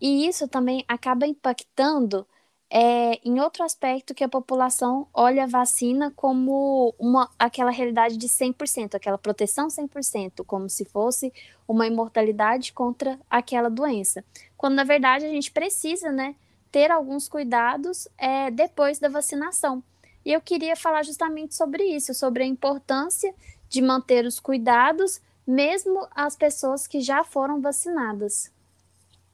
E 0.00 0.26
isso 0.28 0.46
também 0.46 0.84
acaba 0.86 1.26
impactando 1.26 2.24
é, 2.72 3.18
em 3.24 3.40
outro 3.40 3.64
aspecto 3.64 4.14
que 4.14 4.22
a 4.22 4.28
população 4.28 5.08
olha 5.12 5.42
a 5.42 5.48
vacina 5.48 6.12
como 6.14 6.94
uma, 6.96 7.28
aquela 7.36 7.72
realidade 7.72 8.16
de 8.16 8.28
100%, 8.28 8.94
aquela 8.94 9.18
proteção 9.18 9.66
100%, 9.66 10.44
como 10.46 10.70
se 10.70 10.84
fosse 10.84 11.32
uma 11.66 11.88
imortalidade 11.88 12.72
contra 12.72 13.18
aquela 13.28 13.68
doença. 13.68 14.24
Quando 14.56 14.76
na 14.76 14.84
verdade 14.84 15.26
a 15.26 15.28
gente 15.28 15.50
precisa, 15.50 16.12
né, 16.12 16.36
ter 16.70 16.90
alguns 16.90 17.28
cuidados 17.28 18.08
é, 18.16 18.50
depois 18.50 18.98
da 18.98 19.08
vacinação. 19.08 19.82
E 20.24 20.32
eu 20.32 20.40
queria 20.40 20.76
falar 20.76 21.02
justamente 21.02 21.54
sobre 21.54 21.84
isso, 21.84 22.12
sobre 22.14 22.42
a 22.42 22.46
importância 22.46 23.34
de 23.68 23.80
manter 23.80 24.26
os 24.26 24.38
cuidados, 24.38 25.20
mesmo 25.46 26.06
as 26.10 26.36
pessoas 26.36 26.86
que 26.86 27.00
já 27.00 27.24
foram 27.24 27.60
vacinadas. 27.60 28.52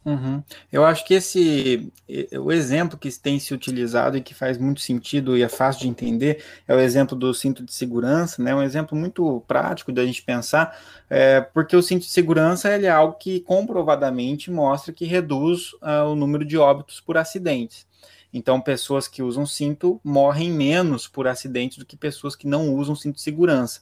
Uhum. 0.07 0.41
Eu 0.71 0.85
acho 0.85 1.05
que 1.05 1.15
esse 1.15 1.93
o 2.41 2.53
exemplo 2.53 2.97
que 2.97 3.11
tem 3.19 3.41
se 3.41 3.53
utilizado 3.53 4.17
e 4.17 4.21
que 4.21 4.35
faz 4.35 4.57
muito 4.57 4.81
sentido 4.81 5.37
e 5.37 5.43
é 5.43 5.49
fácil 5.49 5.81
de 5.81 5.89
entender 5.89 6.45
é 6.69 6.73
o 6.73 6.79
exemplo 6.79 7.17
do 7.17 7.35
cinto 7.35 7.65
de 7.65 7.75
segurança, 7.75 8.41
né? 8.41 8.55
Um 8.55 8.63
exemplo 8.63 8.97
muito 8.97 9.43
prático 9.49 9.91
da 9.91 10.07
gente 10.07 10.23
pensar, 10.23 10.79
é, 11.11 11.41
porque 11.41 11.75
o 11.75 11.83
cinto 11.83 12.03
de 12.03 12.11
segurança 12.11 12.73
ele 12.73 12.87
é 12.87 12.91
algo 12.91 13.15
que 13.19 13.41
comprovadamente 13.41 14.49
mostra 14.49 14.93
que 14.93 15.05
reduz 15.05 15.73
uh, 15.83 16.07
o 16.09 16.15
número 16.15 16.45
de 16.45 16.57
óbitos 16.57 17.01
por 17.01 17.19
acidentes. 17.19 17.85
Então, 18.33 18.61
pessoas 18.61 19.09
que 19.09 19.23
usam 19.25 19.45
cinto 19.45 20.01
morrem 20.05 20.53
menos 20.53 21.09
por 21.09 21.27
acidentes 21.27 21.79
do 21.79 21.87
que 21.87 21.97
pessoas 21.97 22.37
que 22.37 22.47
não 22.47 22.73
usam 22.75 22.95
cinto 22.95 23.17
de 23.17 23.23
segurança. 23.23 23.81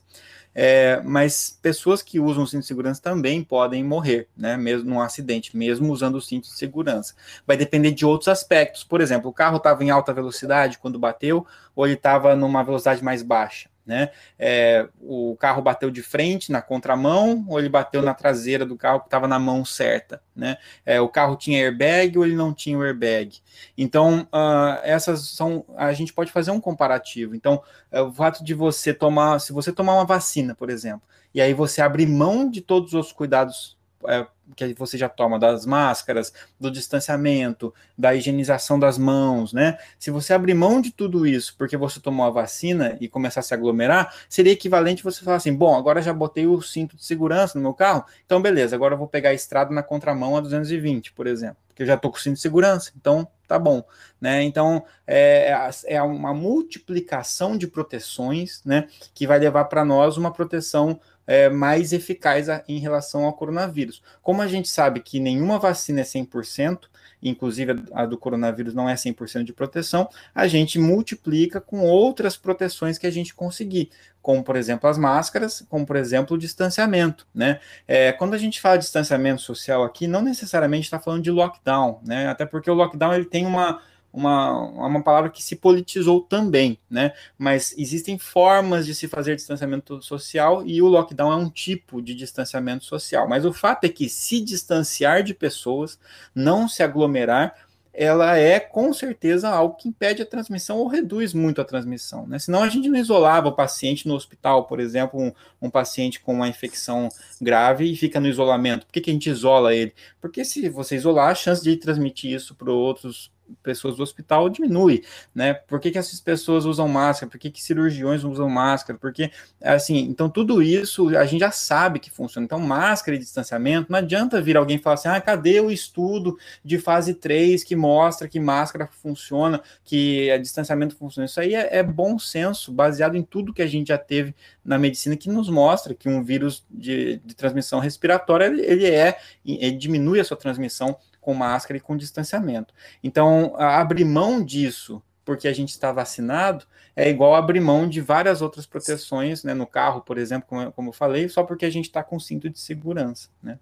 É, 0.54 1.00
mas 1.04 1.58
pessoas 1.60 2.00
que 2.00 2.20
usam 2.20 2.46
cinto 2.46 2.60
de 2.60 2.66
segurança 2.66 3.02
também 3.02 3.42
podem 3.42 3.82
morrer, 3.82 4.28
né? 4.36 4.56
Mesmo 4.56 4.88
num 4.88 5.00
acidente, 5.00 5.56
mesmo 5.56 5.92
usando 5.92 6.14
o 6.14 6.22
cinto 6.22 6.44
de 6.44 6.54
segurança. 6.54 7.14
Vai 7.46 7.56
depender 7.56 7.90
de 7.90 8.06
outros 8.06 8.28
aspectos. 8.28 8.84
Por 8.84 9.00
exemplo, 9.00 9.30
o 9.30 9.32
carro 9.32 9.56
estava 9.56 9.82
em 9.82 9.90
alta 9.90 10.12
velocidade 10.12 10.78
quando 10.78 10.98
bateu, 10.98 11.46
ou 11.74 11.86
ele 11.86 11.94
estava 11.94 12.36
numa 12.36 12.62
velocidade 12.62 13.02
mais 13.02 13.22
baixa 13.22 13.73
né? 13.86 14.10
É, 14.38 14.88
o 15.00 15.36
carro 15.36 15.60
bateu 15.60 15.90
de 15.90 16.02
frente 16.02 16.50
na 16.50 16.62
contramão 16.62 17.44
ou 17.48 17.58
ele 17.58 17.68
bateu 17.68 18.02
na 18.02 18.14
traseira 18.14 18.64
do 18.64 18.76
carro 18.76 19.00
que 19.00 19.06
estava 19.06 19.28
na 19.28 19.38
mão 19.38 19.64
certa, 19.64 20.22
né? 20.34 20.56
É, 20.86 21.00
o 21.00 21.08
carro 21.08 21.36
tinha 21.36 21.64
airbag 21.64 22.16
ou 22.16 22.24
ele 22.24 22.34
não 22.34 22.54
tinha 22.54 22.78
o 22.78 22.82
airbag. 22.82 23.40
Então, 23.76 24.26
uh, 24.32 24.80
essas 24.82 25.28
são. 25.28 25.64
A 25.76 25.92
gente 25.92 26.12
pode 26.12 26.32
fazer 26.32 26.50
um 26.50 26.60
comparativo. 26.60 27.34
Então, 27.34 27.62
é, 27.90 28.00
o 28.00 28.12
fato 28.12 28.42
de 28.42 28.54
você 28.54 28.94
tomar, 28.94 29.38
se 29.38 29.52
você 29.52 29.72
tomar 29.72 29.94
uma 29.94 30.06
vacina, 30.06 30.54
por 30.54 30.70
exemplo, 30.70 31.02
e 31.34 31.40
aí 31.40 31.52
você 31.52 31.82
abrir 31.82 32.06
mão 32.06 32.48
de 32.50 32.60
todos 32.60 32.94
os 32.94 33.12
cuidados 33.12 33.76
é, 34.08 34.26
que 34.54 34.74
você 34.74 34.98
já 34.98 35.08
toma 35.08 35.38
das 35.38 35.64
máscaras, 35.64 36.32
do 36.60 36.70
distanciamento, 36.70 37.72
da 37.96 38.14
higienização 38.14 38.78
das 38.78 38.98
mãos, 38.98 39.52
né? 39.52 39.78
Se 39.98 40.10
você 40.10 40.34
abrir 40.34 40.54
mão 40.54 40.80
de 40.80 40.92
tudo 40.92 41.26
isso 41.26 41.54
porque 41.56 41.76
você 41.76 42.00
tomou 42.00 42.26
a 42.26 42.30
vacina 42.30 42.96
e 43.00 43.08
começar 43.08 43.40
a 43.40 43.42
se 43.42 43.54
aglomerar, 43.54 44.14
seria 44.28 44.52
equivalente 44.52 45.02
você 45.02 45.24
falar 45.24 45.38
assim: 45.38 45.54
bom, 45.54 45.76
agora 45.76 46.02
já 46.02 46.12
botei 46.12 46.46
o 46.46 46.60
cinto 46.60 46.96
de 46.96 47.04
segurança 47.04 47.58
no 47.58 47.62
meu 47.62 47.74
carro, 47.74 48.04
então 48.24 48.40
beleza, 48.40 48.76
agora 48.76 48.94
eu 48.94 48.98
vou 48.98 49.08
pegar 49.08 49.30
a 49.30 49.34
estrada 49.34 49.72
na 49.72 49.82
contramão 49.82 50.36
a 50.36 50.40
220, 50.40 51.12
por 51.12 51.26
exemplo, 51.26 51.56
porque 51.68 51.82
eu 51.82 51.86
já 51.86 51.96
tô 51.96 52.10
com 52.10 52.16
o 52.16 52.20
cinto 52.20 52.34
de 52.34 52.40
segurança, 52.40 52.92
então 52.96 53.26
tá 53.46 53.58
bom, 53.58 53.82
né? 54.20 54.42
Então 54.42 54.84
é, 55.06 55.52
é 55.86 56.02
uma 56.02 56.32
multiplicação 56.32 57.56
de 57.56 57.66
proteções, 57.66 58.62
né? 58.64 58.86
Que 59.14 59.26
vai 59.26 59.38
levar 59.38 59.64
para 59.66 59.84
nós 59.84 60.16
uma 60.16 60.32
proteção 60.32 61.00
é, 61.26 61.48
mais 61.48 61.92
eficaz 61.92 62.48
a, 62.48 62.62
em 62.68 62.78
relação 62.78 63.24
ao 63.24 63.32
coronavírus. 63.32 64.02
Como 64.22 64.42
a 64.42 64.46
gente 64.46 64.68
sabe 64.68 65.00
que 65.00 65.20
nenhuma 65.20 65.58
vacina 65.58 66.00
é 66.00 66.04
100%, 66.04 66.80
inclusive 67.22 67.84
a, 67.92 68.04
do 68.04 68.18
coronavírus 68.18 68.74
não 68.74 68.88
é 68.88 68.94
100% 68.94 69.44
de 69.44 69.52
proteção, 69.52 70.08
a 70.34 70.46
gente 70.46 70.78
multiplica 70.78 71.60
com 71.60 71.80
outras 71.80 72.36
proteções 72.36 72.98
que 72.98 73.06
a 73.06 73.10
gente 73.10 73.34
conseguir, 73.34 73.90
como 74.20 74.44
por 74.44 74.56
exemplo 74.56 74.88
as 74.88 74.98
máscaras, 74.98 75.64
como 75.68 75.86
por 75.86 75.96
exemplo 75.96 76.36
o 76.36 76.38
distanciamento, 76.38 77.26
né? 77.34 77.60
É, 77.88 78.12
quando 78.12 78.34
a 78.34 78.38
gente 78.38 78.60
fala 78.60 78.76
de 78.76 78.84
distanciamento 78.84 79.40
social 79.40 79.82
aqui, 79.84 80.06
não 80.06 80.22
necessariamente 80.22 80.84
está 80.84 80.98
falando 80.98 81.22
de 81.22 81.30
lockdown, 81.30 82.00
né? 82.04 82.28
Até 82.28 82.44
porque 82.44 82.70
o 82.70 82.74
lockdown 82.74 83.14
ele 83.14 83.24
tem 83.24 83.46
uma 83.46 83.80
uma, 84.14 84.52
uma 84.86 85.02
palavra 85.02 85.28
que 85.28 85.42
se 85.42 85.56
politizou 85.56 86.20
também, 86.20 86.78
né? 86.88 87.12
Mas 87.36 87.74
existem 87.76 88.16
formas 88.16 88.86
de 88.86 88.94
se 88.94 89.08
fazer 89.08 89.34
distanciamento 89.34 90.00
social 90.00 90.64
e 90.64 90.80
o 90.80 90.86
lockdown 90.86 91.32
é 91.32 91.36
um 91.36 91.50
tipo 91.50 92.00
de 92.00 92.14
distanciamento 92.14 92.84
social. 92.84 93.28
Mas 93.28 93.44
o 93.44 93.52
fato 93.52 93.84
é 93.84 93.88
que 93.88 94.08
se 94.08 94.40
distanciar 94.40 95.24
de 95.24 95.34
pessoas, 95.34 95.98
não 96.32 96.68
se 96.68 96.80
aglomerar, 96.80 97.56
ela 97.92 98.36
é 98.36 98.58
com 98.60 98.92
certeza 98.92 99.48
algo 99.48 99.76
que 99.76 99.88
impede 99.88 100.22
a 100.22 100.26
transmissão 100.26 100.78
ou 100.78 100.88
reduz 100.88 101.32
muito 101.32 101.60
a 101.60 101.64
transmissão, 101.64 102.26
né? 102.26 102.38
Senão 102.38 102.62
a 102.62 102.68
gente 102.68 102.88
não 102.88 102.98
isolava 102.98 103.48
o 103.48 103.52
paciente 103.52 104.06
no 104.06 104.14
hospital, 104.14 104.66
por 104.66 104.78
exemplo, 104.80 105.20
um, 105.20 105.32
um 105.62 105.70
paciente 105.70 106.20
com 106.20 106.34
uma 106.34 106.48
infecção 106.48 107.08
grave 107.40 107.84
e 107.90 107.96
fica 107.96 108.20
no 108.20 108.28
isolamento. 108.28 108.86
Por 108.86 108.92
que, 108.92 109.00
que 109.00 109.10
a 109.10 109.12
gente 109.12 109.30
isola 109.30 109.74
ele? 109.74 109.92
Porque 110.20 110.44
se 110.44 110.68
você 110.68 110.96
isolar, 110.96 111.30
a 111.30 111.34
chance 111.34 111.62
de 111.62 111.76
transmitir 111.76 112.32
isso 112.32 112.54
para 112.54 112.72
outros 112.72 113.33
pessoas 113.62 113.96
do 113.96 114.02
hospital 114.02 114.48
diminui, 114.48 115.02
né? 115.34 115.54
Por 115.54 115.80
que, 115.80 115.90
que 115.90 115.98
essas 115.98 116.20
pessoas 116.20 116.64
usam 116.64 116.88
máscara? 116.88 117.30
Por 117.30 117.38
que, 117.38 117.50
que 117.50 117.62
cirurgiões 117.62 118.24
usam 118.24 118.48
máscara? 118.48 118.98
Porque, 118.98 119.30
assim, 119.62 119.98
então 119.98 120.28
tudo 120.28 120.62
isso 120.62 121.08
a 121.16 121.24
gente 121.24 121.40
já 121.40 121.50
sabe 121.50 121.98
que 121.98 122.10
funciona. 122.10 122.44
Então, 122.44 122.58
máscara 122.58 123.16
e 123.16 123.18
distanciamento, 123.20 123.90
não 123.90 123.98
adianta 123.98 124.40
vir 124.40 124.56
alguém 124.56 124.78
falar 124.78 124.94
assim, 124.94 125.08
ah, 125.08 125.20
cadê 125.20 125.60
o 125.60 125.70
estudo 125.70 126.38
de 126.64 126.78
fase 126.78 127.14
3 127.14 127.62
que 127.64 127.76
mostra 127.76 128.28
que 128.28 128.40
máscara 128.40 128.86
funciona, 128.86 129.60
que 129.84 130.30
a 130.30 130.38
distanciamento 130.38 130.96
funciona? 130.96 131.26
Isso 131.26 131.40
aí 131.40 131.54
é, 131.54 131.78
é 131.78 131.82
bom 131.82 132.18
senso, 132.18 132.72
baseado 132.72 133.16
em 133.16 133.22
tudo 133.22 133.52
que 133.52 133.62
a 133.62 133.66
gente 133.66 133.88
já 133.88 133.98
teve 133.98 134.34
na 134.64 134.78
medicina, 134.78 135.16
que 135.16 135.28
nos 135.28 135.48
mostra 135.48 135.94
que 135.94 136.08
um 136.08 136.22
vírus 136.22 136.64
de, 136.70 137.20
de 137.24 137.34
transmissão 137.34 137.78
respiratória, 137.80 138.46
ele, 138.46 138.62
ele 138.62 138.86
é, 138.86 139.18
ele 139.44 139.76
diminui 139.76 140.20
a 140.20 140.24
sua 140.24 140.36
transmissão 140.36 140.96
com 141.24 141.34
máscara 141.34 141.78
e 141.78 141.80
com 141.80 141.96
distanciamento. 141.96 142.74
Então, 143.02 143.56
abrir 143.58 144.04
mão 144.04 144.44
disso 144.44 145.02
porque 145.24 145.48
a 145.48 145.52
gente 145.54 145.70
está 145.70 145.90
vacinado 145.90 146.66
é 146.94 147.08
igual 147.08 147.34
abrir 147.34 147.60
mão 147.60 147.88
de 147.88 148.00
várias 148.02 148.42
outras 148.42 148.66
proteções, 148.66 149.42
né, 149.42 149.54
no 149.54 149.66
carro, 149.66 150.02
por 150.02 150.18
exemplo, 150.18 150.46
como, 150.46 150.70
como 150.72 150.88
eu 150.90 150.92
falei, 150.92 151.28
só 151.28 151.42
porque 151.42 151.64
a 151.64 151.70
gente 151.70 151.86
está 151.86 152.04
com 152.04 152.20
cinto 152.20 152.50
de 152.50 152.60
segurança, 152.60 153.30
né? 153.42 153.58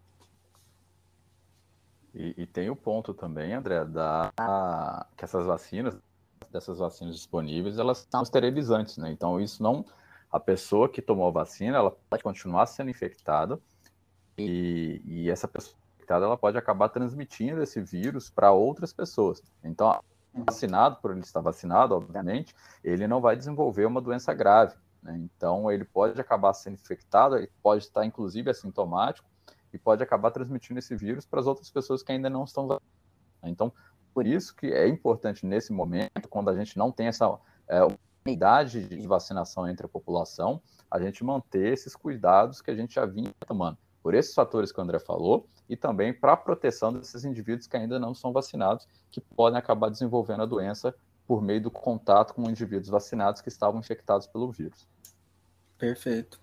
E, 2.14 2.34
e, 2.36 2.46
tem 2.46 2.68
o 2.68 2.76
ponto 2.76 3.14
também, 3.14 3.54
André, 3.54 3.86
da, 3.86 4.30
que 5.16 5.24
essas 5.24 5.46
vacinas 5.46 5.96
dessas 6.52 6.78
vacinas 6.78 7.16
disponíveis, 7.16 7.78
elas 7.78 8.06
são 8.10 8.22
esterilizantes, 8.22 8.98
né? 8.98 9.10
Então, 9.10 9.40
isso 9.40 9.62
não... 9.62 9.84
A 10.30 10.38
pessoa 10.38 10.88
que 10.88 11.00
tomou 11.00 11.28
a 11.28 11.30
vacina, 11.30 11.76
ela 11.78 11.90
pode 11.90 12.22
continuar 12.22 12.66
sendo 12.66 12.90
infectada 12.90 13.58
e, 14.36 15.02
e 15.04 15.30
essa 15.30 15.46
pessoa 15.46 15.76
infectada, 16.02 16.26
ela 16.26 16.36
pode 16.36 16.58
acabar 16.58 16.88
transmitindo 16.88 17.62
esse 17.62 17.80
vírus 17.80 18.28
para 18.28 18.52
outras 18.52 18.92
pessoas. 18.92 19.42
Então, 19.62 19.98
vacinado, 20.34 20.96
por 20.96 21.12
ele 21.12 21.20
estar 21.20 21.40
vacinado, 21.40 21.94
obviamente, 21.94 22.54
ele 22.82 23.06
não 23.06 23.20
vai 23.20 23.36
desenvolver 23.36 23.86
uma 23.86 24.00
doença 24.00 24.34
grave. 24.34 24.74
Né? 25.02 25.16
Então, 25.18 25.70
ele 25.70 25.84
pode 25.84 26.20
acabar 26.20 26.52
sendo 26.54 26.74
infectado, 26.74 27.36
ele 27.36 27.50
pode 27.62 27.84
estar, 27.84 28.04
inclusive, 28.04 28.50
assintomático 28.50 29.28
e 29.72 29.78
pode 29.78 30.02
acabar 30.02 30.30
transmitindo 30.30 30.78
esse 30.78 30.94
vírus 30.96 31.24
para 31.24 31.40
as 31.40 31.46
outras 31.46 31.70
pessoas 31.70 32.02
que 32.02 32.12
ainda 32.12 32.28
não 32.28 32.44
estão 32.44 32.66
vacinadas. 32.66 32.92
Então, 33.44 33.72
por 34.12 34.26
isso 34.26 34.54
que 34.54 34.66
é 34.66 34.86
importante, 34.86 35.46
nesse 35.46 35.72
momento, 35.72 36.28
quando 36.28 36.50
a 36.50 36.54
gente 36.54 36.76
não 36.76 36.92
tem 36.92 37.06
essa 37.06 37.38
é, 37.68 37.80
unidade 38.26 38.86
de 38.86 39.06
vacinação 39.06 39.68
entre 39.68 39.86
a 39.86 39.88
população, 39.88 40.60
a 40.90 41.00
gente 41.00 41.24
manter 41.24 41.72
esses 41.72 41.96
cuidados 41.96 42.60
que 42.60 42.70
a 42.70 42.74
gente 42.74 42.94
já 42.94 43.06
vinha 43.06 43.32
tomando. 43.46 43.78
Por 44.02 44.14
esses 44.14 44.34
fatores 44.34 44.70
que 44.70 44.78
o 44.78 44.82
André 44.82 44.98
falou, 44.98 45.48
e 45.72 45.76
também 45.76 46.12
para 46.12 46.34
a 46.34 46.36
proteção 46.36 46.92
desses 46.92 47.24
indivíduos 47.24 47.66
que 47.66 47.74
ainda 47.74 47.98
não 47.98 48.14
são 48.14 48.30
vacinados, 48.30 48.86
que 49.10 49.22
podem 49.22 49.58
acabar 49.58 49.88
desenvolvendo 49.88 50.42
a 50.42 50.46
doença 50.46 50.94
por 51.26 51.40
meio 51.40 51.62
do 51.62 51.70
contato 51.70 52.34
com 52.34 52.42
indivíduos 52.42 52.90
vacinados 52.90 53.40
que 53.40 53.48
estavam 53.48 53.80
infectados 53.80 54.26
pelo 54.26 54.52
vírus. 54.52 54.86
Perfeito. 55.78 56.38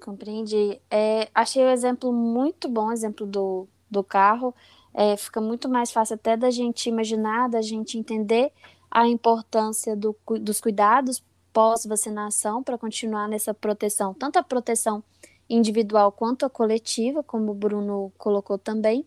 Compreendi. 0.00 0.80
É, 0.88 1.28
achei 1.34 1.64
o 1.64 1.68
exemplo 1.68 2.12
muito 2.12 2.68
bom, 2.68 2.92
exemplo 2.92 3.26
do, 3.26 3.66
do 3.90 4.04
carro. 4.04 4.54
É, 4.94 5.16
fica 5.16 5.40
muito 5.40 5.68
mais 5.68 5.90
fácil 5.90 6.14
até 6.14 6.36
da 6.36 6.52
gente 6.52 6.88
imaginar, 6.88 7.48
da 7.48 7.62
gente 7.62 7.98
entender 7.98 8.52
a 8.88 9.08
importância 9.08 9.96
do, 9.96 10.16
dos 10.40 10.60
cuidados 10.60 11.20
pós-vacinação 11.52 12.62
para 12.62 12.78
continuar 12.78 13.26
nessa 13.28 13.52
proteção, 13.52 14.14
tanto 14.14 14.38
a 14.38 14.42
proteção 14.44 15.02
individual 15.48 16.10
quanto 16.12 16.44
a 16.44 16.50
coletiva, 16.50 17.22
como 17.22 17.52
o 17.52 17.54
Bruno 17.54 18.12
colocou 18.18 18.58
também. 18.58 19.06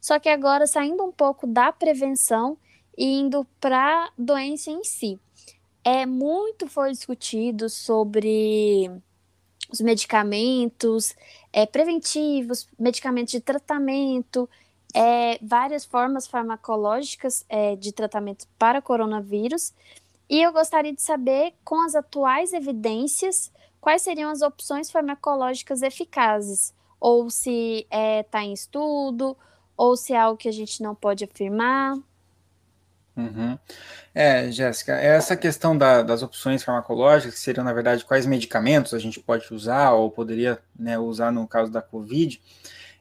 Só 0.00 0.18
que 0.18 0.28
agora 0.28 0.66
saindo 0.66 1.02
um 1.04 1.12
pouco 1.12 1.46
da 1.46 1.72
prevenção 1.72 2.56
e 2.96 3.20
indo 3.20 3.46
para 3.60 4.04
a 4.04 4.10
doença 4.18 4.70
em 4.70 4.84
si. 4.84 5.18
É 5.84 6.04
muito 6.04 6.66
foi 6.66 6.90
discutido 6.90 7.70
sobre 7.70 8.90
os 9.70 9.80
medicamentos 9.80 11.14
é, 11.52 11.66
preventivos, 11.66 12.68
medicamentos 12.78 13.32
de 13.32 13.40
tratamento, 13.40 14.48
é, 14.94 15.38
várias 15.42 15.84
formas 15.84 16.26
farmacológicas 16.26 17.44
é, 17.48 17.76
de 17.76 17.92
tratamento 17.92 18.46
para 18.58 18.82
coronavírus. 18.82 19.72
E 20.28 20.42
eu 20.42 20.52
gostaria 20.52 20.92
de 20.92 21.00
saber, 21.00 21.54
com 21.64 21.80
as 21.80 21.94
atuais 21.94 22.52
evidências, 22.52 23.50
quais 23.88 24.02
seriam 24.02 24.30
as 24.30 24.42
opções 24.42 24.90
farmacológicas 24.90 25.80
eficazes, 25.80 26.74
ou 27.00 27.30
se 27.30 27.86
está 27.90 27.96
é, 27.96 28.22
tá 28.22 28.42
em 28.42 28.52
estudo, 28.52 29.34
ou 29.74 29.96
se 29.96 30.12
é 30.12 30.18
algo 30.18 30.36
que 30.36 30.46
a 30.46 30.52
gente 30.52 30.82
não 30.82 30.94
pode 30.94 31.24
afirmar. 31.24 31.96
Uhum. 33.16 33.58
É, 34.14 34.52
Jéssica, 34.52 34.92
essa 34.92 35.34
questão 35.34 35.74
da, 35.74 36.02
das 36.02 36.22
opções 36.22 36.62
farmacológicas, 36.62 37.32
que 37.32 37.40
seriam, 37.40 37.64
na 37.64 37.72
verdade, 37.72 38.04
quais 38.04 38.26
medicamentos 38.26 38.92
a 38.92 38.98
gente 38.98 39.20
pode 39.20 39.54
usar 39.54 39.92
ou 39.92 40.10
poderia 40.10 40.58
né, 40.78 40.98
usar 40.98 41.32
no 41.32 41.48
caso 41.48 41.72
da 41.72 41.80
Covid, 41.80 42.42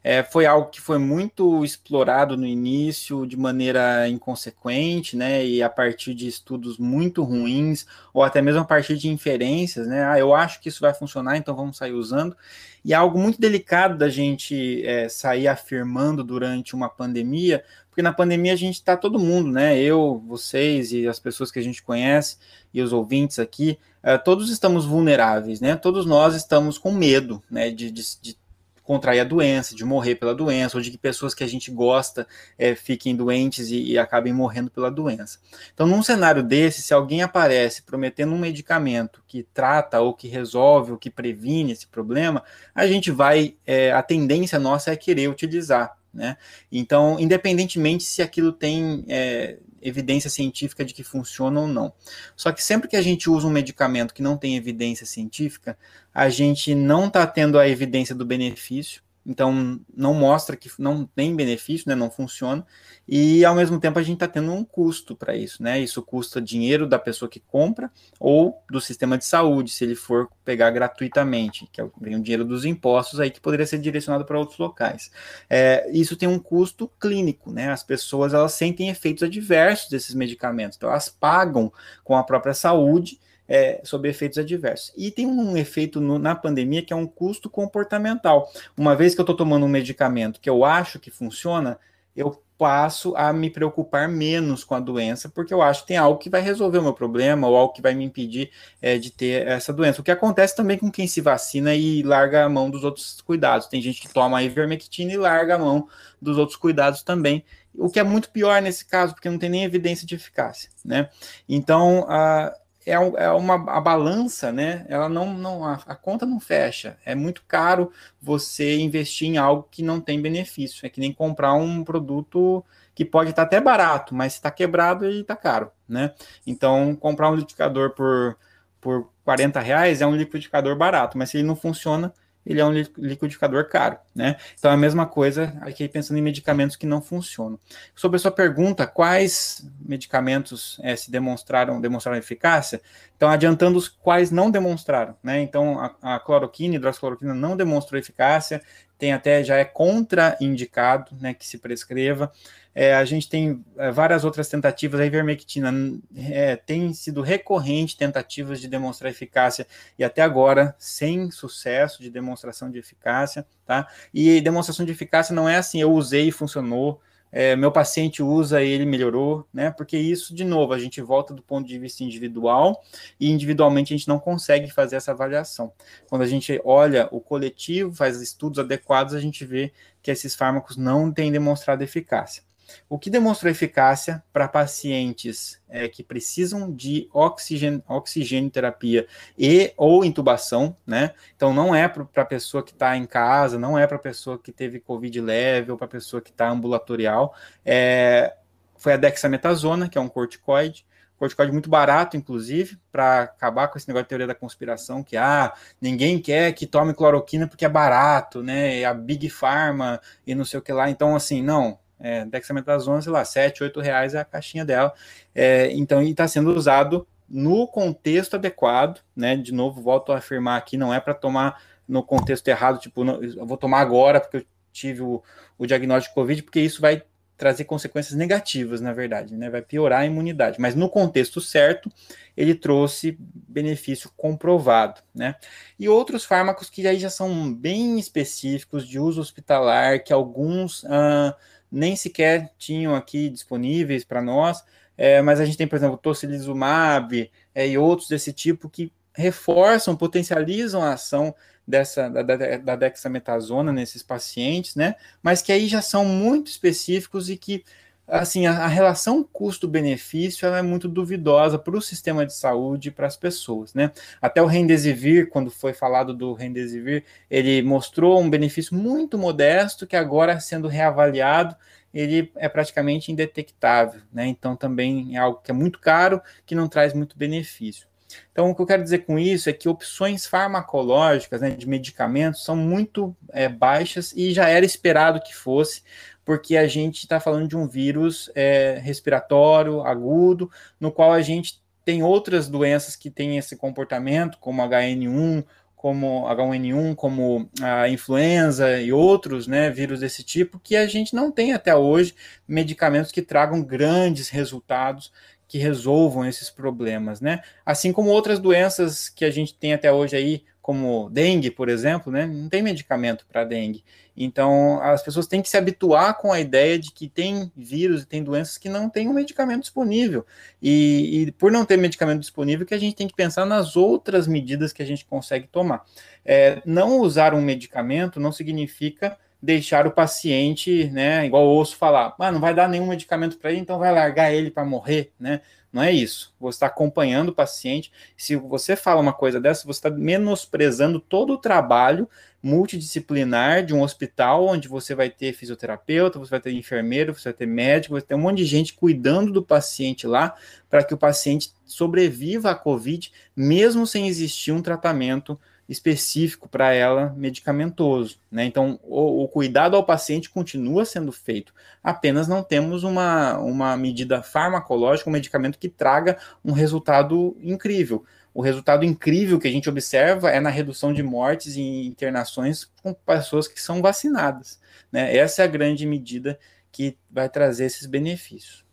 é, 0.10 0.24
foi 0.24 0.46
algo 0.46 0.70
que 0.70 0.80
foi 0.80 0.98
muito 0.98 1.66
explorado 1.66 2.38
no 2.38 2.46
início 2.46 3.28
de 3.28 3.36
maneira 3.36 4.08
inconsequente, 4.08 5.18
né, 5.18 5.46
e 5.46 5.62
a 5.62 5.70
partir 5.70 6.14
de 6.14 6.30
estudos 6.30 6.78
muito 6.78 7.24
ruins, 7.24 7.86
ou 8.14 8.24
até 8.24 8.42
mesmo 8.42 8.62
a 8.62 8.64
partir 8.64 8.96
de 8.96 9.10
inferências, 9.10 9.86
né, 9.86 10.06
ah, 10.06 10.18
eu 10.18 10.34
acho 10.34 10.62
que 10.62 10.70
isso 10.70 10.80
vai 10.80 10.94
funcionar, 10.94 11.36
então 11.36 11.54
vamos 11.54 11.76
sair 11.76 11.92
usando, 11.92 12.38
e 12.86 12.94
é 12.94 12.96
algo 12.96 13.20
muito 13.20 13.42
delicado 13.42 13.98
da 13.98 14.08
gente 14.08 14.82
é, 14.86 15.10
sair 15.10 15.50
afirmando 15.50 16.24
durante 16.24 16.74
uma 16.74 16.88
pandemia, 16.88 17.62
porque 17.90 18.02
na 18.02 18.14
pandemia 18.14 18.54
a 18.54 18.58
gente 18.58 18.76
está 18.76 18.96
todo 18.96 19.20
mundo, 19.20 19.52
né, 19.52 19.78
eu, 19.78 20.24
vocês 20.26 20.94
e 20.94 21.06
as 21.06 21.20
pessoas 21.20 21.52
que 21.52 21.60
a 21.60 21.64
gente 21.64 21.84
conhece, 21.84 22.38
e 22.74 22.82
os 22.82 22.94
ouvintes 22.94 23.40
aqui, 23.40 23.78
é, 24.02 24.18
todos 24.18 24.50
estamos 24.50 24.86
vulneráveis, 24.86 25.60
né, 25.60 25.76
todos 25.76 26.06
nós 26.06 26.34
estamos 26.34 26.78
com 26.78 26.94
medo, 26.94 27.44
né, 27.52 27.70
de, 27.70 27.92
de, 27.92 28.04
de 28.22 28.47
contrair 28.88 29.20
a 29.20 29.26
doença, 29.26 29.76
de 29.76 29.84
morrer 29.84 30.16
pela 30.16 30.34
doença, 30.34 30.78
ou 30.78 30.82
de 30.82 30.90
que 30.90 30.98
pessoas 30.98 31.34
que 31.34 31.44
a 31.44 31.48
gente 31.48 31.70
gosta 31.70 32.26
é, 32.58 32.74
fiquem 32.74 33.14
doentes 33.14 33.70
e, 33.70 33.84
e, 33.84 33.98
acabem 33.98 34.32
morrendo 34.32 34.72
pela 34.72 34.90
doença. 34.90 35.40
Então, 35.74 35.86
num 35.86 36.02
cenário 36.02 36.42
desse, 36.42 36.82
se 36.82 36.94
alguém 36.94 37.22
aparece 37.22 37.82
prometendo 37.82 38.34
um 38.34 38.40
medicamento 38.40 39.22
que 39.28 39.44
trata 39.54 40.00
ou 40.00 40.14
que 40.14 40.30
resolve 40.30 40.94
ou 40.94 40.98
que 40.98 41.10
previne 41.10 41.74
esse 41.74 41.86
problema, 41.86 42.42
a 42.74 42.88
gente 42.88 43.12
vai, 43.12 43.56
é, 43.66 43.92
a 43.92 44.02
tendência 44.02 44.58
nossa 44.58 44.90
é 44.90 44.96
querer 44.96 45.30
utilizar. 45.30 45.98
Né? 46.14 46.38
Então, 46.72 47.20
independentemente 47.20 48.06
se 48.06 48.22
aquilo 48.22 48.54
tem 48.54 49.04
é, 49.10 49.58
evidência 49.82 50.30
científica 50.30 50.84
de 50.84 50.94
que 50.94 51.04
funciona 51.04 51.60
ou 51.60 51.68
não. 51.68 51.94
Só 52.36 52.52
que 52.52 52.64
sempre 52.64 52.88
que 52.88 52.96
a 52.96 53.02
gente 53.02 53.30
usa 53.30 53.48
um 53.48 53.52
medicamento 53.52 54.14
que 54.14 54.22
não 54.22 54.38
tem 54.38 54.56
evidência 54.56 55.06
científica, 55.06 55.78
a 56.14 56.30
gente 56.30 56.74
não 56.74 57.08
está 57.08 57.26
tendo 57.26 57.60
a 57.60 57.68
evidência 57.68 58.16
do 58.16 58.26
benefício, 58.26 59.02
então 59.28 59.80
não 59.94 60.14
mostra 60.14 60.56
que 60.56 60.72
não 60.80 61.06
tem 61.06 61.36
benefício, 61.36 61.90
né, 61.90 61.96
não 61.96 62.10
funciona, 62.10 62.66
e 63.06 63.44
ao 63.44 63.54
mesmo 63.54 63.78
tempo 63.78 64.00
a 64.00 64.02
gente 64.02 64.16
está 64.16 64.28
tendo 64.28 64.52
um 64.54 64.64
custo 64.64 65.16
para 65.16 65.36
isso, 65.36 65.62
né? 65.62 65.80
Isso 65.80 66.02
custa 66.02 66.42
dinheiro 66.42 66.88
da 66.88 66.98
pessoa 66.98 67.30
que 67.30 67.42
compra 67.42 67.92
ou 68.20 68.64
do 68.72 68.80
sistema 68.80 69.18
de 69.18 69.26
saúde, 69.26 69.72
se 69.72 69.84
ele 69.84 69.96
for 69.96 70.30
pegar 70.46 70.72
gratuitamente, 70.72 71.68
que 71.72 71.82
é 71.82 71.90
vem 72.00 72.16
o 72.16 72.22
dinheiro 72.22 72.46
dos 72.46 72.64
impostos 72.64 73.20
aí 73.20 73.30
que 73.30 73.42
poderia 73.42 73.68
ser 73.68 73.80
direcionado 73.80 74.24
para 74.24 74.40
outros 74.40 74.58
locais. 74.58 75.12
É, 75.50 75.90
isso 75.92 76.16
tem 76.16 76.30
um 76.30 76.40
custo 76.40 76.90
clínico, 77.00 77.52
né? 77.52 77.70
As 77.70 77.84
pessoas 77.84 78.34
elas 78.34 78.54
sentem 78.54 78.90
efeitos 78.90 79.24
adversos 79.24 79.90
desses 79.90 80.16
medicamentos, 80.16 80.78
então 80.78 80.90
elas 80.90 81.10
pagam 81.10 81.72
com 82.04 82.16
a 82.16 82.24
própria 82.24 82.54
saúde 82.54 83.20
é, 83.48 83.82
sobre 83.84 84.10
efeitos 84.10 84.38
adversos. 84.38 84.94
E 84.98 85.10
tem 85.12 85.26
um 85.26 85.56
efeito 85.56 86.02
no, 86.02 86.20
na 86.20 86.36
pandemia 86.36 86.82
que 86.82 86.94
é 86.94 86.96
um 86.96 87.08
custo 87.08 87.50
comportamental. 87.50 88.52
Uma 88.76 88.96
vez 88.96 89.16
que 89.16 89.22
eu 89.22 89.24
estou 89.24 89.36
tomando 89.36 89.66
um 89.66 89.70
medicamento 89.70 90.40
que 90.40 90.50
eu 90.50 90.66
acho 90.66 91.00
que 91.00 91.10
funciona, 91.10 91.80
eu 92.16 92.42
passo 92.58 93.16
a 93.16 93.32
me 93.32 93.52
preocupar 93.52 94.10
menos 94.10 94.64
com 94.64 94.74
a 94.74 94.80
doença, 94.80 95.30
porque 95.30 95.54
eu 95.54 95.62
acho 95.62 95.82
que 95.82 95.90
tem 95.90 95.98
algo 95.98 96.18
que 96.18 96.30
vai 96.30 96.42
resolver 96.42 96.80
o 96.80 96.84
meu 96.84 96.94
problema 96.94 97.48
ou 97.48 97.56
algo 97.56 97.74
que 97.74 97.82
vai 97.82 97.94
me 97.94 98.04
impedir 98.04 98.50
é, 98.82 98.98
de 98.98 99.12
ter 99.12 99.48
essa 99.48 99.72
doença. 99.72 100.02
O 100.02 100.04
que 100.04 100.10
acontece 100.10 100.56
também 100.56 100.78
com 100.78 100.92
quem 100.92 101.06
se 101.08 101.22
vacina 101.22 101.76
e 101.76 102.02
larga 102.02 102.46
a 102.46 102.50
mão 102.50 102.70
dos 102.70 102.84
outros 102.84 103.22
cuidados. 103.22 103.68
Tem 103.68 103.80
gente 103.80 104.02
que 104.02 104.12
toma 104.12 104.40
a 104.40 104.44
ivermectina 104.44 105.14
e 105.14 105.18
larga 105.18 105.56
a 105.56 105.60
mão 105.60 105.88
dos 106.20 106.38
outros 106.40 106.58
cuidados 106.58 107.04
também, 107.04 107.46
o 107.76 107.92
que 107.92 108.00
é 108.00 108.04
muito 108.04 108.32
pior 108.32 108.60
nesse 108.60 108.86
caso, 108.86 109.14
porque 109.14 109.30
não 109.30 109.38
tem 109.38 109.50
nem 109.50 109.64
evidência 109.64 110.08
de 110.08 110.16
eficácia, 110.16 110.72
né? 110.84 111.10
Então, 111.48 112.08
a 112.10 112.52
é, 112.88 112.94
é 112.94 113.32
uma 113.32 113.56
a 113.72 113.82
balança, 113.82 114.52
né? 114.52 114.86
Ela 114.88 115.10
não, 115.10 115.34
não 115.34 115.66
a, 115.66 115.74
a, 115.86 115.96
conta 115.96 116.26
não 116.26 116.40
fecha. 116.40 116.98
É 117.06 117.14
muito 117.14 117.44
caro 117.46 117.92
você 118.22 118.78
investir 118.80 119.28
em 119.28 119.38
algo 119.38 119.68
que 119.70 119.84
não 119.84 120.00
tem 120.00 120.22
benefício. 120.22 120.86
É 120.86 120.90
que 120.90 121.00
nem 121.00 121.14
comprar 121.14 121.54
um 121.54 121.84
produto 121.84 122.64
que 122.96 123.04
pode 123.06 123.32
estar 123.32 123.44
até 123.44 123.60
barato, 123.60 124.16
mas 124.16 124.34
está 124.34 124.50
quebrado 124.50 125.06
e 125.06 125.20
está 125.22 125.36
caro, 125.36 125.70
né? 125.88 126.14
Então, 126.48 126.96
comprar 126.96 127.30
um 127.30 127.36
liquidificador 127.36 127.92
por, 127.92 128.38
por 128.82 129.10
40 129.24 129.60
reais 129.60 130.02
é 130.02 130.08
um 130.08 130.16
liquidificador 130.16 130.76
barato, 130.76 131.18
mas 131.18 131.30
se 131.30 131.38
ele 131.38 131.48
não 131.48 131.56
funciona, 131.56 132.14
ele 132.48 132.62
é 132.62 132.66
um 132.66 132.72
liquidificador 132.72 133.68
caro, 133.68 133.98
né? 134.16 134.38
Então, 134.58 134.72
é 134.72 134.74
a 134.74 134.78
mesma 134.78 135.06
coisa 135.06 135.54
aqui 135.62 135.88
pensando 135.90 136.18
em 136.18 136.22
medicamentos 136.22 136.78
que 136.78 136.86
não 136.86 137.02
funcionam. 137.02 137.60
Sobre 137.94 138.16
a 138.16 138.20
sua 138.20 138.32
pergunta, 138.32 138.88
quais 138.88 139.70
medicamentos 139.80 140.80
é, 140.82 140.96
se 140.96 141.12
demonstraram, 141.12 141.82
demonstraram 141.82 142.18
eficácia? 142.18 142.82
Então, 143.18 143.28
adiantando 143.30 143.78
os 143.78 143.90
quais 143.90 144.32
não 144.32 144.50
demonstraram, 144.50 145.16
né? 145.22 145.42
Então, 145.42 145.78
a, 145.80 146.16
a 146.16 146.20
cloroquina, 146.20 146.76
hidroxicloroquina 146.76 147.34
não 147.34 147.58
demonstrou 147.58 148.00
eficácia, 148.00 148.62
tem 148.98 149.14
até, 149.14 149.44
já 149.44 149.58
é 149.58 149.66
contraindicado, 149.66 151.12
né, 151.20 151.34
que 151.34 151.46
se 151.46 151.58
prescreva. 151.58 152.32
É, 152.80 152.94
a 152.94 153.04
gente 153.06 153.28
tem 153.28 153.66
é, 153.76 153.90
várias 153.90 154.24
outras 154.24 154.48
tentativas, 154.50 155.00
a 155.00 155.06
ivermectina 155.08 155.74
é, 156.16 156.56
tem 156.56 156.94
sido 156.94 157.24
recorrente 157.24 157.98
tentativas 157.98 158.62
de 158.62 158.68
demonstrar 158.68 159.10
eficácia 159.10 159.66
e 159.98 160.04
até 160.04 160.22
agora 160.22 160.76
sem 160.78 161.32
sucesso 161.32 162.04
de 162.04 162.12
demonstração 162.12 162.70
de 162.70 162.78
eficácia, 162.78 163.48
tá? 163.66 163.88
E 164.14 164.40
demonstração 164.42 164.86
de 164.86 164.92
eficácia 164.92 165.34
não 165.34 165.50
é 165.50 165.56
assim, 165.56 165.82
eu 165.82 165.92
usei 165.92 166.28
e 166.28 166.32
funcionou, 166.32 167.02
é, 167.32 167.56
meu 167.56 167.72
paciente 167.72 168.22
usa 168.22 168.62
e 168.64 168.70
ele 168.70 168.86
melhorou, 168.86 169.48
né? 169.52 169.72
Porque 169.72 169.98
isso, 169.98 170.36
de 170.36 170.44
novo, 170.44 170.72
a 170.72 170.78
gente 170.78 171.02
volta 171.02 171.34
do 171.34 171.42
ponto 171.42 171.68
de 171.68 171.80
vista 171.80 172.04
individual 172.04 172.84
e 173.20 173.32
individualmente 173.32 173.92
a 173.92 173.98
gente 173.98 174.08
não 174.08 174.20
consegue 174.20 174.70
fazer 174.70 174.98
essa 174.98 175.14
avaliação. 175.14 175.74
Quando 176.08 176.22
a 176.22 176.28
gente 176.28 176.62
olha 176.64 177.10
o 177.12 177.20
coletivo, 177.20 177.92
faz 177.92 178.22
estudos 178.22 178.60
adequados, 178.60 179.16
a 179.16 179.20
gente 179.20 179.44
vê 179.44 179.74
que 180.00 180.12
esses 180.12 180.36
fármacos 180.36 180.78
não 180.78 181.12
têm 181.12 181.32
demonstrado 181.32 181.84
eficácia. 181.84 182.46
O 182.90 182.98
que 182.98 183.10
demonstrou 183.10 183.52
eficácia 183.52 184.24
para 184.32 184.48
pacientes 184.48 185.62
é, 185.70 185.88
que 185.88 186.04
precisam 186.04 186.72
de 186.72 187.10
oxigênio, 187.14 187.84
oxigênio 187.88 188.50
terapia 188.50 189.08
e 189.38 189.74
ou 189.78 190.04
intubação, 190.06 190.76
né? 190.86 191.14
Então 191.36 191.54
não 191.54 191.76
é 191.76 191.88
para 191.88 192.06
a 192.16 192.26
pessoa 192.26 192.64
que 192.64 192.72
está 192.72 192.96
em 192.96 193.06
casa, 193.06 193.60
não 193.60 193.78
é 193.78 193.86
para 193.86 193.98
a 193.98 194.00
pessoa 194.00 194.38
que 194.38 194.52
teve 194.52 194.80
COVID 194.80 195.22
leve 195.22 195.72
ou 195.72 195.78
para 195.78 195.86
a 195.86 195.90
pessoa 195.90 196.22
que 196.22 196.32
está 196.32 196.50
ambulatorial. 196.50 197.36
É, 197.66 198.36
foi 198.78 198.94
a 198.94 198.98
dexametasona, 198.98 199.90
que 199.90 199.98
é 199.98 200.02
um 200.02 200.08
corticoide, 200.08 200.86
corticoide 201.18 201.52
muito 201.52 201.70
barato, 201.70 202.16
inclusive, 202.16 202.78
para 202.92 203.24
acabar 203.24 203.68
com 203.68 203.78
esse 203.78 203.88
negócio 203.88 204.06
de 204.06 204.10
teoria 204.10 204.28
da 204.28 204.36
conspiração, 204.36 205.04
que 205.04 205.18
ah, 205.18 205.54
ninguém 205.82 206.22
quer 206.22 206.54
que 206.54 206.68
tome 206.68 206.94
cloroquina 206.94 207.48
porque 207.48 207.66
é 207.66 207.70
barato, 207.70 208.44
né? 208.44 208.86
A 208.86 208.94
Big 208.94 209.30
Pharma 209.30 210.00
e 210.26 210.36
não 210.36 210.46
sei 210.46 210.60
o 210.60 210.62
que 210.62 210.72
lá. 210.72 210.90
Então, 210.90 211.16
assim, 211.16 211.42
não. 211.42 211.80
É, 212.00 212.26
dexametasona, 212.26 213.02
sei 213.02 213.12
lá, 213.12 213.26
7, 213.26 213.64
8 213.64 213.80
reais 213.80 214.14
é 214.14 214.20
a 214.20 214.26
caixinha 214.26 214.64
dela. 214.64 214.94
É, 215.34 215.72
então, 215.72 216.02
está 216.02 216.28
sendo 216.28 216.54
usado 216.56 217.08
no 217.30 217.68
contexto 217.68 218.36
adequado, 218.36 219.02
né? 219.16 219.36
De 219.36 219.54
novo, 219.54 219.82
volto 219.82 220.12
a 220.12 220.18
afirmar 220.18 220.58
aqui, 220.58 220.78
não 220.78 220.94
é 220.94 221.00
para 221.00 221.14
tomar 221.14 221.62
no 221.88 222.04
contexto 222.04 222.48
errado, 222.48 222.80
tipo, 222.80 223.04
não, 223.04 223.24
eu 223.24 223.46
vou 223.46 223.58
tomar 223.58 223.80
agora 223.80 224.20
porque 224.20 224.38
eu 224.38 224.46
tive 224.72 225.02
o, 225.02 225.24
o 225.58 225.66
diagnóstico 225.66 226.12
de 226.12 226.16
Covid, 226.16 226.44
porque 226.44 226.60
isso 226.60 226.82
vai 226.82 227.02
trazer 227.38 227.66
consequências 227.66 228.16
negativas, 228.16 228.82
na 228.82 228.92
verdade, 228.92 229.36
né? 229.36 229.50
Vai 229.50 229.62
piorar 229.62 230.02
a 230.02 230.06
imunidade. 230.06 230.60
Mas 230.60 230.74
no 230.74 230.90
contexto 230.90 231.40
certo, 231.40 231.92
ele 232.36 232.56
trouxe 232.56 233.16
benefício 233.20 234.12
comprovado, 234.18 235.02
né? 235.14 235.36
E 235.78 235.88
outros 235.88 236.26
fármacos 236.26 236.70
que 236.70 236.86
aí 236.88 236.98
já 236.98 237.12
são 237.12 237.54
bem 237.54 238.00
específicos 238.00 238.88
de 238.88 239.00
uso 239.00 239.22
hospitalar, 239.22 240.04
que 240.04 240.12
alguns 240.12 240.84
ah, 240.86 241.36
nem 241.72 241.96
sequer 241.96 242.54
tinham 242.58 242.96
aqui 242.96 243.30
disponíveis 243.30 244.04
para 244.04 244.22
nós, 244.22 244.64
é, 244.98 245.22
mas 245.22 245.40
a 245.40 245.46
gente 245.46 245.58
tem, 245.58 245.68
por 245.68 245.76
exemplo, 245.76 245.98
tocilizumab 245.98 247.30
é, 247.54 247.68
e 247.68 247.78
outros 247.78 248.10
desse 248.10 248.34
tipo 248.34 248.70
que 248.70 248.92
reforçam, 249.14 249.96
potencializam 249.96 250.82
a 250.82 250.94
ação 250.94 251.34
dessa 251.68 252.10
da, 252.10 252.24
da, 252.24 252.76
dexametasona 252.76 253.74
nesses 253.74 254.02
pacientes, 254.02 254.76
né? 254.76 254.96
Mas 255.22 255.42
que 255.42 255.52
aí 255.52 255.68
já 255.68 255.82
são 255.82 256.06
muito 256.06 256.48
específicos 256.48 257.30
e 257.30 257.36
que 257.36 257.66
assim 258.08 258.48
a, 258.48 258.64
a 258.64 258.68
relação 258.68 259.24
custo-benefício 259.24 260.48
é 260.48 260.62
muito 260.62 260.88
duvidosa 260.88 261.60
para 261.60 261.76
o 261.76 261.82
sistema 261.82 262.26
de 262.26 262.34
saúde 262.34 262.90
e 262.90 262.92
para 262.92 263.08
as 263.08 263.18
pessoas, 263.18 263.74
né? 263.74 263.92
Até 264.22 264.42
o 264.42 264.46
Remdesivir, 264.46 265.30
quando 265.30 265.52
foi 265.52 265.74
falado 265.74 266.14
do 266.14 266.34
Remdesivir, 266.34 267.04
ele 267.30 267.62
mostrou 267.62 268.22
um 268.22 268.30
benefício 268.30 268.76
muito 268.76 269.18
modesto 269.18 269.86
que 269.86 269.96
agora 269.96 270.40
sendo 270.40 270.68
reavaliado 270.68 271.56
ele 271.94 272.32
é 272.36 272.48
praticamente 272.48 273.12
indetectável, 273.12 274.02
né? 274.12 274.28
Então 274.28 274.56
também 274.56 275.16
é 275.16 275.20
algo 275.20 275.42
que 275.42 275.52
é 275.52 275.54
muito 275.54 275.80
caro, 275.80 276.22
que 276.46 276.56
não 276.56 276.68
traz 276.68 276.94
muito 276.94 277.18
benefício. 277.18 277.88
Então, 278.32 278.50
o 278.50 278.56
que 278.56 278.62
eu 278.62 278.66
quero 278.66 278.84
dizer 278.84 279.00
com 279.00 279.18
isso 279.20 279.50
é 279.50 279.54
que 279.54 279.68
opções 279.68 280.26
farmacológicas 280.26 281.42
né, 281.42 281.52
de 281.52 281.68
medicamentos 281.68 282.44
são 282.44 282.56
muito 282.56 283.16
é, 283.32 283.50
baixas 283.50 284.14
e 284.16 284.34
já 284.34 284.48
era 284.48 284.66
esperado 284.66 285.22
que 285.22 285.36
fosse, 285.36 285.84
porque 286.24 286.58
a 286.58 286.68
gente 286.68 287.00
está 287.04 287.20
falando 287.20 287.48
de 287.48 287.58
um 287.58 287.68
vírus 287.68 288.32
é, 288.36 288.80
respiratório 288.82 289.82
agudo, 289.82 290.52
no 290.80 290.92
qual 290.92 291.12
a 291.12 291.22
gente 291.22 291.62
tem 291.84 292.04
outras 292.04 292.50
doenças 292.50 292.96
que 292.96 293.10
têm 293.10 293.38
esse 293.38 293.56
comportamento, 293.56 294.38
como 294.40 294.62
HN1, 294.62 295.46
como 295.74 296.26
H1N1, 296.28 296.96
como 296.96 297.50
a 297.62 297.88
influenza 297.88 298.82
e 298.82 298.92
outros 298.92 299.48
né, 299.48 299.70
vírus 299.70 300.00
desse 300.00 300.24
tipo, 300.24 300.60
que 300.60 300.76
a 300.76 300.88
gente 300.88 301.16
não 301.16 301.32
tem 301.32 301.54
até 301.54 301.74
hoje 301.76 302.16
medicamentos 302.48 303.12
que 303.12 303.22
tragam 303.22 303.64
grandes 303.64 304.28
resultados 304.28 305.14
que 305.48 305.58
resolvam 305.58 306.26
esses 306.26 306.50
problemas, 306.50 307.22
né? 307.22 307.42
Assim 307.66 307.94
como 307.94 308.10
outras 308.10 308.40
doenças 308.40 309.10
que 309.10 309.24
a 309.24 309.32
gente 309.32 309.54
tem 309.54 309.74
até 309.74 309.92
hoje 309.92 310.16
aí, 310.16 310.44
como 310.62 311.10
dengue, 311.10 311.50
por 311.50 311.70
exemplo, 311.70 312.12
né? 312.12 312.26
Não 312.26 312.50
tem 312.50 312.62
medicamento 312.62 313.26
para 313.26 313.46
dengue. 313.46 313.84
Então, 314.18 314.82
as 314.82 315.02
pessoas 315.02 315.28
têm 315.28 315.42
que 315.42 315.50
se 315.50 315.56
habituar 315.56 316.18
com 316.18 316.34
a 316.34 316.40
ideia 316.40 316.78
de 316.78 316.92
que 316.92 317.08
tem 317.08 317.50
vírus 317.56 318.02
e 318.02 318.06
tem 318.06 318.22
doenças 318.22 318.58
que 318.58 318.68
não 318.68 318.90
tem 318.90 319.08
um 319.08 319.14
medicamento 319.14 319.62
disponível. 319.62 320.26
E, 320.62 321.28
e, 321.28 321.32
por 321.34 321.52
não 321.52 321.64
ter 321.64 321.78
medicamento 321.78 322.20
disponível, 322.20 322.66
que 322.66 322.74
a 322.74 322.80
gente 322.80 322.96
tem 322.96 323.08
que 323.08 323.16
pensar 323.16 323.46
nas 323.46 323.78
outras 323.78 324.28
medidas 324.28 324.74
que 324.74 324.82
a 324.82 324.86
gente 324.86 325.06
consegue 325.06 325.48
tomar. 325.48 325.86
É, 326.26 326.62
não 326.66 327.00
usar 327.00 327.34
um 327.34 327.42
medicamento 327.42 328.20
não 328.20 328.32
significa 328.32 329.18
deixar 329.42 329.86
o 329.86 329.92
paciente, 329.92 330.90
né, 330.90 331.26
igual 331.26 331.46
o 331.46 331.58
osso 331.58 331.76
falar, 331.76 332.16
ah, 332.20 332.32
não 332.32 332.40
vai 332.40 332.54
dar 332.54 332.68
nenhum 332.68 332.88
medicamento 332.88 333.38
para 333.38 333.52
ele, 333.52 333.62
então 333.62 333.78
vai 333.78 333.92
largar 333.92 334.34
ele 334.34 334.50
para 334.50 334.66
morrer, 334.66 335.12
né? 335.20 335.42
Não 335.72 335.84
é 335.84 335.92
isso. 335.92 336.34
Você 336.40 336.56
está 336.56 336.68
acompanhando 336.68 337.30
o 337.30 337.36
paciente. 337.36 337.92
Se 338.16 338.36
você 338.36 338.76
fala 338.76 339.02
uma 339.02 339.14
coisa 339.14 339.40
dessa, 339.40 339.66
você 339.68 339.78
está 339.78 339.90
menosprezando 339.90 341.00
todo 341.00 341.34
o 341.34 341.38
trabalho 341.38 342.10
multidisciplinar 342.42 343.66
de 343.66 343.74
um 343.74 343.82
hospital 343.82 344.46
onde 344.46 344.68
você 344.68 344.96
vai 344.96 345.10
ter 345.10 345.34
fisioterapeuta, 345.34 346.20
você 346.20 346.32
vai 346.32 346.40
ter 346.40 346.52
enfermeiro, 346.52 347.14
você 347.14 347.30
vai 347.30 347.34
ter 347.34 347.46
médico, 347.46 347.94
você 347.94 348.02
vai 348.02 348.08
ter 348.08 348.16
um 348.16 348.20
monte 348.20 348.38
de 348.38 348.46
gente 348.46 348.74
cuidando 348.74 349.32
do 349.34 349.44
paciente 349.44 350.08
lá 350.08 350.36
para 350.70 350.84
que 350.84 350.94
o 350.94 350.98
paciente 350.98 351.52
sobreviva 351.66 352.52
à 352.52 352.56
Covid, 352.56 353.12
mesmo 353.36 353.86
sem 353.86 354.08
existir 354.08 354.52
um 354.52 354.62
tratamento 354.62 355.40
específico 355.68 356.48
para 356.48 356.74
ela 356.74 357.14
medicamentoso. 357.18 358.20
Né? 358.32 358.46
Então, 358.46 358.80
o, 358.84 359.24
o, 359.24 359.28
cuidado 359.28 359.76
ao 359.76 359.86
paciente 359.86 360.30
continua 360.30 360.86
sendo 360.86 361.12
feito, 361.12 361.54
apenas 361.84 362.28
não 362.28 362.42
temos 362.42 362.84
uma, 362.84 363.38
uma 363.38 363.76
medida 363.76 364.24
farmacológica, 364.24 365.10
um 365.10 365.14
medicamento 365.14 365.60
que 365.60 365.68
traga 365.68 366.18
um 366.44 366.54
resultado 366.54 367.36
incrível. 367.42 368.06
O 368.34 368.42
resultado 368.42 368.86
incrível 368.86 369.40
que 369.40 369.48
a 369.48 369.52
gente 369.52 369.70
observa 369.70 370.30
é 370.30 370.40
na 370.40 370.50
redução 370.50 370.94
de 370.94 371.02
mortes 371.02 371.56
e 371.56 371.88
internações 371.88 372.66
com 372.82 372.94
pessoas 372.94 373.48
que 373.48 373.60
são 373.60 373.82
vacinadas. 373.82 374.60
Né? 374.92 375.16
Essa 375.18 375.42
é 375.42 375.46
a 375.46 375.50
grande 375.50 375.86
medida 375.86 376.40
que 376.72 376.98
vai 377.10 377.28
trazer 377.28 377.66
esses 377.66 377.88
benefícios. 377.88 378.64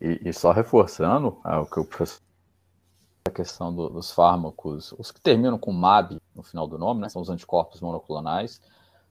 E, 0.00 0.20
e 0.28 0.32
só 0.32 0.52
reforçando 0.52 1.38
ah, 1.44 1.60
o 1.60 1.66
que 1.66 1.78
o 1.78 1.84
professor 1.84 2.20
a 3.26 3.30
questão 3.30 3.74
do, 3.74 3.88
dos 3.88 4.10
fármacos, 4.10 4.92
os 4.98 5.10
que 5.10 5.18
terminam 5.18 5.58
com 5.58 5.72
MAB 5.72 6.20
no 6.34 6.42
final 6.42 6.68
do 6.68 6.76
nome, 6.76 7.00
né, 7.00 7.08
são 7.08 7.22
os 7.22 7.30
anticorpos 7.30 7.80
monoclonais, 7.80 8.60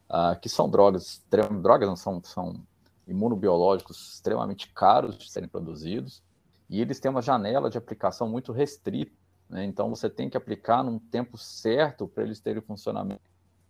uh, 0.07 0.39
que 0.39 0.47
são 0.47 0.69
drogas, 0.69 1.25
drogas 1.61 1.89
não 1.89 1.95
são, 1.95 2.23
são 2.23 2.63
imunobiológicos 3.07 4.13
extremamente 4.13 4.71
caros 4.71 5.17
de 5.17 5.31
serem 5.31 5.49
produzidos, 5.49 6.21
e 6.69 6.79
eles 6.79 6.99
têm 6.99 7.09
uma 7.09 7.23
janela 7.23 7.71
de 7.71 7.77
aplicação 7.77 8.29
muito 8.29 8.51
restrita, 8.51 9.11
né, 9.49 9.65
então 9.65 9.89
você 9.89 10.07
tem 10.07 10.29
que 10.29 10.37
aplicar 10.37 10.83
num 10.83 10.99
tempo 10.99 11.35
certo 11.35 12.07
para 12.07 12.23
eles 12.23 12.39
terem 12.39 12.61
funcionamento 12.61 13.21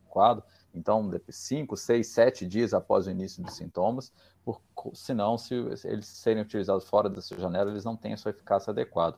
adequado, 0.01 0.43
então 0.75 1.09
5, 1.29 1.77
6, 1.77 2.05
7 2.05 2.45
dias 2.45 2.73
após 2.73 3.07
o 3.07 3.11
início 3.11 3.41
dos 3.41 3.55
sintomas, 3.55 4.11
por, 4.43 4.59
senão 4.93 5.37
se 5.37 5.53
eles 5.85 6.05
serem 6.05 6.43
utilizados 6.43 6.83
fora 6.83 7.09
dessa 7.09 7.39
janela, 7.39 7.71
eles 7.71 7.85
não 7.85 7.95
têm 7.95 8.11
a 8.11 8.17
sua 8.17 8.31
eficácia 8.31 8.71
adequada. 8.71 9.17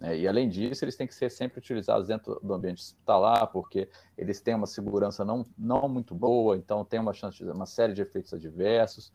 É, 0.00 0.16
e 0.16 0.26
além 0.26 0.48
disso, 0.48 0.84
eles 0.84 0.96
têm 0.96 1.06
que 1.06 1.14
ser 1.14 1.30
sempre 1.30 1.58
utilizados 1.58 2.08
dentro 2.08 2.40
do 2.42 2.54
ambiente 2.54 2.80
hospitalar, 2.80 3.46
porque 3.48 3.88
eles 4.16 4.40
têm 4.40 4.54
uma 4.54 4.66
segurança 4.66 5.24
não, 5.24 5.44
não 5.58 5.88
muito 5.88 6.14
boa, 6.14 6.56
então 6.56 6.84
tem 6.84 6.98
uma 6.98 7.12
chance 7.12 7.36
de 7.36 7.50
uma 7.50 7.66
série 7.66 7.92
de 7.92 8.00
efeitos 8.00 8.32
adversos. 8.32 9.12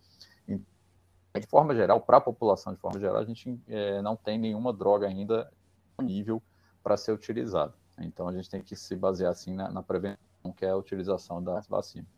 E, 0.47 0.59
de 1.39 1.47
forma 1.47 1.73
geral, 1.75 1.99
para 1.99 2.17
a 2.17 2.21
população 2.21 2.71
de 2.71 2.79
forma 2.79 2.99
geral, 2.99 3.17
a 3.17 3.25
gente 3.25 3.59
é, 3.67 4.01
não 4.01 4.15
tem 4.15 4.37
nenhuma 4.37 4.71
droga 4.71 5.07
ainda 5.07 5.51
disponível 5.87 6.41
para 6.83 6.95
ser 6.95 7.11
utilizada. 7.11 7.73
Então 7.99 8.27
a 8.27 8.33
gente 8.33 8.49
tem 8.49 8.61
que 8.61 8.75
se 8.75 8.95
basear 8.95 9.31
assim 9.31 9.55
na, 9.55 9.71
na 9.71 9.81
prevenção, 9.81 10.17
que 10.55 10.65
é 10.65 10.69
a 10.69 10.77
utilização 10.77 11.41
das 11.41 11.67
vacinas. 11.67 12.14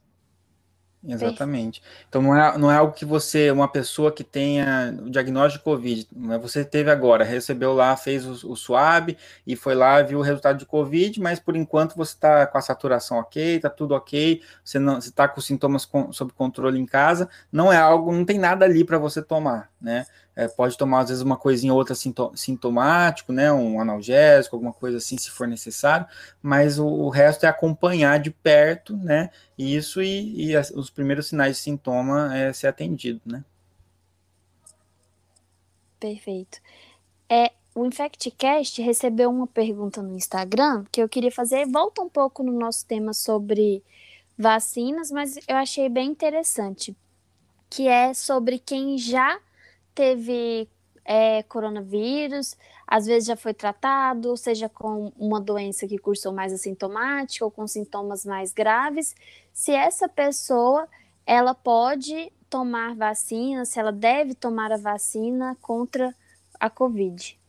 Exatamente. 1.05 1.81
Então 2.09 2.21
não 2.21 2.35
é, 2.35 2.57
não 2.57 2.71
é 2.71 2.75
algo 2.75 2.93
que 2.93 3.05
você, 3.05 3.51
uma 3.51 3.67
pessoa 3.67 4.11
que 4.11 4.23
tenha 4.23 4.97
o 5.01 5.09
diagnóstico 5.09 5.59
de 5.59 5.63
Covid, 5.63 6.07
é 6.33 6.37
você 6.37 6.65
teve 6.65 6.89
agora, 6.89 7.23
recebeu 7.23 7.73
lá, 7.73 7.95
fez 7.95 8.25
o, 8.25 8.51
o 8.51 8.55
swab 8.55 9.15
e 9.45 9.55
foi 9.55 9.75
lá, 9.75 10.01
viu 10.01 10.19
o 10.19 10.23
resultado 10.23 10.57
de 10.57 10.65
Covid, 10.65 11.19
mas 11.21 11.39
por 11.39 11.55
enquanto 11.55 11.95
você 11.95 12.13
está 12.13 12.47
com 12.47 12.57
a 12.57 12.61
saturação 12.61 13.19
ok, 13.19 13.55
está 13.55 13.69
tudo 13.69 13.93
ok, 13.93 14.41
você 14.63 14.79
não 14.79 14.97
está 14.97 15.27
com 15.27 15.39
sintomas 15.39 15.85
com, 15.85 16.11
sob 16.11 16.33
controle 16.33 16.79
em 16.79 16.85
casa, 16.85 17.29
não 17.51 17.71
é 17.71 17.77
algo, 17.77 18.11
não 18.11 18.25
tem 18.25 18.39
nada 18.39 18.65
ali 18.65 18.83
para 18.83 18.97
você 18.97 19.21
tomar, 19.21 19.69
né? 19.79 20.05
É, 20.39 20.47
pode 20.47 20.77
tomar, 20.77 20.99
às 20.99 21.09
vezes, 21.09 21.23
uma 21.23 21.35
coisinha 21.35 21.73
ou 21.73 21.79
outra 21.79 21.95
sintomático, 22.35 23.33
né? 23.33 23.51
Um 23.51 23.81
analgésico, 23.81 24.55
alguma 24.55 24.71
coisa 24.71 24.97
assim, 24.97 25.17
se 25.17 25.31
for 25.31 25.47
necessário, 25.47 26.05
mas 26.43 26.77
o, 26.77 26.85
o 26.85 27.09
resto 27.09 27.45
é 27.45 27.49
acompanhar 27.49 28.19
de 28.19 28.29
perto, 28.29 28.95
né? 28.95 29.31
Isso 29.57 29.99
e, 29.99 30.49
e 30.49 30.55
as, 30.55 30.69
os 30.69 30.91
primeiros 30.91 31.27
sinais 31.27 31.57
de 31.57 31.63
sintoma 31.63 32.37
é 32.37 32.53
ser 32.53 32.67
atendido, 32.67 33.19
né? 33.25 33.43
Perfeito. 35.99 36.59
É, 37.27 37.51
o 37.73 37.83
InfectCast 37.85 38.79
recebeu 38.81 39.31
uma 39.31 39.47
pergunta 39.47 40.03
no 40.03 40.15
Instagram 40.15 40.85
que 40.91 41.01
eu 41.01 41.09
queria 41.09 41.31
fazer. 41.31 41.65
Volta 41.67 42.01
um 42.01 42.09
pouco 42.09 42.43
no 42.43 42.51
nosso 42.51 42.85
tema 42.85 43.11
sobre 43.13 43.83
vacinas, 44.37 45.09
mas 45.11 45.37
eu 45.47 45.55
achei 45.55 45.89
bem 45.89 46.09
interessante. 46.11 46.95
que 47.69 47.87
é 47.87 48.13
sobre 48.13 48.59
quem 48.59 48.97
já 48.97 49.39
teve 49.97 50.69
é, 51.03 51.41
coronavírus, 51.41 52.55
às 52.85 53.07
vezes 53.07 53.25
já 53.27 53.35
foi 53.35 53.51
tratado, 53.51 54.37
seja 54.37 54.69
com 54.69 55.11
uma 55.17 55.41
doença 55.41 55.87
que 55.87 55.97
cursou 55.97 56.31
mais 56.31 56.53
assintomática 56.53 57.43
ou 57.43 57.49
com 57.49 57.65
sintomas 57.65 58.23
mais 58.23 58.53
graves, 58.53 59.15
se 59.51 59.71
essa 59.71 60.07
pessoa 60.07 60.87
ela 61.25 61.55
pode 61.55 62.31
tomar 62.47 62.95
vacina, 62.95 63.65
se 63.65 63.79
ela 63.79 63.91
deve 63.91 64.35
tomar 64.35 64.71
a 64.71 64.77
vacina 64.77 65.57
contra 65.61 66.13
a 66.59 66.69
Covid. 66.69 67.39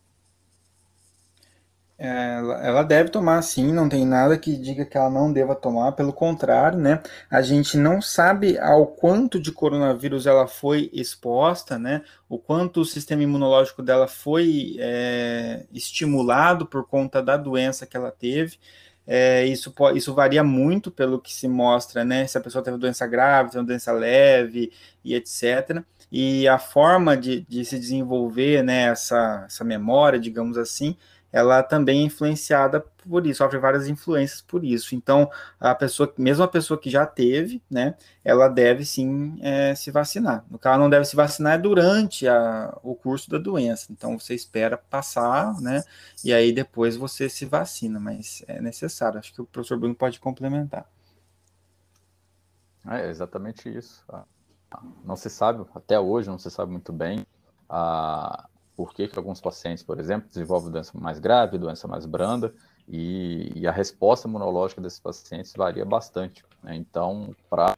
Ela, 2.00 2.84
deve 2.84 3.10
tomar 3.10 3.42
sim, 3.42 3.72
não 3.72 3.88
tem 3.88 4.06
nada 4.06 4.38
que 4.38 4.56
diga 4.56 4.84
que 4.84 4.96
ela 4.96 5.10
não 5.10 5.32
deva 5.32 5.56
tomar, 5.56 5.92
pelo 5.92 6.12
contrário, 6.12 6.78
né? 6.78 7.02
A 7.28 7.42
gente 7.42 7.76
não 7.76 8.00
sabe 8.00 8.56
ao 8.56 8.86
quanto 8.86 9.40
de 9.40 9.50
coronavírus 9.50 10.24
ela 10.24 10.46
foi 10.46 10.88
exposta, 10.92 11.76
né? 11.76 12.02
O 12.28 12.38
quanto 12.38 12.82
o 12.82 12.84
sistema 12.84 13.24
imunológico 13.24 13.82
dela 13.82 14.06
foi 14.06 14.76
é, 14.78 15.66
estimulado 15.72 16.66
por 16.66 16.86
conta 16.86 17.20
da 17.20 17.36
doença 17.36 17.84
que 17.84 17.96
ela 17.96 18.12
teve. 18.12 18.58
É, 19.04 19.44
isso, 19.46 19.74
isso 19.96 20.14
varia 20.14 20.44
muito 20.44 20.92
pelo 20.92 21.18
que 21.18 21.32
se 21.32 21.48
mostra, 21.48 22.04
né? 22.04 22.28
Se 22.28 22.38
a 22.38 22.40
pessoa 22.40 22.62
teve 22.62 22.78
doença 22.78 23.08
grave, 23.08 23.50
teve 23.50 23.64
doença 23.64 23.90
leve 23.90 24.70
e 25.02 25.14
etc. 25.14 25.82
E 26.12 26.46
a 26.46 26.58
forma 26.58 27.16
de, 27.16 27.40
de 27.48 27.64
se 27.64 27.78
desenvolver 27.78 28.62
né, 28.62 28.84
essa, 28.84 29.44
essa 29.46 29.64
memória, 29.64 30.18
digamos 30.18 30.56
assim, 30.56 30.96
ela 31.32 31.62
também 31.62 32.00
é 32.00 32.04
influenciada 32.04 32.80
por 32.80 33.26
isso, 33.26 33.38
sofre 33.38 33.58
várias 33.58 33.88
influências 33.88 34.40
por 34.40 34.64
isso. 34.64 34.94
Então, 34.94 35.30
a 35.60 35.74
pessoa, 35.74 36.12
mesmo 36.18 36.44
a 36.44 36.48
pessoa 36.48 36.78
que 36.78 36.90
já 36.90 37.06
teve, 37.06 37.62
né, 37.70 37.96
ela 38.24 38.48
deve 38.48 38.84
sim 38.84 39.38
é, 39.40 39.74
se 39.74 39.90
vacinar. 39.90 40.44
No 40.50 40.58
caso, 40.58 40.78
não 40.78 40.90
deve 40.90 41.04
se 41.04 41.16
vacinar 41.16 41.54
é 41.54 41.58
durante 41.58 42.26
a, 42.26 42.76
o 42.82 42.94
curso 42.94 43.30
da 43.30 43.38
doença. 43.38 43.92
Então, 43.92 44.18
você 44.18 44.34
espera 44.34 44.76
passar, 44.76 45.60
né, 45.60 45.82
e 46.24 46.32
aí 46.32 46.52
depois 46.52 46.96
você 46.96 47.28
se 47.28 47.44
vacina, 47.44 48.00
mas 48.00 48.42
é 48.46 48.60
necessário. 48.60 49.18
Acho 49.18 49.32
que 49.34 49.42
o 49.42 49.46
professor 49.46 49.78
Bruno 49.78 49.94
pode 49.94 50.18
complementar. 50.20 50.86
É 52.86 53.08
exatamente 53.10 53.68
isso. 53.68 54.04
Não 55.04 55.16
se 55.16 55.30
sabe, 55.30 55.64
até 55.74 55.98
hoje 55.98 56.28
não 56.28 56.38
se 56.38 56.50
sabe 56.50 56.72
muito 56.72 56.92
bem 56.92 57.26
a, 57.68 58.48
por 58.78 58.94
que, 58.94 59.08
que 59.08 59.18
alguns 59.18 59.40
pacientes, 59.40 59.82
por 59.82 59.98
exemplo, 59.98 60.28
desenvolvem 60.28 60.70
doença 60.70 60.96
mais 60.96 61.18
grave, 61.18 61.58
doença 61.58 61.88
mais 61.88 62.06
branda, 62.06 62.54
e, 62.86 63.50
e 63.56 63.66
a 63.66 63.72
resposta 63.72 64.28
imunológica 64.28 64.80
desses 64.80 65.00
pacientes 65.00 65.52
varia 65.52 65.84
bastante. 65.84 66.44
Né? 66.62 66.76
Então, 66.76 67.34
para 67.50 67.76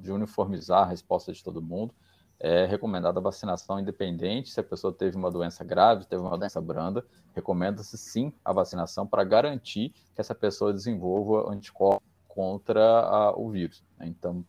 de 0.00 0.10
uniformizar 0.10 0.82
a 0.82 0.86
resposta 0.86 1.32
de 1.32 1.44
todo 1.44 1.62
mundo, 1.62 1.94
é 2.40 2.66
recomendada 2.66 3.20
a 3.20 3.22
vacinação 3.22 3.78
independente 3.78 4.50
se 4.50 4.58
a 4.58 4.64
pessoa 4.64 4.92
teve 4.92 5.16
uma 5.16 5.30
doença 5.30 5.62
grave, 5.62 6.06
teve 6.06 6.20
uma 6.20 6.36
doença 6.36 6.60
branda, 6.60 7.06
recomenda-se 7.32 7.96
sim 7.96 8.32
a 8.44 8.52
vacinação 8.52 9.06
para 9.06 9.22
garantir 9.22 9.90
que 10.12 10.20
essa 10.20 10.34
pessoa 10.34 10.72
desenvolva 10.72 11.52
anticorpos 11.52 12.02
contra 12.26 12.82
a, 12.82 13.30
o 13.38 13.48
vírus. 13.48 13.84
Né? 13.96 14.08
Então, 14.08 14.44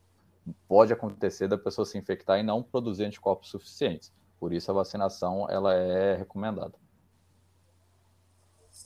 pode 0.66 0.92
acontecer 0.92 1.46
da 1.46 1.56
pessoa 1.56 1.86
se 1.86 1.96
infectar 1.96 2.40
e 2.40 2.42
não 2.42 2.64
produzir 2.64 3.04
anticorpos 3.04 3.48
suficientes. 3.48 4.12
Por 4.44 4.52
isso 4.52 4.70
a 4.70 4.74
vacinação 4.74 5.46
ela 5.48 5.72
é 5.72 6.16
recomendada. 6.16 6.74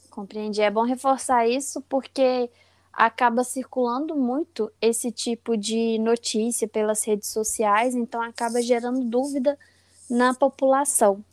Compreendi. 0.09 0.63
É 0.63 0.71
bom 0.71 0.85
reforçar 0.85 1.49
isso 1.49 1.83
porque 1.89 2.49
acaba 2.93 3.43
circulando 3.43 4.15
muito 4.15 4.71
esse 4.81 5.11
tipo 5.11 5.57
de 5.57 5.99
notícia 5.99 6.69
pelas 6.69 7.03
redes 7.03 7.31
sociais, 7.31 7.97
então 7.97 8.23
acaba 8.23 8.63
gerando 8.63 9.03
dúvida 9.03 9.59
na 10.09 10.33
população. 10.33 11.25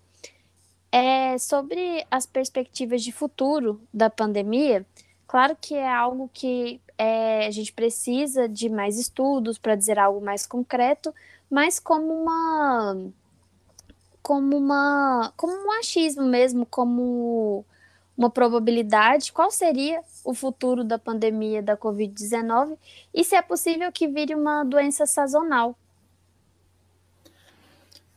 É, 0.92 1.38
sobre 1.38 2.04
as 2.10 2.26
perspectivas 2.26 3.04
de 3.04 3.12
futuro 3.12 3.80
da 3.94 4.10
pandemia, 4.10 4.84
claro 5.28 5.56
que 5.56 5.76
é 5.76 5.88
algo 5.88 6.32
que 6.34 6.82
é, 6.98 7.46
a 7.46 7.52
gente 7.52 7.72
precisa 7.72 8.50
de 8.50 8.70
mais 8.70 8.98
estudos 8.98 9.60
para 9.60 9.76
dizer 9.76 10.00
algo 10.00 10.20
mais 10.20 10.48
concreto, 10.48 11.14
mas 11.48 11.80
como 11.80 12.12
uma 12.12 13.14
como 14.26 14.58
uma 14.58 15.32
como 15.38 15.54
um 15.54 15.72
achismo 15.74 16.26
mesmo, 16.26 16.66
como 16.66 17.64
uma 18.18 18.28
probabilidade, 18.28 19.32
qual 19.32 19.52
seria 19.52 20.02
o 20.24 20.34
futuro 20.34 20.84
da 20.84 20.98
pandemia 20.98 21.62
da 21.62 21.78
Covid-19 21.78 22.76
e 23.14 23.24
se 23.24 23.36
é 23.36 23.42
possível 23.44 23.92
que 23.92 24.08
vire 24.08 24.34
uma 24.34 24.64
doença 24.64 25.06
sazonal. 25.06 25.78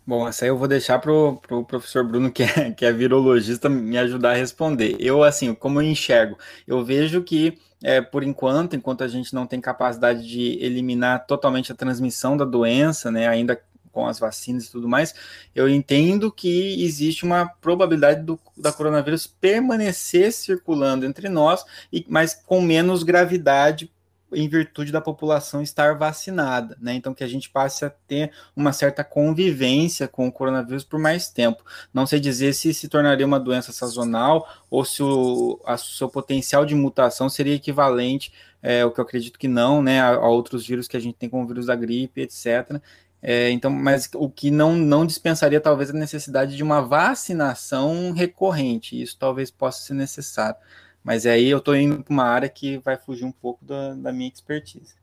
Bom, 0.07 0.27
essa 0.27 0.47
aí 0.47 0.49
eu 0.49 0.57
vou 0.57 0.67
deixar 0.67 0.99
para 0.99 1.13
o 1.13 1.37
pro 1.37 1.63
professor 1.63 2.03
Bruno, 2.03 2.33
que 2.33 2.43
é, 2.43 2.71
que 2.73 2.87
é 2.87 2.91
virologista, 2.91 3.69
me 3.69 3.99
ajudar 3.99 4.31
a 4.31 4.35
responder. 4.35 4.97
Eu, 4.99 5.23
assim, 5.23 5.55
como 5.55 5.83
eu 5.83 5.87
enxergo, 5.87 6.39
eu 6.67 6.83
vejo 6.83 7.23
que, 7.23 7.59
é, 7.85 8.01
por 8.01 8.23
enquanto, 8.23 8.75
enquanto 8.75 9.05
a 9.05 9.09
gente 9.09 9.35
não 9.35 9.47
tem 9.47 9.61
capacidade 9.61 10.27
de 10.27 10.59
eliminar 10.65 11.27
totalmente 11.27 11.71
a 11.71 11.75
transmissão 11.75 12.35
da 12.35 12.47
doença, 12.47 13.11
né, 13.11 13.29
ainda 13.29 13.63
com 13.99 14.07
as 14.07 14.21
vacinas 14.21 14.67
e 14.67 14.71
tudo 14.71 14.89
mais, 14.89 15.13
eu 15.53 15.69
entendo 15.69 16.31
que 16.31 16.85
existe 16.85 17.25
uma 17.25 17.49
probabilidade 17.49 18.23
do, 18.23 18.39
da 18.57 18.71
coronavírus 18.71 19.27
permanecer 19.27 20.33
circulando 20.33 21.05
entre 21.05 21.29
nós, 21.29 21.65
e, 21.93 22.07
mas 22.09 22.33
com 22.33 22.63
menos 22.63 23.03
gravidade 23.03 23.91
em 24.33 24.49
virtude 24.49 24.93
da 24.93 25.01
população 25.01 25.63
estar 25.63 25.97
vacinada, 25.97 26.77
né? 26.81 26.95
Então 26.95 27.13
que 27.13 27.25
a 27.25 27.27
gente 27.27 27.51
passe 27.51 27.85
a 27.85 27.91
ter 27.91 28.31
uma 28.55 28.73
certa 28.73 29.03
convivência 29.03 30.07
com 30.07 30.29
o 30.29 30.33
coronavírus 30.33 30.85
por 30.85 31.01
mais 31.01 31.29
tempo. 31.29 31.65
Não 31.93 32.07
sei 32.07 32.21
dizer 32.21 32.53
se 32.53 32.73
se 32.73 32.89
tornaria 32.89 33.27
uma 33.27 33.41
doença 33.41 33.73
sazonal 33.73 34.47
ou 34.71 34.85
se 34.85 35.03
o 35.03 35.61
a, 35.65 35.77
seu 35.77 36.09
potencial 36.09 36.65
de 36.65 36.75
mutação 36.75 37.29
seria 37.29 37.55
equivalente, 37.55 38.33
é, 38.63 38.85
o 38.85 38.93
que 38.93 39.01
eu 39.01 39.05
acredito 39.05 39.39
que 39.39 39.49
não, 39.49 39.83
né, 39.83 40.01
a, 40.01 40.09
a 40.11 40.29
outros 40.29 40.67
vírus 40.67 40.87
que 40.87 40.97
a 40.97 41.01
gente 41.01 41.17
tem 41.17 41.29
como 41.29 41.43
o 41.43 41.47
vírus 41.47 41.67
da 41.67 41.75
gripe, 41.75 42.21
etc. 42.21 42.81
É, 43.21 43.51
então, 43.51 43.71
mas 43.71 44.09
o 44.15 44.31
que 44.31 44.51
não, 44.51 44.77
não 44.77 45.05
dispensaria 45.05 45.61
talvez 45.61 45.91
a 45.91 45.93
necessidade 45.93 46.57
de 46.57 46.63
uma 46.63 46.81
vacinação 46.81 48.13
recorrente. 48.13 49.01
Isso 49.01 49.19
talvez 49.19 49.51
possa 49.51 49.83
ser 49.83 49.95
necessário. 49.95 50.57
Mas 51.03 51.27
aí 51.27 51.49
eu 51.49 51.59
estou 51.59 51.75
indo 51.77 52.03
para 52.03 52.13
uma 52.13 52.25
área 52.25 52.49
que 52.49 52.79
vai 52.79 52.97
fugir 52.97 53.25
um 53.25 53.33
pouco 53.33 53.65
da, 53.65 53.95
da 53.95 54.13
minha 54.13 54.29
expertise. 54.29 54.95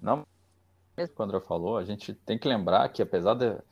Não, 0.00 0.26
quando 1.14 1.34
eu 1.34 1.40
falou, 1.40 1.76
a 1.76 1.84
gente 1.84 2.14
tem 2.14 2.38
que 2.38 2.48
lembrar 2.48 2.88
que 2.88 3.02
apesar 3.02 3.34
de 3.34 3.46
a 3.46 3.62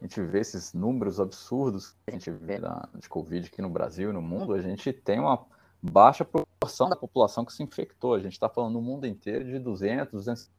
gente 0.00 0.20
ver 0.22 0.40
esses 0.40 0.72
números 0.72 1.20
absurdos 1.20 1.90
que 1.90 2.10
a 2.10 2.12
gente 2.12 2.30
vê 2.30 2.58
da, 2.58 2.88
de 2.94 3.08
Covid 3.08 3.46
aqui 3.46 3.62
no 3.62 3.68
Brasil 3.68 4.10
e 4.10 4.12
no 4.12 4.22
mundo, 4.22 4.54
a 4.54 4.62
gente 4.62 4.92
tem 4.92 5.20
uma 5.20 5.44
baixa 5.80 6.24
proporção 6.24 6.88
da 6.88 6.96
população 6.96 7.44
que 7.44 7.52
se 7.52 7.62
infectou. 7.62 8.14
A 8.14 8.20
gente 8.20 8.32
está 8.32 8.48
falando 8.48 8.74
no 8.74 8.82
mundo 8.82 9.06
inteiro 9.06 9.44
de 9.44 9.58
200, 9.58 10.12
200 10.12 10.50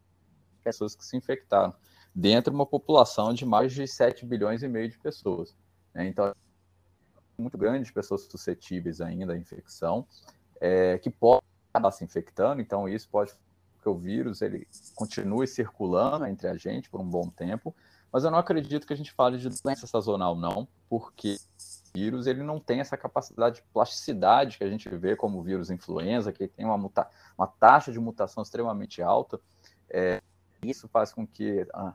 pessoas 0.63 0.95
que 0.95 1.05
se 1.05 1.17
infectaram 1.17 1.73
dentro 2.13 2.51
de 2.51 2.55
uma 2.55 2.65
população 2.65 3.33
de 3.33 3.45
mais 3.45 3.73
de 3.73 3.87
7 3.87 4.25
bilhões 4.25 4.63
e 4.63 4.67
meio 4.67 4.89
de 4.89 4.97
pessoas. 4.97 5.55
Né? 5.93 6.07
Então, 6.07 6.33
muito 7.37 7.57
grande 7.57 7.85
de 7.85 7.93
pessoas 7.93 8.23
suscetíveis 8.23 9.01
ainda 9.01 9.33
à 9.33 9.37
infecção, 9.37 10.05
é, 10.61 10.97
que 10.99 11.09
podem 11.09 11.47
acabar 11.69 11.91
se 11.91 12.03
infectando, 12.03 12.61
então 12.61 12.87
isso 12.87 13.09
pode 13.09 13.33
que 13.81 13.89
o 13.89 13.95
vírus 13.95 14.41
ele 14.41 14.65
continue 14.95 15.45
circulando 15.45 16.25
entre 16.25 16.47
a 16.47 16.55
gente 16.55 16.89
por 16.89 17.01
um 17.01 17.09
bom 17.09 17.29
tempo, 17.29 17.75
mas 18.11 18.23
eu 18.23 18.31
não 18.31 18.37
acredito 18.37 18.87
que 18.87 18.93
a 18.93 18.95
gente 18.95 19.11
fale 19.11 19.37
de 19.37 19.49
doença 19.49 19.85
sazonal 19.85 20.35
não, 20.35 20.67
porque 20.87 21.37
o 21.93 21.97
vírus 21.97 22.25
ele 22.25 22.43
não 22.43 22.59
tem 22.59 22.79
essa 22.79 22.95
capacidade 22.95 23.57
de 23.57 23.63
plasticidade 23.73 24.57
que 24.57 24.63
a 24.63 24.69
gente 24.69 24.87
vê 24.87 25.15
como 25.15 25.39
o 25.39 25.43
vírus 25.43 25.69
influenza, 25.69 26.31
que 26.31 26.47
tem 26.47 26.65
uma, 26.65 26.77
muta 26.77 27.09
uma 27.37 27.47
taxa 27.47 27.91
de 27.91 27.99
mutação 27.99 28.41
extremamente 28.41 29.01
alta. 29.01 29.39
É, 29.89 30.21
isso 30.63 30.87
faz 30.87 31.11
com 31.11 31.25
que 31.25 31.67
ah, 31.73 31.93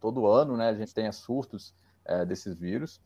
todo 0.00 0.26
ano 0.26 0.56
né, 0.56 0.68
a 0.68 0.74
gente 0.74 0.94
tenha 0.94 1.12
surtos 1.12 1.74
é, 2.04 2.24
desses 2.24 2.54
vírus. 2.54 3.00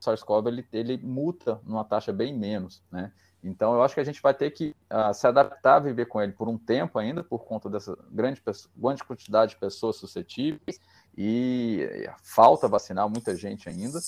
O 0.00 0.04
SARS-CoV 0.04 0.48
ele, 0.48 0.66
ele 0.72 0.98
muta 0.98 1.60
numa 1.64 1.84
taxa 1.84 2.12
bem 2.12 2.36
menos, 2.36 2.82
né? 2.90 3.12
Então 3.42 3.74
eu 3.74 3.82
acho 3.82 3.94
que 3.94 4.00
a 4.00 4.04
gente 4.04 4.22
vai 4.22 4.32
ter 4.32 4.50
que 4.50 4.74
uh, 4.90 5.12
se 5.12 5.26
adaptar 5.26 5.76
a 5.76 5.80
viver 5.80 6.06
com 6.06 6.20
ele 6.20 6.32
por 6.32 6.48
um 6.48 6.56
tempo 6.56 6.98
ainda, 6.98 7.22
por 7.22 7.44
conta 7.44 7.68
dessa 7.68 7.94
grande, 8.10 8.42
grande 8.74 9.04
quantidade 9.04 9.50
de 9.52 9.60
pessoas 9.60 9.96
suscetíveis 9.96 10.80
e, 11.14 11.80
e 11.82 12.10
falta 12.22 12.66
vacinar 12.66 13.06
muita 13.06 13.36
gente 13.36 13.68
ainda. 13.68 14.00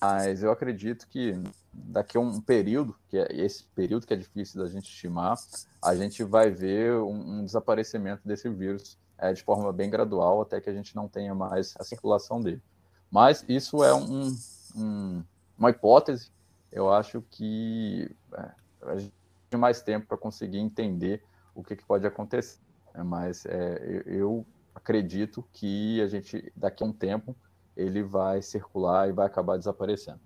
Mas 0.00 0.42
eu 0.42 0.50
acredito 0.50 1.08
que 1.08 1.34
daqui 1.72 2.16
a 2.16 2.20
um 2.20 2.40
período, 2.40 2.96
que 3.08 3.18
é 3.18 3.26
esse 3.30 3.64
período 3.74 4.06
que 4.06 4.14
é 4.14 4.16
difícil 4.16 4.62
da 4.62 4.68
gente 4.68 4.88
estimar, 4.88 5.36
a 5.82 5.94
gente 5.94 6.22
vai 6.22 6.50
ver 6.50 6.94
um, 6.94 7.40
um 7.40 7.44
desaparecimento 7.44 8.26
desse 8.26 8.48
vírus 8.48 8.96
é, 9.18 9.32
de 9.32 9.42
forma 9.42 9.72
bem 9.72 9.90
gradual, 9.90 10.40
até 10.40 10.60
que 10.60 10.70
a 10.70 10.72
gente 10.72 10.94
não 10.94 11.08
tenha 11.08 11.34
mais 11.34 11.74
a 11.78 11.84
circulação 11.84 12.40
dele. 12.40 12.62
Mas 13.10 13.44
isso 13.48 13.82
é 13.82 13.92
um, 13.92 14.36
um, 14.76 15.24
uma 15.58 15.70
hipótese, 15.70 16.30
eu 16.70 16.92
acho 16.92 17.22
que 17.30 18.14
é, 18.32 18.50
a 18.82 18.96
gente 18.98 19.14
tem 19.50 19.58
mais 19.58 19.82
tempo 19.82 20.06
para 20.06 20.16
conseguir 20.16 20.58
entender 20.58 21.22
o 21.54 21.62
que, 21.62 21.74
que 21.74 21.84
pode 21.84 22.06
acontecer. 22.06 22.58
Mas 23.04 23.44
é, 23.46 24.02
eu 24.06 24.46
acredito 24.74 25.44
que 25.52 26.00
a 26.02 26.06
gente, 26.06 26.52
daqui 26.54 26.82
a 26.82 26.86
um 26.86 26.92
tempo, 26.92 27.34
ele 27.78 28.02
vai 28.02 28.42
circular 28.42 29.08
e 29.08 29.12
vai 29.12 29.26
acabar 29.26 29.56
desaparecendo. 29.56 30.20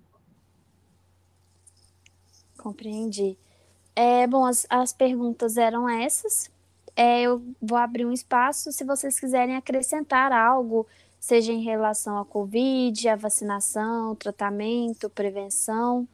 Compreendi. 2.57 3.37
É, 3.95 4.25
bom, 4.25 4.43
as, 4.43 4.65
as 4.69 4.91
perguntas 4.91 5.55
eram 5.55 5.87
essas. 5.87 6.49
É, 6.95 7.21
eu 7.21 7.43
vou 7.61 7.77
abrir 7.77 8.05
um 8.05 8.11
espaço 8.11 8.71
se 8.71 8.83
vocês 8.83 9.19
quiserem 9.19 9.55
acrescentar 9.55 10.31
algo, 10.31 10.87
seja 11.19 11.51
em 11.51 11.61
relação 11.63 12.17
à 12.17 12.25
Covid, 12.25 13.07
à 13.07 13.15
vacinação, 13.15 14.15
tratamento, 14.15 15.09
prevenção. 15.09 16.07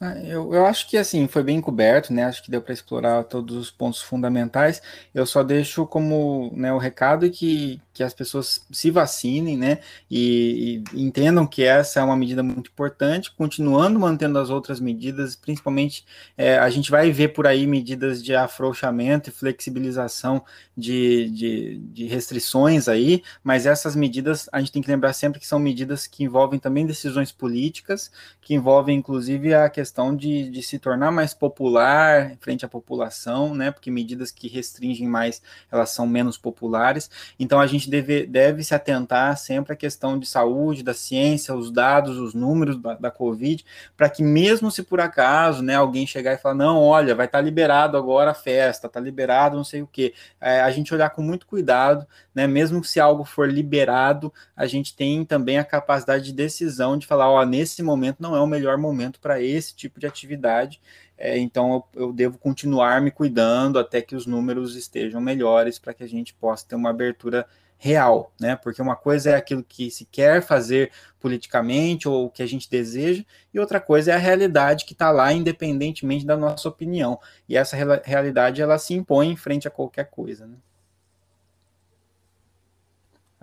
Ah, 0.00 0.18
eu, 0.18 0.52
eu 0.52 0.66
acho 0.66 0.88
que 0.88 0.96
assim 0.98 1.26
foi 1.26 1.42
bem 1.42 1.60
coberto, 1.60 2.12
né? 2.12 2.24
Acho 2.24 2.42
que 2.42 2.50
deu 2.50 2.60
para 2.60 2.74
explorar 2.74 3.24
todos 3.24 3.56
os 3.56 3.70
pontos 3.70 4.02
fundamentais. 4.02 4.82
Eu 5.14 5.24
só 5.24 5.42
deixo 5.42 5.86
como 5.86 6.52
né, 6.54 6.72
o 6.72 6.78
recado 6.78 7.30
que, 7.30 7.80
que 7.96 8.02
as 8.02 8.12
pessoas 8.12 8.66
se 8.70 8.90
vacinem, 8.90 9.56
né? 9.56 9.78
E, 10.10 10.82
e, 10.92 11.02
entendam 11.02 11.46
que 11.46 11.62
essa 11.62 11.98
é 11.98 12.02
uma 12.02 12.14
medida 12.14 12.42
muito 12.42 12.70
importante, 12.70 13.32
continuando 13.34 13.98
mantendo 13.98 14.38
as 14.38 14.50
outras 14.50 14.78
medidas, 14.78 15.34
principalmente 15.34 16.04
é, 16.36 16.58
a 16.58 16.68
gente 16.68 16.90
vai 16.90 17.10
ver 17.10 17.28
por 17.28 17.46
aí 17.46 17.66
medidas 17.66 18.22
de 18.22 18.34
afrouxamento 18.34 19.30
e 19.30 19.32
flexibilização 19.32 20.44
de, 20.76 21.30
de, 21.30 21.78
de 21.78 22.06
restrições 22.06 22.86
aí, 22.86 23.22
mas 23.42 23.64
essas 23.64 23.96
medidas 23.96 24.46
a 24.52 24.60
gente 24.60 24.72
tem 24.72 24.82
que 24.82 24.90
lembrar 24.90 25.14
sempre 25.14 25.40
que 25.40 25.46
são 25.46 25.58
medidas 25.58 26.06
que 26.06 26.22
envolvem 26.22 26.58
também 26.58 26.84
decisões 26.84 27.32
políticas, 27.32 28.10
que 28.42 28.52
envolvem 28.52 28.98
inclusive 28.98 29.54
a 29.54 29.70
questão 29.70 30.14
de, 30.14 30.50
de 30.50 30.62
se 30.62 30.78
tornar 30.78 31.10
mais 31.10 31.32
popular 31.32 32.36
frente 32.40 32.64
à 32.66 32.68
população, 32.68 33.54
né? 33.54 33.70
Porque 33.70 33.90
medidas 33.90 34.30
que 34.30 34.48
restringem 34.48 35.08
mais, 35.08 35.40
elas 35.72 35.90
são 35.90 36.06
menos 36.06 36.36
populares. 36.36 37.10
Então 37.38 37.58
a 37.58 37.66
gente 37.66 37.85
deve, 37.90 38.26
deve 38.26 38.62
se 38.62 38.74
atentar 38.74 39.36
sempre 39.36 39.72
à 39.72 39.76
questão 39.76 40.18
de 40.18 40.26
saúde, 40.26 40.82
da 40.82 40.94
ciência, 40.94 41.54
os 41.54 41.70
dados, 41.70 42.18
os 42.18 42.34
números 42.34 42.80
da, 42.80 42.94
da 42.94 43.10
Covid, 43.10 43.64
para 43.96 44.08
que 44.08 44.22
mesmo 44.22 44.70
se 44.70 44.82
por 44.82 45.00
acaso, 45.00 45.62
né, 45.62 45.74
alguém 45.74 46.06
chegar 46.06 46.34
e 46.34 46.38
falar, 46.38 46.54
não, 46.54 46.82
olha, 46.82 47.14
vai 47.14 47.26
estar 47.26 47.38
tá 47.38 47.44
liberado 47.44 47.96
agora 47.96 48.30
a 48.30 48.34
festa, 48.34 48.86
está 48.86 49.00
liberado 49.00 49.56
não 49.56 49.64
sei 49.64 49.82
o 49.82 49.86
que, 49.86 50.14
é, 50.40 50.60
a 50.60 50.70
gente 50.70 50.94
olhar 50.94 51.10
com 51.10 51.22
muito 51.22 51.46
cuidado, 51.46 52.06
né? 52.34 52.46
Mesmo 52.46 52.84
se 52.84 53.00
algo 53.00 53.24
for 53.24 53.50
liberado, 53.50 54.32
a 54.54 54.66
gente 54.66 54.94
tem 54.94 55.24
também 55.24 55.58
a 55.58 55.64
capacidade 55.64 56.24
de 56.24 56.32
decisão 56.32 56.96
de 56.98 57.06
falar, 57.06 57.30
ó, 57.30 57.44
nesse 57.44 57.82
momento 57.82 58.18
não 58.20 58.36
é 58.36 58.40
o 58.40 58.46
melhor 58.46 58.76
momento 58.76 59.18
para 59.20 59.40
esse 59.40 59.74
tipo 59.74 59.98
de 59.98 60.06
atividade, 60.06 60.80
é, 61.18 61.38
então 61.38 61.84
eu, 61.94 62.02
eu, 62.02 62.12
devo 62.12 62.38
continuar 62.38 63.00
me 63.00 63.10
cuidando 63.10 63.78
até 63.78 64.02
que 64.02 64.14
os 64.14 64.26
números 64.26 64.76
estejam 64.76 65.20
melhores 65.20 65.78
para 65.78 65.94
que 65.94 66.04
a 66.04 66.08
gente 66.08 66.34
possa 66.34 66.66
ter 66.66 66.74
uma 66.74 66.90
abertura 66.90 67.46
real, 67.78 68.32
né? 68.40 68.56
Porque 68.56 68.80
uma 68.82 68.96
coisa 68.96 69.30
é 69.30 69.34
aquilo 69.36 69.62
que 69.62 69.90
se 69.90 70.04
quer 70.06 70.42
fazer 70.42 70.92
politicamente 71.20 72.08
ou 72.08 72.26
o 72.26 72.30
que 72.30 72.42
a 72.42 72.46
gente 72.46 72.70
deseja, 72.70 73.24
e 73.52 73.58
outra 73.58 73.80
coisa 73.80 74.12
é 74.12 74.14
a 74.14 74.18
realidade 74.18 74.84
que 74.84 74.92
está 74.92 75.10
lá, 75.10 75.32
independentemente 75.32 76.26
da 76.26 76.36
nossa 76.36 76.68
opinião. 76.68 77.18
E 77.48 77.56
essa 77.56 77.76
realidade 78.04 78.62
ela 78.62 78.78
se 78.78 78.94
impõe 78.94 79.30
em 79.30 79.36
frente 79.36 79.68
a 79.68 79.70
qualquer 79.70 80.10
coisa, 80.10 80.46
né? 80.46 80.56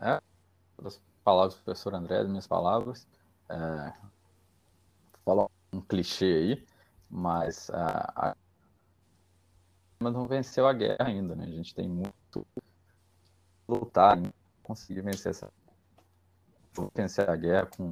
É, 0.01 0.19
as 0.83 0.99
palavras 1.23 1.55
do 1.55 1.61
professor 1.61 1.93
André, 1.95 2.23
minhas 2.23 2.47
palavras. 2.47 3.07
É, 3.49 3.93
falar 5.23 5.47
um 5.71 5.81
clichê 5.81 6.25
aí, 6.25 6.65
mas 7.13 7.69
a, 7.69 8.35
mas 9.99 10.13
não 10.13 10.25
venceu 10.25 10.67
a 10.67 10.73
guerra 10.73 11.05
ainda, 11.05 11.35
né? 11.35 11.45
A 11.45 11.51
gente 11.51 11.75
tem 11.75 11.87
muito 11.87 12.47
lutar 13.67 14.19
conseguir 14.63 15.01
vencer 15.01 15.29
essa 15.29 15.51
vencer 16.95 17.29
a 17.29 17.35
guerra 17.35 17.67
com 17.67 17.89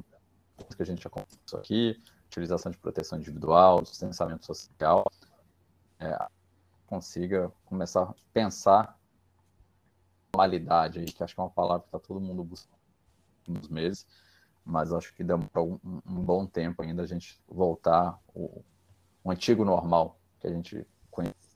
o 0.58 0.74
que 0.76 0.82
a 0.82 0.86
gente 0.86 1.02
já 1.02 1.08
conversou 1.08 1.60
aqui, 1.60 2.02
utilização 2.26 2.72
de 2.72 2.78
proteção 2.78 3.16
individual, 3.16 3.80
distanciamento 3.80 4.44
social, 4.44 5.04
é, 6.00 6.28
consiga 6.86 7.52
começar 7.64 8.02
a 8.02 8.14
pensar 8.32 8.98
normalidade 10.34 10.98
aí, 10.98 11.04
que 11.04 11.22
acho 11.22 11.34
que 11.34 11.40
é 11.40 11.44
uma 11.44 11.50
palavra 11.50 11.82
que 11.82 11.88
está 11.88 12.00
todo 12.00 12.20
mundo 12.20 12.42
buscando 12.42 12.76
nos 13.46 13.68
meses, 13.68 14.04
mas 14.64 14.92
acho 14.92 15.14
que 15.14 15.22
demora 15.22 15.62
um, 15.62 15.78
um, 15.84 16.24
bom 16.24 16.44
tempo 16.44 16.82
ainda 16.82 17.02
a 17.02 17.06
gente 17.06 17.40
voltar 17.46 18.18
o, 18.34 18.64
o 19.24 19.30
antigo 19.30 19.64
normal 19.64 20.18
que 20.40 20.46
a 20.46 20.50
gente 20.50 20.86
conhece 21.10 21.52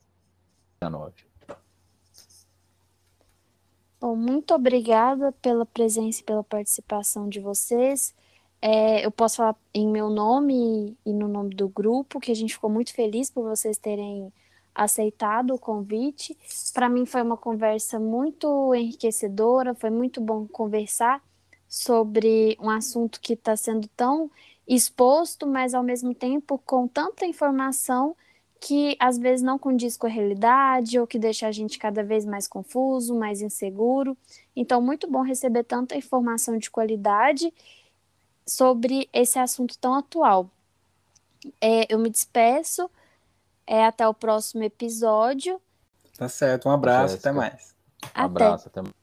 Bom, 3.99 4.15
muito 4.15 4.55
obrigada 4.55 5.33
pela 5.41 5.65
presença 5.65 6.21
e 6.21 6.25
pela 6.25 6.45
participação 6.45 7.29
de 7.29 7.41
vocês. 7.41 8.15
É, 8.61 9.05
eu 9.05 9.11
posso 9.11 9.37
falar 9.37 9.57
em 9.75 9.89
meu 9.89 10.11
nome 10.11 10.97
e 11.05 11.13
no 11.13 11.27
nome 11.29 11.55
do 11.55 11.69
grupo, 11.69 12.21
que 12.21 12.31
a 12.31 12.35
gente 12.35 12.55
ficou 12.55 12.71
muito 12.71 12.93
feliz 12.95 13.31
por 13.31 13.45
vocês 13.45 13.79
terem 13.79 14.33
aceitado 14.75 15.55
o 15.55 15.59
convite. 15.59 16.37
Para 16.75 16.89
mim 16.89 17.07
foi 17.07 17.23
uma 17.23 17.37
conversa 17.37 17.99
muito 17.99 18.75
enriquecedora, 18.75 19.75
foi 19.75 19.91
muito 19.91 20.21
bom 20.21 20.47
conversar 20.47 21.23
sobre 21.69 22.57
um 22.61 22.71
assunto 22.71 23.21
que 23.21 23.33
está 23.33 23.57
sendo 23.57 23.89
tão 23.97 24.31
exposto, 24.67 25.47
mas 25.47 25.75
ao 25.75 25.83
mesmo 25.83 26.15
tempo 26.15 26.59
com 26.59 26.89
tanta 26.89 27.25
informação 27.25 28.17
que 28.61 28.97
às 28.99 29.19
vezes 29.19 29.43
não 29.43 29.59
condiz 29.59 29.97
com 29.97 30.07
a 30.07 30.11
realidade 30.11 30.99
ou 30.99 31.07
que 31.07 31.19
deixa 31.19 31.47
a 31.47 31.53
gente 31.53 31.79
cada 31.79 32.03
vez 32.03 32.25
mais 32.25 32.49
confuso, 32.49 33.15
mais 33.15 33.41
inseguro. 33.41 34.17
Então, 34.55 34.81
muito 34.81 35.09
bom 35.09 35.23
receber 35.23 35.63
tanta 35.63 35.97
informação 35.97 36.59
de 36.59 36.71
qualidade 36.71 37.53
sobre 38.47 39.09
esse 39.13 39.39
assunto 39.39 39.79
tão 39.79 39.95
atual. 39.95 40.51
É, 41.61 41.93
eu 41.93 41.99
me 41.99 42.11
despeço, 42.11 42.91
é, 43.67 43.85
até 43.85 44.09
o 44.09 44.15
próximo 44.15 44.63
episódio. 44.63 45.61
Tá 46.17 46.29
certo, 46.29 46.69
um 46.69 46.73
abraço, 46.73 47.17
até 47.17 47.31
mais. 47.31 47.75
Um 48.17 48.23
abraço, 48.23 48.69
até 48.69 48.81
mais. 48.81 48.96